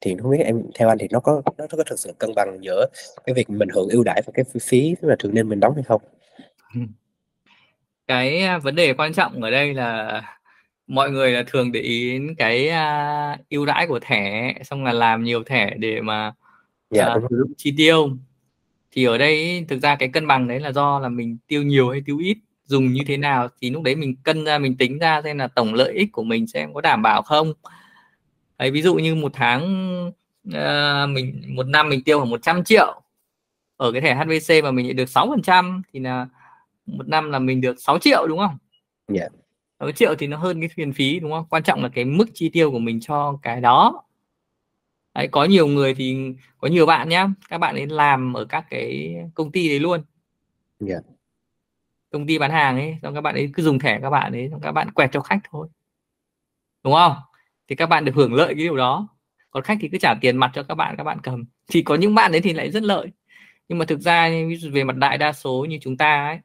Thì 0.00 0.16
không 0.22 0.30
biết 0.30 0.44
em 0.44 0.62
theo 0.74 0.88
anh 0.88 0.98
thì 0.98 1.06
nó 1.10 1.20
có 1.20 1.42
nó 1.58 1.66
có 1.70 1.84
thực 1.84 1.98
sự 1.98 2.12
cân 2.18 2.30
bằng 2.36 2.58
giữa 2.60 2.86
cái 3.24 3.34
việc 3.34 3.50
mình 3.50 3.68
hưởng 3.74 3.88
ưu 3.88 4.02
đãi 4.04 4.22
và 4.26 4.32
cái 4.34 4.44
phí 4.62 4.94
là 5.00 5.16
thường 5.18 5.34
niên 5.34 5.48
mình 5.48 5.60
đóng 5.60 5.74
hay 5.74 5.82
không? 5.82 6.02
Cái 8.06 8.42
à, 8.42 8.58
vấn 8.58 8.74
đề 8.74 8.94
quan 8.94 9.12
trọng 9.12 9.42
ở 9.42 9.50
đây 9.50 9.74
là 9.74 10.22
mọi 10.86 11.10
người 11.10 11.32
là 11.32 11.42
thường 11.46 11.72
để 11.72 11.80
ý 11.80 12.12
đến 12.12 12.34
cái 12.38 12.68
uh, 12.68 13.48
ưu 13.50 13.66
đãi 13.66 13.86
của 13.86 13.98
thẻ 14.02 14.54
xong 14.62 14.84
là 14.84 14.92
làm 14.92 15.24
nhiều 15.24 15.44
thẻ 15.44 15.74
để 15.78 16.00
mà 16.00 16.32
dạ, 16.90 17.16
sử 17.30 17.36
dụng 17.36 17.52
chi 17.56 17.74
tiêu 17.76 18.10
thì 18.90 19.04
ở 19.04 19.18
đây 19.18 19.64
thực 19.68 19.82
ra 19.82 19.96
cái 19.96 20.08
cân 20.08 20.26
bằng 20.26 20.48
đấy 20.48 20.60
là 20.60 20.72
do 20.72 20.98
là 20.98 21.08
mình 21.08 21.38
tiêu 21.46 21.62
nhiều 21.62 21.90
hay 21.90 22.02
tiêu 22.06 22.18
ít 22.18 22.38
dùng 22.64 22.92
như 22.92 23.00
thế 23.06 23.16
nào 23.16 23.48
thì 23.60 23.70
lúc 23.70 23.82
đấy 23.82 23.94
mình 23.94 24.16
cân 24.22 24.44
ra 24.44 24.58
mình 24.58 24.76
tính 24.76 24.98
ra 24.98 25.22
xem 25.22 25.38
là 25.38 25.48
tổng 25.48 25.74
lợi 25.74 25.92
ích 25.92 26.12
của 26.12 26.22
mình 26.22 26.46
xem 26.46 26.74
có 26.74 26.80
đảm 26.80 27.02
bảo 27.02 27.22
không 27.22 27.52
đấy, 28.58 28.70
ví 28.70 28.82
dụ 28.82 28.94
như 28.94 29.14
một 29.14 29.32
tháng 29.34 29.62
uh, 30.48 31.10
mình 31.10 31.42
một 31.48 31.66
năm 31.66 31.88
mình 31.88 32.04
tiêu 32.04 32.18
khoảng 32.18 32.30
100 32.30 32.64
triệu 32.64 33.02
ở 33.76 33.92
cái 33.92 34.00
thẻ 34.00 34.14
HVC 34.14 34.64
mà 34.64 34.70
mình 34.70 34.96
được 34.96 35.08
6 35.08 35.26
phần 35.30 35.42
trăm 35.42 35.82
thì 35.92 36.00
là 36.00 36.26
một 36.86 37.08
năm 37.08 37.30
là 37.30 37.38
mình 37.38 37.60
được 37.60 37.80
6 37.80 37.98
triệu 37.98 38.26
đúng 38.28 38.38
không? 38.38 38.58
Dạ. 39.08 39.20
Yeah. 39.20 39.32
6 39.80 39.92
triệu 39.92 40.14
thì 40.14 40.26
nó 40.26 40.36
hơn 40.36 40.60
cái 40.60 40.70
tiền 40.76 40.92
phí 40.92 41.20
đúng 41.20 41.30
không? 41.30 41.46
Quan 41.50 41.62
trọng 41.62 41.82
là 41.82 41.88
cái 41.94 42.04
mức 42.04 42.26
chi 42.34 42.48
tiêu 42.48 42.70
của 42.70 42.78
mình 42.78 43.00
cho 43.00 43.38
cái 43.42 43.60
đó. 43.60 44.02
Đấy, 45.14 45.28
có 45.30 45.44
nhiều 45.44 45.66
người 45.66 45.94
thì 45.94 46.34
có 46.58 46.68
nhiều 46.68 46.86
bạn 46.86 47.08
nhá, 47.08 47.28
các 47.48 47.58
bạn 47.58 47.74
ấy 47.74 47.86
làm 47.86 48.36
ở 48.36 48.44
các 48.44 48.64
cái 48.70 49.16
công 49.34 49.52
ty 49.52 49.68
đấy 49.68 49.78
luôn. 49.78 50.00
Dạ. 50.80 50.94
Yeah. 50.94 51.04
Công 52.10 52.26
ty 52.26 52.38
bán 52.38 52.50
hàng 52.50 52.76
ấy, 52.76 52.96
xong 53.02 53.14
các 53.14 53.20
bạn 53.20 53.34
ấy 53.34 53.50
cứ 53.54 53.62
dùng 53.62 53.78
thẻ 53.78 53.98
các 54.02 54.10
bạn 54.10 54.32
ấy, 54.32 54.48
xong 54.50 54.60
các 54.60 54.72
bạn 54.72 54.90
quẹt 54.90 55.10
cho 55.12 55.20
khách 55.20 55.40
thôi. 55.50 55.68
Đúng 56.84 56.94
không? 56.94 57.16
Thì 57.68 57.76
các 57.76 57.86
bạn 57.86 58.04
được 58.04 58.12
hưởng 58.14 58.34
lợi 58.34 58.46
cái 58.46 58.54
điều 58.54 58.76
đó. 58.76 59.08
Còn 59.50 59.62
khách 59.62 59.78
thì 59.80 59.88
cứ 59.88 59.98
trả 59.98 60.14
tiền 60.20 60.36
mặt 60.36 60.50
cho 60.54 60.62
các 60.62 60.74
bạn, 60.74 60.94
các 60.96 61.04
bạn 61.04 61.18
cầm. 61.22 61.44
Thì 61.68 61.82
có 61.82 61.94
những 61.94 62.14
bạn 62.14 62.32
đấy 62.32 62.40
thì 62.40 62.52
lại 62.52 62.70
rất 62.70 62.82
lợi. 62.82 63.08
Nhưng 63.68 63.78
mà 63.78 63.84
thực 63.84 64.00
ra 64.00 64.30
về 64.72 64.84
mặt 64.84 64.96
đại 64.96 65.18
đa 65.18 65.32
số 65.32 65.66
như 65.68 65.78
chúng 65.82 65.96
ta 65.96 66.26
ấy 66.26 66.38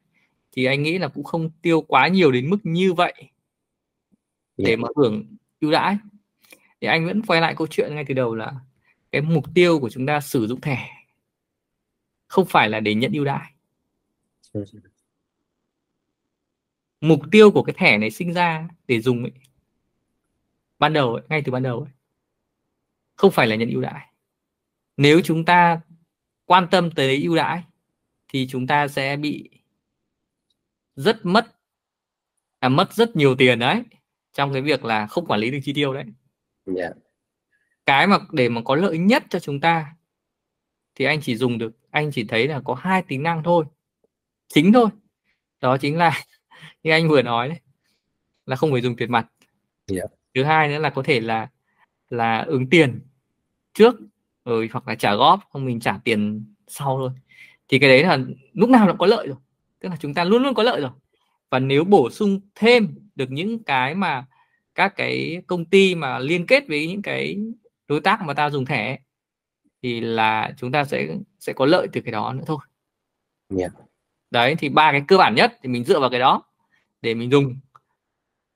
thì 0.52 0.64
anh 0.64 0.82
nghĩ 0.82 0.98
là 0.98 1.08
cũng 1.08 1.24
không 1.24 1.50
tiêu 1.62 1.80
quá 1.80 2.08
nhiều 2.08 2.32
đến 2.32 2.50
mức 2.50 2.58
như 2.62 2.92
vậy 2.92 3.14
để 4.56 4.70
dạ. 4.70 4.76
mà 4.76 4.88
hưởng 4.96 5.36
ưu 5.60 5.70
đãi 5.70 5.96
thì 6.80 6.88
anh 6.88 7.06
vẫn 7.06 7.22
quay 7.22 7.40
lại 7.40 7.54
câu 7.56 7.66
chuyện 7.66 7.94
ngay 7.94 8.04
từ 8.08 8.14
đầu 8.14 8.34
là 8.34 8.52
cái 9.12 9.22
mục 9.22 9.44
tiêu 9.54 9.80
của 9.80 9.90
chúng 9.90 10.06
ta 10.06 10.20
sử 10.20 10.46
dụng 10.46 10.60
thẻ 10.60 10.88
không 12.26 12.46
phải 12.46 12.68
là 12.68 12.80
để 12.80 12.94
nhận 12.94 13.12
ưu 13.12 13.24
đãi. 13.24 13.52
Mục 17.00 17.20
tiêu 17.32 17.50
của 17.50 17.62
cái 17.62 17.74
thẻ 17.78 17.98
này 17.98 18.10
sinh 18.10 18.32
ra 18.32 18.68
để 18.86 19.00
dùng 19.00 19.22
ấy, 19.22 19.32
ban 20.78 20.92
đầu 20.92 21.14
ấy, 21.14 21.22
ngay 21.28 21.42
từ 21.44 21.52
ban 21.52 21.62
đầu 21.62 21.80
ấy, 21.80 21.90
không 23.16 23.30
phải 23.32 23.46
là 23.46 23.56
nhận 23.56 23.70
ưu 23.70 23.80
đãi. 23.80 24.12
Nếu 24.96 25.20
chúng 25.24 25.44
ta 25.44 25.80
quan 26.44 26.68
tâm 26.70 26.90
tới 26.90 27.22
ưu 27.22 27.36
đãi 27.36 27.62
thì 28.28 28.46
chúng 28.50 28.66
ta 28.66 28.88
sẽ 28.88 29.16
bị 29.16 29.50
rất 30.96 31.26
mất 31.26 31.56
à, 32.58 32.68
mất 32.68 32.92
rất 32.92 33.16
nhiều 33.16 33.36
tiền 33.36 33.58
đấy 33.58 33.82
trong 34.32 34.52
cái 34.52 34.62
việc 34.62 34.84
là 34.84 35.06
không 35.06 35.26
quản 35.26 35.40
lý 35.40 35.50
được 35.50 35.58
chi 35.64 35.72
tiêu 35.72 35.94
đấy 35.94 36.04
yeah. 36.66 36.78
Dạ. 36.96 37.00
cái 37.86 38.06
mà 38.06 38.18
để 38.32 38.48
mà 38.48 38.60
có 38.64 38.76
lợi 38.76 38.98
nhất 38.98 39.24
cho 39.30 39.38
chúng 39.38 39.60
ta 39.60 39.94
thì 40.94 41.04
anh 41.04 41.20
chỉ 41.20 41.36
dùng 41.36 41.58
được 41.58 41.72
anh 41.90 42.10
chỉ 42.12 42.24
thấy 42.24 42.48
là 42.48 42.60
có 42.64 42.74
hai 42.74 43.02
tính 43.02 43.22
năng 43.22 43.42
thôi 43.42 43.64
chính 44.48 44.72
thôi 44.72 44.88
đó 45.60 45.76
chính 45.78 45.98
là 45.98 46.22
như 46.82 46.90
anh 46.90 47.08
vừa 47.08 47.22
nói 47.22 47.48
đấy 47.48 47.58
là 48.46 48.56
không 48.56 48.72
phải 48.72 48.80
dùng 48.80 48.96
tiền 48.96 49.12
mặt 49.12 49.26
yeah. 49.92 50.04
Dạ. 50.10 50.16
thứ 50.34 50.44
hai 50.44 50.68
nữa 50.68 50.78
là 50.78 50.90
có 50.90 51.02
thể 51.02 51.20
là 51.20 51.48
là 52.10 52.38
ứng 52.38 52.70
tiền 52.70 53.00
trước 53.74 53.94
rồi 54.44 54.68
hoặc 54.72 54.88
là 54.88 54.94
trả 54.94 55.14
góp 55.14 55.40
không 55.50 55.64
mình 55.64 55.80
trả 55.80 55.98
tiền 56.04 56.44
sau 56.66 56.96
thôi 56.98 57.10
thì 57.68 57.78
cái 57.78 57.90
đấy 57.90 58.02
là 58.02 58.18
lúc 58.52 58.70
nào 58.70 58.86
cũng 58.86 58.98
có 58.98 59.06
lợi 59.06 59.26
rồi 59.26 59.36
tức 59.80 59.88
là 59.88 59.96
chúng 60.00 60.14
ta 60.14 60.24
luôn 60.24 60.42
luôn 60.42 60.54
có 60.54 60.62
lợi 60.62 60.80
rồi 60.80 60.90
và 61.50 61.58
nếu 61.58 61.84
bổ 61.84 62.10
sung 62.10 62.40
thêm 62.54 62.94
được 63.14 63.30
những 63.30 63.64
cái 63.64 63.94
mà 63.94 64.26
các 64.76 64.96
cái 64.96 65.42
công 65.46 65.64
ty 65.64 65.94
mà 65.94 66.18
liên 66.18 66.46
kết 66.46 66.68
với 66.68 66.86
những 66.86 67.02
cái 67.02 67.36
đối 67.88 68.00
tác 68.00 68.22
mà 68.22 68.34
ta 68.34 68.50
dùng 68.50 68.64
thẻ 68.64 68.98
thì 69.82 70.00
là 70.00 70.52
chúng 70.56 70.72
ta 70.72 70.84
sẽ 70.84 71.08
sẽ 71.40 71.52
có 71.52 71.66
lợi 71.66 71.86
từ 71.92 72.00
cái 72.00 72.12
đó 72.12 72.32
nữa 72.32 72.42
thôi 72.46 72.58
yeah. 73.58 73.72
Dạ. 73.76 73.80
đấy 74.30 74.54
thì 74.58 74.68
ba 74.68 74.92
cái 74.92 75.02
cơ 75.08 75.16
bản 75.16 75.34
nhất 75.34 75.58
thì 75.62 75.68
mình 75.68 75.84
dựa 75.84 76.00
vào 76.00 76.10
cái 76.10 76.20
đó 76.20 76.42
để 77.02 77.14
mình 77.14 77.30
dùng 77.30 77.56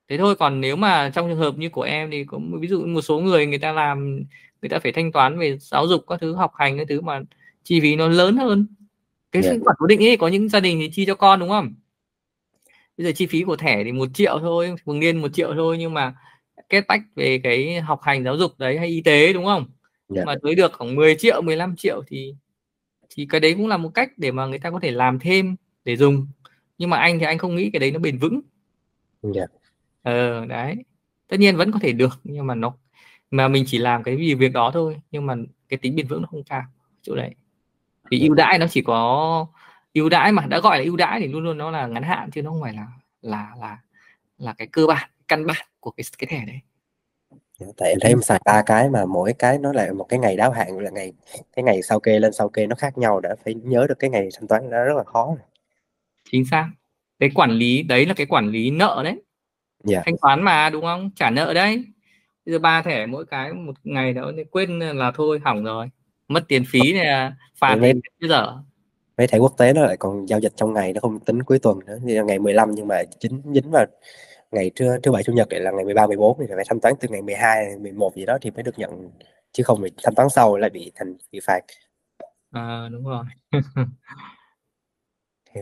thế 0.09 0.19
thôi 0.19 0.37
còn 0.37 0.61
nếu 0.61 0.77
mà 0.77 1.11
trong 1.15 1.29
trường 1.29 1.39
hợp 1.39 1.59
như 1.59 1.69
của 1.69 1.83
em 1.83 2.11
thì 2.11 2.25
có 2.25 2.39
ví 2.61 2.69
dụ 2.69 2.87
một 2.87 3.01
số 3.01 3.21
người 3.21 3.47
người 3.47 3.59
ta 3.59 3.73
làm 3.73 4.25
người 4.63 4.69
ta 4.69 4.79
phải 4.79 4.93
thanh 4.93 5.13
toán 5.13 5.39
về 5.39 5.59
giáo 5.59 5.87
dục 5.87 6.05
các 6.09 6.21
thứ 6.21 6.35
học 6.35 6.53
hành 6.55 6.77
cái 6.77 6.87
thứ 6.87 7.01
mà 7.01 7.21
chi 7.63 7.81
phí 7.81 7.97
nó 7.97 8.09
lớn 8.09 8.37
hơn 8.37 8.67
cái 9.33 9.43
yeah. 9.43 9.55
Dạ. 9.55 9.61
khoản 9.65 9.77
cố 9.79 9.87
định 9.87 10.05
ấy 10.05 10.17
có 10.17 10.29
những 10.29 10.49
gia 10.49 10.61
đình 10.61 10.79
thì 10.81 10.91
chi 10.93 11.07
cho 11.07 11.15
con 11.15 11.41
đúng 11.41 11.49
không 11.49 11.75
bây 13.01 13.07
giờ 13.07 13.13
chi 13.17 13.27
phí 13.27 13.43
của 13.43 13.57
thẻ 13.57 13.85
thì 13.85 13.93
một 13.93 14.09
triệu 14.15 14.39
thôi 14.41 14.75
thường 14.87 15.01
niên 15.01 15.17
một 15.21 15.29
triệu 15.33 15.55
thôi 15.55 15.77
nhưng 15.79 15.95
mà 15.95 16.15
kết 16.69 16.85
tách 16.89 17.01
về 17.17 17.41
cái 17.43 17.81
học 17.81 18.01
hành 18.03 18.25
giáo 18.25 18.37
dục 18.37 18.53
đấy 18.59 18.79
hay 18.79 18.89
y 18.89 19.01
tế 19.01 19.33
đúng 19.33 19.45
không 19.45 19.59
yeah. 19.59 19.69
Dạ. 20.09 20.25
mà 20.27 20.35
tới 20.43 20.55
được 20.55 20.73
khoảng 20.73 20.95
10 20.95 21.15
triệu 21.15 21.43
15 21.43 21.77
triệu 21.77 22.03
thì 22.07 22.35
thì 23.11 23.27
cái 23.31 23.41
đấy 23.41 23.55
cũng 23.55 23.69
là 23.69 23.77
một 23.77 23.91
cách 23.95 24.11
để 24.17 24.33
mà 24.33 24.47
người 24.47 24.59
ta 24.59 24.71
có 24.71 24.81
thể 24.81 24.91
làm 24.91 25.19
thêm 25.19 25.57
để 25.85 25.97
dùng 25.97 26.27
nhưng 26.79 26.91
mà 26.91 26.97
anh 26.97 27.19
thì 27.19 27.27
anh 27.27 27.39
không 27.39 27.57
nghĩ 27.57 27.71
cái 27.73 27.81
đấy 27.81 27.91
nó 27.91 27.99
bền 27.99 28.19
vững 28.19 28.41
yeah. 29.23 29.35
Dạ. 29.35 29.47
ờ 30.03 30.47
đấy 30.47 30.77
tất 31.29 31.41
nhiên 31.41 31.57
vẫn 31.57 31.73
có 31.73 31.79
thể 31.79 31.93
được 31.93 32.21
nhưng 32.25 32.47
mà 32.47 32.55
nó 32.55 32.75
mà 33.31 33.49
mình 33.49 33.65
chỉ 33.67 33.79
làm 33.79 34.03
cái 34.03 34.17
vì 34.17 34.35
việc 34.35 34.53
đó 34.53 34.71
thôi 34.75 34.97
nhưng 35.11 35.27
mà 35.27 35.35
cái 35.69 35.79
tính 35.79 35.97
bền 35.97 36.07
vững 36.07 36.23
nó 36.23 36.29
không 36.31 36.45
cao 36.45 36.63
chỗ 37.03 37.15
đấy 37.17 37.35
vì 38.11 38.21
ưu 38.21 38.35
đãi 38.35 38.59
nó 38.59 38.67
chỉ 38.71 38.83
có 38.83 39.47
ưu 39.95 40.09
đãi 40.09 40.33
mà 40.33 40.47
đã 40.47 40.61
gọi 40.61 40.79
là 40.79 40.85
ưu 40.85 40.97
đãi 40.97 41.21
thì 41.21 41.27
luôn 41.29 41.45
luôn 41.45 41.59
nó 41.59 41.71
là 41.71 41.87
ngắn 41.87 42.03
hạn 42.03 42.31
chứ 42.31 42.43
nó 42.43 42.51
không 42.51 42.61
phải 42.63 42.73
là 42.73 42.87
là 43.23 43.53
là 43.61 43.79
là 44.39 44.53
cái 44.53 44.67
cơ 44.67 44.87
bản 44.87 45.11
căn 45.29 45.47
bản 45.47 45.67
của 45.81 45.91
cái 45.91 46.05
cái 46.19 46.27
thẻ 46.31 46.47
đấy. 46.47 46.61
Dạ, 47.59 47.67
tại 47.77 47.89
em 47.89 47.99
thấy 48.01 48.11
em 48.11 48.23
xài 48.23 48.41
ba 48.45 48.63
cái 48.67 48.91
mà 48.91 49.05
mỗi 49.05 49.33
cái 49.39 49.59
nó 49.59 49.73
là 49.73 49.93
một 49.93 50.05
cái 50.05 50.19
ngày 50.19 50.37
đáo 50.37 50.51
hạn 50.51 50.79
là 50.79 50.91
ngày 50.91 51.13
cái 51.57 51.63
ngày 51.63 51.83
sau 51.83 52.01
kê 52.01 52.19
lên 52.19 52.33
sau 52.33 52.49
kê 52.49 52.67
nó 52.67 52.77
khác 52.77 52.99
nhau 52.99 53.21
đã 53.21 53.35
phải 53.45 53.55
nhớ 53.55 53.87
được 53.89 53.99
cái 53.99 54.11
ngày 54.11 54.29
thanh 54.35 54.49
toán 54.49 54.71
đó 54.71 54.85
rất 54.85 54.97
là 54.97 55.05
khó 55.05 55.37
chính 56.33 56.45
xác. 56.45 56.71
Cái 57.19 57.31
quản 57.35 57.51
lý 57.51 57.83
đấy 57.83 58.07
là 58.07 58.15
cái 58.15 58.27
quản 58.27 58.49
lý 58.49 58.71
nợ 58.71 59.01
đấy. 59.05 59.13
Yeah. 59.13 59.25
Dạ. 59.85 60.03
thanh 60.05 60.15
toán 60.21 60.43
mà 60.43 60.71
đúng 60.71 60.83
không? 60.83 61.11
Trả 61.17 61.31
nợ 61.31 61.55
đấy. 61.55 61.85
Bây 62.47 62.53
giờ 62.53 62.59
ba 62.59 62.83
thẻ 62.83 63.07
mỗi 63.07 63.27
cái 63.27 63.53
một 63.53 63.75
ngày 63.85 64.13
đó 64.13 64.33
quên 64.51 64.79
là 64.79 65.13
thôi 65.15 65.41
hỏng 65.45 65.65
rồi. 65.65 65.91
Mất 66.29 66.45
tiền 66.49 66.65
phí 66.69 66.93
này 66.93 67.33
phạt 67.59 67.77
bây 68.21 68.29
giờ 68.29 68.59
mấy 69.21 69.27
thẻ 69.27 69.39
quốc 69.39 69.55
tế 69.59 69.73
nó 69.73 69.83
lại 69.83 69.97
còn 69.97 70.29
giao 70.29 70.41
dịch 70.41 70.53
trong 70.57 70.73
ngày 70.73 70.93
nó 70.93 71.01
không 71.01 71.21
tính 71.21 71.43
cuối 71.43 71.59
tuần 71.59 71.79
nữa. 71.87 71.99
Như 72.03 72.25
ngày 72.25 72.39
15 72.39 72.75
nhưng 72.75 72.89
mà 72.89 73.03
chính 73.19 73.43
dính 73.55 73.71
vào 73.71 73.87
ngày 74.51 74.71
trưa 74.75 74.99
thứ 75.03 75.13
bảy 75.13 75.23
chủ 75.23 75.33
nhật 75.33 75.49
lại 75.51 75.61
là 75.61 75.71
ngày 75.71 75.85
13 75.85 76.07
14 76.07 76.39
thì 76.41 76.47
phải 76.57 76.65
thanh 76.69 76.81
toán 76.81 76.95
từ 77.01 77.09
ngày 77.09 77.23
12 77.23 77.77
11 77.79 78.17
gì 78.17 78.27
đó 78.27 78.39
thì 78.41 78.51
mới 78.51 78.63
được 78.63 78.79
nhận. 78.79 79.11
Chứ 79.53 79.63
không 79.63 79.81
bị 79.81 79.91
thanh 80.03 80.15
toán 80.15 80.29
sau 80.29 80.57
lại 80.57 80.71
bị 80.71 80.93
thành 80.95 81.17
bị 81.33 81.41
phạt. 81.45 81.61
À 82.51 82.89
đúng 82.93 83.05
rồi. 83.05 83.25
Thì, 85.55 85.61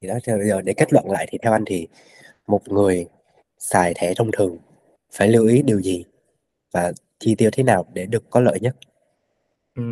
thì 0.00 0.08
đó 0.08 0.14
bây 0.26 0.48
giờ 0.48 0.60
để 0.60 0.74
kết 0.76 0.92
luận 0.92 1.10
lại 1.10 1.26
thì 1.30 1.38
theo 1.42 1.52
anh 1.52 1.64
thì 1.66 1.88
một 2.46 2.68
người 2.68 3.06
xài 3.58 3.94
thẻ 3.96 4.14
thông 4.16 4.30
thường 4.32 4.58
phải 5.12 5.28
lưu 5.28 5.46
ý 5.46 5.62
điều 5.62 5.80
gì 5.80 6.04
và 6.72 6.92
chi 7.18 7.34
tiêu 7.34 7.50
thế 7.52 7.62
nào 7.62 7.86
để 7.92 8.06
được 8.06 8.30
có 8.30 8.40
lợi 8.40 8.60
nhất? 8.60 8.76
Ừ 9.74 9.82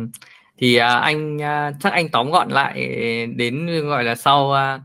thì 0.57 0.75
à, 0.75 0.99
anh 0.99 1.41
à, 1.41 1.71
chắc 1.79 1.93
anh 1.93 2.09
tóm 2.09 2.31
gọn 2.31 2.49
lại 2.49 2.75
đến 3.35 3.65
gọi 3.81 4.03
là 4.03 4.15
sau 4.15 4.53
à, 4.53 4.81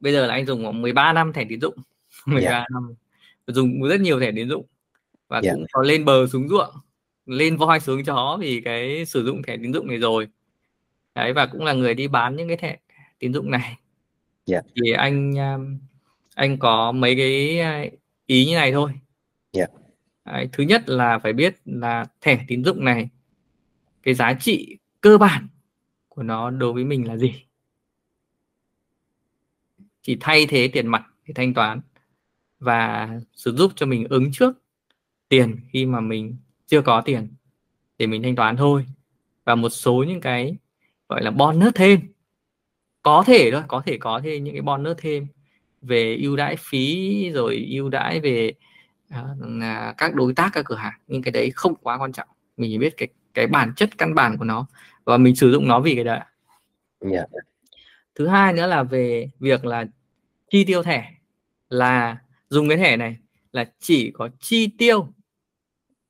bây 0.00 0.12
giờ 0.12 0.26
là 0.26 0.34
anh 0.34 0.46
dùng 0.46 0.82
13 0.82 1.12
năm 1.12 1.32
thẻ 1.32 1.44
tín 1.48 1.60
dụng 1.60 1.74
13 2.26 2.50
yeah. 2.50 2.66
năm 2.70 2.94
dùng 3.46 3.82
rất 3.82 4.00
nhiều 4.00 4.20
thẻ 4.20 4.32
tín 4.36 4.48
dụng 4.48 4.66
và 5.28 5.40
yeah. 5.44 5.54
cũng 5.54 5.66
có 5.72 5.82
lên 5.82 6.04
bờ 6.04 6.26
xuống 6.26 6.48
ruộng 6.48 6.74
lên 7.26 7.56
voi 7.56 7.80
xuống 7.80 8.04
chó 8.04 8.38
vì 8.40 8.60
cái 8.64 9.06
sử 9.06 9.24
dụng 9.24 9.42
thẻ 9.42 9.56
tín 9.56 9.72
dụng 9.72 9.86
này 9.86 9.98
rồi 9.98 10.28
đấy 11.14 11.32
và 11.32 11.46
cũng 11.46 11.64
là 11.64 11.72
người 11.72 11.94
đi 11.94 12.08
bán 12.08 12.36
những 12.36 12.48
cái 12.48 12.56
thẻ 12.56 12.78
tín 13.18 13.32
dụng 13.32 13.50
này 13.50 13.76
yeah. 14.50 14.64
thì 14.82 14.92
anh 14.92 15.34
anh 16.34 16.58
có 16.58 16.92
mấy 16.92 17.16
cái 17.16 17.60
ý 18.26 18.46
như 18.46 18.54
này 18.54 18.72
thôi 18.72 18.90
yeah. 19.52 19.70
đấy, 20.24 20.48
thứ 20.52 20.64
nhất 20.64 20.82
là 20.86 21.18
phải 21.18 21.32
biết 21.32 21.54
là 21.64 22.06
thẻ 22.20 22.38
tín 22.48 22.64
dụng 22.64 22.84
này 22.84 23.08
cái 24.02 24.14
giá 24.14 24.32
trị 24.40 24.78
cơ 25.02 25.18
bản 25.18 25.48
của 26.08 26.22
nó 26.22 26.50
đối 26.50 26.72
với 26.72 26.84
mình 26.84 27.06
là 27.06 27.16
gì? 27.16 27.44
Chỉ 30.02 30.16
thay 30.20 30.46
thế 30.46 30.68
tiền 30.72 30.86
mặt 30.86 31.06
để 31.26 31.34
thanh 31.34 31.54
toán 31.54 31.80
và 32.58 33.08
sử 33.34 33.52
giúp 33.56 33.72
cho 33.76 33.86
mình 33.86 34.06
ứng 34.08 34.32
trước 34.32 34.62
tiền 35.28 35.56
khi 35.72 35.86
mà 35.86 36.00
mình 36.00 36.36
chưa 36.66 36.82
có 36.82 37.02
tiền 37.04 37.34
để 37.98 38.06
mình 38.06 38.22
thanh 38.22 38.36
toán 38.36 38.56
thôi. 38.56 38.86
Và 39.44 39.54
một 39.54 39.68
số 39.68 40.04
những 40.08 40.20
cái 40.20 40.56
gọi 41.08 41.22
là 41.22 41.30
bonus 41.30 41.74
thêm. 41.74 42.00
Có 43.02 43.24
thể 43.26 43.50
thôi 43.52 43.62
có 43.68 43.82
thể 43.86 43.98
có 43.98 44.20
thêm 44.24 44.44
những 44.44 44.54
cái 44.54 44.62
bonus 44.62 44.96
thêm 44.98 45.26
về 45.82 46.16
ưu 46.16 46.36
đãi 46.36 46.56
phí 46.58 47.30
rồi 47.30 47.66
ưu 47.70 47.88
đãi 47.88 48.20
về 48.20 48.52
uh, 49.14 49.96
các 49.98 50.14
đối 50.14 50.34
tác 50.34 50.50
các 50.52 50.64
cửa 50.64 50.76
hàng. 50.76 51.00
Nhưng 51.06 51.22
cái 51.22 51.32
đấy 51.32 51.50
không 51.54 51.74
quá 51.74 51.98
quan 51.98 52.12
trọng. 52.12 52.28
Mình 52.56 52.70
chỉ 52.70 52.78
biết 52.78 52.94
cái 52.96 53.08
cái 53.34 53.46
bản 53.46 53.72
chất 53.76 53.98
căn 53.98 54.14
bản 54.14 54.38
của 54.38 54.44
nó 54.44 54.66
và 55.04 55.16
mình 55.16 55.36
sử 55.36 55.52
dụng 55.52 55.68
nó 55.68 55.80
vì 55.80 55.94
cái 55.94 56.04
đấy 56.04 56.20
yeah. 57.10 57.28
Dạ. 57.32 57.40
thứ 58.14 58.26
hai 58.26 58.52
nữa 58.52 58.66
là 58.66 58.82
về 58.82 59.30
việc 59.38 59.64
là 59.64 59.84
chi 60.50 60.64
tiêu 60.64 60.82
thẻ 60.82 61.14
là 61.68 62.18
dùng 62.48 62.68
cái 62.68 62.78
thẻ 62.78 62.96
này 62.96 63.16
là 63.52 63.72
chỉ 63.78 64.10
có 64.14 64.28
chi 64.40 64.66
tiêu 64.78 65.14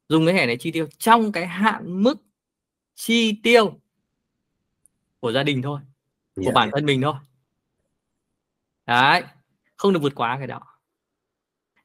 dùng 0.09 0.27
cái 0.27 0.35
thẻ 0.35 0.47
này 0.47 0.57
chi 0.57 0.71
tiêu 0.71 0.89
trong 0.99 1.33
cái 1.33 1.47
hạn 1.47 2.03
mức 2.03 2.23
chi 2.95 3.41
tiêu 3.43 3.81
của 5.21 5.33
gia 5.33 5.43
đình 5.43 5.63
thôi 5.63 5.81
của 6.35 6.43
yeah. 6.43 6.55
Dạ. 6.55 6.61
bản 6.61 6.71
thân 6.73 6.87
mình 6.87 7.03
thôi 7.03 7.15
đấy 8.87 9.23
không 9.77 9.93
được 9.93 10.01
vượt 10.03 10.15
quá 10.15 10.37
cái 10.39 10.47
đó 10.47 10.61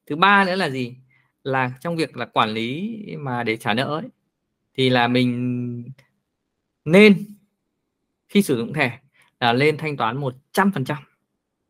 thứ 0.05 0.15
ba 0.15 0.45
nữa 0.45 0.55
là 0.55 0.69
gì 0.69 0.95
là 1.43 1.71
trong 1.81 1.95
việc 1.95 2.17
là 2.17 2.25
quản 2.25 2.49
lý 2.49 2.97
mà 3.17 3.43
để 3.43 3.57
trả 3.57 3.73
nợ 3.73 3.83
ấy, 3.83 4.09
thì 4.73 4.89
là 4.89 5.07
mình 5.07 5.83
nên 6.87 7.25
khi 8.27 8.41
sử 8.41 8.57
dụng 8.57 8.73
thẻ 8.73 8.99
là 9.39 9.53
lên 9.53 9.77
thanh 9.77 9.97
toán 9.97 10.21
100% 10.53 10.95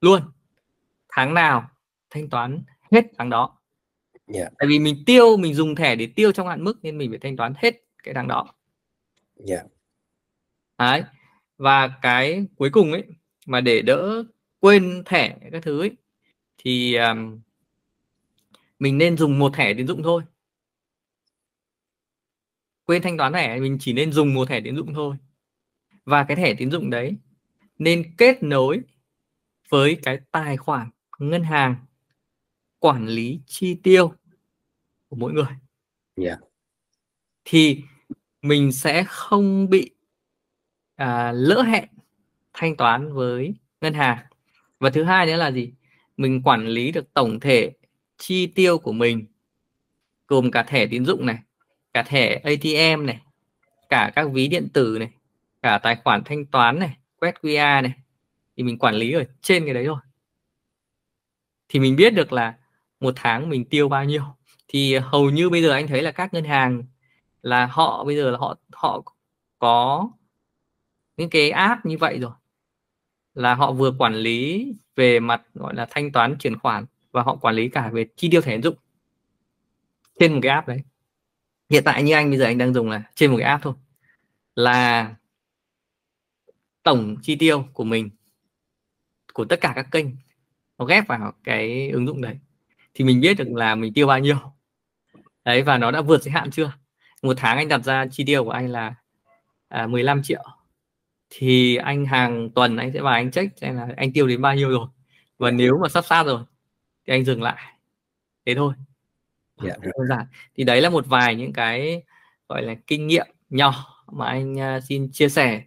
luôn 0.02 0.22
tháng 1.10 1.34
nào 1.34 1.70
thanh 2.10 2.30
toán 2.30 2.64
hết 2.92 3.06
tháng 3.18 3.30
đó 3.30 3.58
yeah. 4.34 4.54
tại 4.58 4.68
vì 4.68 4.80
mình 4.80 5.04
tiêu 5.06 5.38
mình 5.38 5.54
dùng 5.54 5.76
thẻ 5.76 5.96
để 5.96 6.08
tiêu 6.16 6.32
trong 6.32 6.48
hạn 6.48 6.64
mức 6.64 6.80
nên 6.82 6.98
mình 6.98 7.10
phải 7.10 7.20
thanh 7.20 7.38
toán 7.38 7.54
hết 7.58 7.84
cái 8.04 8.14
tháng 8.14 8.28
đó 8.28 8.56
yeah. 9.48 9.66
Đấy. 10.78 11.04
và 11.58 11.88
cái 12.02 12.46
cuối 12.56 12.70
cùng 12.70 12.92
ấy 12.92 13.04
mà 13.46 13.62
để 13.62 13.82
đỡ 13.82 14.24
quên 14.60 15.04
thẻ 15.06 15.38
các 15.52 15.64
thứ 15.64 15.80
ấy, 15.80 15.92
thì 16.58 16.96
um, 16.96 17.40
mình 18.80 18.98
nên 18.98 19.18
dùng 19.18 19.40
một 19.40 19.54
thẻ 19.56 19.74
tín 19.74 19.88
dụng 19.88 20.04
thôi 20.04 20.24
quên 22.88 23.02
thanh 23.02 23.18
toán 23.18 23.34
thẻ 23.34 23.60
mình 23.60 23.78
chỉ 23.80 23.94
nên 23.94 24.12
dùng 24.12 24.34
một 24.34 24.48
thẻ 24.48 24.62
tín 24.62 24.76
dụng 24.76 24.94
thôi 24.94 25.16
và 26.06 26.24
cái 26.24 26.38
thẻ 26.38 26.54
tín 26.54 26.72
dụng 26.72 26.90
đấy 26.90 27.16
nên 27.80 28.16
kết 28.18 28.44
nối 28.44 28.82
với 29.70 29.98
cái 30.04 30.20
tài 30.32 30.58
khoản 30.58 30.90
ngân 31.20 31.44
hàng 31.44 31.76
quản 32.80 33.08
lý 33.08 33.40
chi 33.46 33.76
tiêu 33.84 34.14
của 35.08 35.16
mỗi 35.16 35.34
người 35.34 35.46
yeah. 35.46 35.60
Dạ. 36.16 36.38
thì 37.46 37.84
mình 38.42 38.72
sẽ 38.72 39.04
không 39.08 39.70
bị 39.70 39.92
à, 40.96 41.32
lỡ 41.32 41.62
hẹn 41.62 41.90
thanh 42.54 42.76
toán 42.76 43.14
với 43.14 43.54
ngân 43.82 43.94
hàng 43.94 44.18
và 44.80 44.90
thứ 44.90 45.04
hai 45.04 45.26
nữa 45.26 45.36
là 45.36 45.52
gì 45.52 45.74
mình 46.18 46.42
quản 46.44 46.68
lý 46.68 46.92
được 46.92 47.14
tổng 47.14 47.40
thể 47.40 47.72
chi 48.18 48.48
tiêu 48.48 48.78
của 48.78 48.92
mình 48.92 49.26
gồm 50.28 50.52
cả 50.52 50.64
thẻ 50.64 50.88
tín 50.88 51.06
dụng 51.06 51.26
này 51.26 51.38
cả 51.98 52.04
thẻ 52.04 52.42
ATM 52.44 53.06
này, 53.06 53.22
cả 53.90 54.12
các 54.16 54.32
ví 54.32 54.48
điện 54.48 54.68
tử 54.74 54.98
này, 55.00 55.10
cả 55.62 55.78
tài 55.78 55.96
khoản 55.96 56.24
thanh 56.26 56.46
toán 56.46 56.80
này, 56.80 56.98
quét 57.20 57.36
QR 57.42 57.82
này. 57.82 57.94
Thì 58.58 58.64
mình 58.64 58.78
quản 58.78 58.96
lý 58.96 59.12
ở 59.12 59.24
trên 59.42 59.66
cái 59.66 59.74
đấy 59.74 59.86
rồi 59.86 60.00
thì 61.70 61.80
mình 61.80 61.96
biết 61.96 62.10
được 62.10 62.34
là 62.34 62.54
một 63.00 63.14
tháng 63.16 63.50
mình 63.50 63.66
tiêu 63.66 63.90
bao 63.90 64.06
nhiêu. 64.06 64.24
Thì 64.68 64.96
hầu 64.96 65.30
như 65.30 65.50
bây 65.50 65.62
giờ 65.62 65.72
anh 65.72 65.88
thấy 65.88 66.02
là 66.02 66.12
các 66.12 66.34
ngân 66.34 66.44
hàng 66.44 66.84
là 67.42 67.66
họ, 67.66 68.04
bây 68.04 68.16
giờ 68.16 68.32
là 68.32 68.38
họ 68.38 68.58
họ 68.74 69.02
có 69.60 70.10
những 71.18 71.30
cái 71.30 71.52
app 71.52 71.86
như 71.86 71.98
vậy 71.98 72.20
rồi. 72.20 72.32
Là 73.34 73.56
họ 73.56 73.72
vừa 73.72 73.92
quản 74.00 74.16
lý 74.16 74.68
về 74.96 75.20
mặt, 75.20 75.42
gọi 75.54 75.76
là, 75.76 75.88
thanh 75.90 76.12
toán 76.12 76.36
chuyển 76.40 76.60
khoản 76.60 76.86
và 77.12 77.22
họ 77.22 77.36
quản 77.36 77.56
lý 77.56 77.70
cả 77.70 77.90
về 77.94 78.06
chi 78.16 78.30
tiêu 78.32 78.42
thẻ 78.42 78.52
tín 78.52 78.64
dụng 78.64 78.76
trên 80.20 80.34
một 80.34 80.40
cái 80.44 80.52
app 80.52 80.68
đấy 80.68 80.82
hiện 81.70 81.84
tại 81.84 82.04
như 82.04 82.14
anh 82.14 82.30
bây 82.30 82.40
giờ 82.40 82.46
anh 82.46 82.58
đang 82.58 82.74
dùng 82.74 82.90
là 82.90 83.04
trên 83.16 83.32
một 83.32 83.38
cái 83.38 83.48
app 83.48 83.64
thôi. 83.64 83.74
Là 84.56 85.16
tổng 86.84 87.16
chi 87.22 87.36
tiêu 87.36 87.68
của 87.74 87.84
mình 87.84 88.10
của 89.34 89.46
tất 89.46 89.62
cả 89.62 89.74
các 89.76 89.88
kênh 89.92 90.06
nó 90.78 90.86
ghép 90.86 91.08
vào 91.08 91.34
cái 91.44 91.90
ứng 91.90 92.08
dụng 92.08 92.22
đấy. 92.22 92.40
Thì 92.94 93.06
mình 93.06 93.22
biết 93.22 93.34
được 93.38 93.48
là 93.52 93.76
mình 93.76 93.94
tiêu 93.94 94.08
bao 94.08 94.20
nhiêu. 94.20 94.38
Đấy 95.46 95.62
và 95.62 95.78
nó 95.78 95.92
đã 95.92 96.02
vượt 96.02 96.24
giới 96.24 96.32
hạn 96.32 96.52
chưa? 96.52 96.72
Một 97.22 97.34
tháng 97.38 97.58
anh 97.58 97.68
đặt 97.68 97.84
ra 97.84 98.06
chi 98.12 98.24
tiêu 98.26 98.44
của 98.44 98.50
anh 98.50 98.70
là 98.70 98.96
à, 99.68 99.88
15 99.88 100.24
triệu. 100.24 100.44
Thì 101.30 101.76
anh 101.76 102.06
hàng 102.06 102.50
tuần 102.50 102.78
anh 102.78 102.92
sẽ 102.94 103.02
vào 103.02 103.14
anh 103.14 103.32
check 103.32 103.58
xem 103.58 103.76
là 103.76 103.88
anh 103.98 104.14
tiêu 104.14 104.28
đến 104.28 104.42
bao 104.42 104.56
nhiêu 104.56 104.70
rồi. 104.70 104.88
Và 105.38 105.52
nếu 105.52 105.78
mà 105.82 105.90
sắp 105.90 106.06
xa 106.06 106.24
rồi 106.24 106.44
thì 107.08 107.14
anh 107.14 107.26
dừng 107.26 107.42
lại. 107.42 107.74
Thế 108.46 108.56
thôi 108.56 108.74
yeah. 109.64 109.78
Dạ. 109.84 109.92
đơn 109.98 110.08
giản 110.10 110.26
thì 110.58 110.64
đấy 110.64 110.82
là 110.82 110.90
một 110.90 111.08
vài 111.08 111.36
những 111.36 111.54
cái 111.54 112.04
gọi 112.50 112.62
là 112.62 112.76
kinh 112.88 113.08
nghiệm 113.08 113.28
nhỏ 113.50 114.04
mà 114.12 114.26
anh 114.26 114.54
uh, 114.54 114.84
xin 114.84 115.12
chia 115.12 115.30
sẻ 115.30 115.62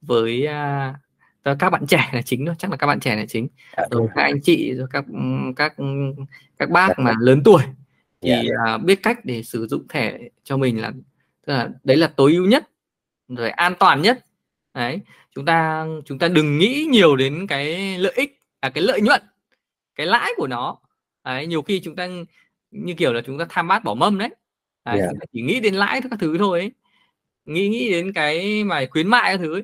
với 0.00 0.48
uh, 1.44 1.58
các 1.58 1.70
bạn 1.70 1.86
trẻ 1.86 2.10
là 2.12 2.22
chính 2.22 2.46
thôi 2.46 2.54
chắc 2.58 2.70
là 2.70 2.76
các 2.76 2.86
bạn 2.86 3.00
trẻ 3.00 3.16
là 3.16 3.26
chính. 3.28 3.48
Dạ, 3.76 3.84
rồi 3.90 4.08
các 4.14 4.22
anh 4.22 4.40
chị 4.42 4.74
rồi 4.74 4.86
các 4.90 5.04
các 5.56 5.74
các 6.58 6.70
bác 6.70 6.86
yeah. 6.86 6.98
Dạ. 6.98 7.04
mà 7.04 7.12
lớn 7.20 7.42
tuổi 7.44 7.62
thì 8.20 8.32
uh, 8.76 8.82
biết 8.82 9.02
cách 9.02 9.24
để 9.24 9.42
sử 9.42 9.66
dụng 9.66 9.88
thẻ 9.88 10.18
cho 10.44 10.56
mình 10.56 10.80
là 10.80 10.92
tức 11.46 11.52
là 11.52 11.68
đấy 11.84 11.96
là 11.96 12.06
tối 12.06 12.32
ưu 12.32 12.46
nhất 12.46 12.70
rồi 13.28 13.50
an 13.50 13.74
toàn 13.78 14.02
nhất 14.02 14.24
đấy 14.74 15.00
chúng 15.34 15.44
ta 15.44 15.86
chúng 16.04 16.18
ta 16.18 16.28
đừng 16.28 16.58
nghĩ 16.58 16.86
nhiều 16.90 17.16
đến 17.16 17.46
cái 17.46 17.98
lợi 17.98 18.12
ích 18.16 18.40
à 18.60 18.70
cái 18.70 18.84
lợi 18.84 19.00
nhuận 19.00 19.22
cái 19.94 20.06
lãi 20.06 20.32
của 20.36 20.46
nó 20.46 20.78
đấy, 21.24 21.46
nhiều 21.46 21.62
khi 21.62 21.80
chúng 21.84 21.96
ta 21.96 22.08
như 22.84 22.94
kiểu 22.94 23.12
là 23.12 23.20
chúng 23.26 23.38
ta 23.38 23.46
tham 23.48 23.68
bát 23.68 23.84
bỏ 23.84 23.94
mâm 23.94 24.18
đấy, 24.18 24.30
đấy 24.84 24.98
yeah. 24.98 25.12
chỉ 25.32 25.42
nghĩ 25.42 25.60
đến 25.60 25.74
lãi 25.74 26.00
các 26.00 26.12
thứ 26.20 26.38
thôi 26.38 26.60
ấy. 26.60 26.72
nghĩ 27.44 27.68
nghĩ 27.68 27.90
đến 27.90 28.12
cái 28.12 28.64
mà 28.64 28.86
khuyến 28.90 29.08
mại 29.08 29.32
các 29.32 29.38
thứ 29.38 29.54
ấy. 29.54 29.62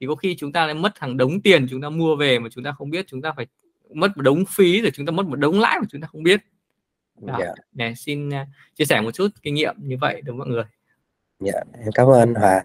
thì 0.00 0.06
có 0.06 0.14
khi 0.14 0.36
chúng 0.36 0.52
ta 0.52 0.66
lại 0.66 0.74
mất 0.74 0.98
hàng 0.98 1.16
đống 1.16 1.40
tiền 1.42 1.66
chúng 1.70 1.80
ta 1.80 1.90
mua 1.90 2.16
về 2.16 2.38
mà 2.38 2.48
chúng 2.52 2.64
ta 2.64 2.72
không 2.72 2.90
biết 2.90 3.06
chúng 3.08 3.22
ta 3.22 3.32
phải 3.36 3.46
mất 3.94 4.16
một 4.16 4.22
đống 4.22 4.44
phí 4.48 4.80
rồi 4.80 4.90
chúng 4.94 5.06
ta 5.06 5.10
mất 5.10 5.26
một 5.26 5.36
đống 5.36 5.60
lãi 5.60 5.78
mà 5.80 5.86
chúng 5.90 6.00
ta 6.00 6.08
không 6.08 6.22
biết 6.22 6.40
đó. 7.20 7.38
Yeah. 7.38 7.54
Nè, 7.72 7.92
xin 7.96 8.28
uh, 8.28 8.34
chia 8.74 8.84
sẻ 8.84 9.00
một 9.00 9.10
chút 9.10 9.28
kinh 9.42 9.54
nghiệm 9.54 9.74
như 9.78 9.96
vậy 10.00 10.22
với 10.26 10.34
mọi 10.34 10.48
người. 10.48 10.64
Dạ, 11.40 11.60
em 11.80 11.92
cảm 11.94 12.08
ơn 12.08 12.34
Hòa. 12.34 12.64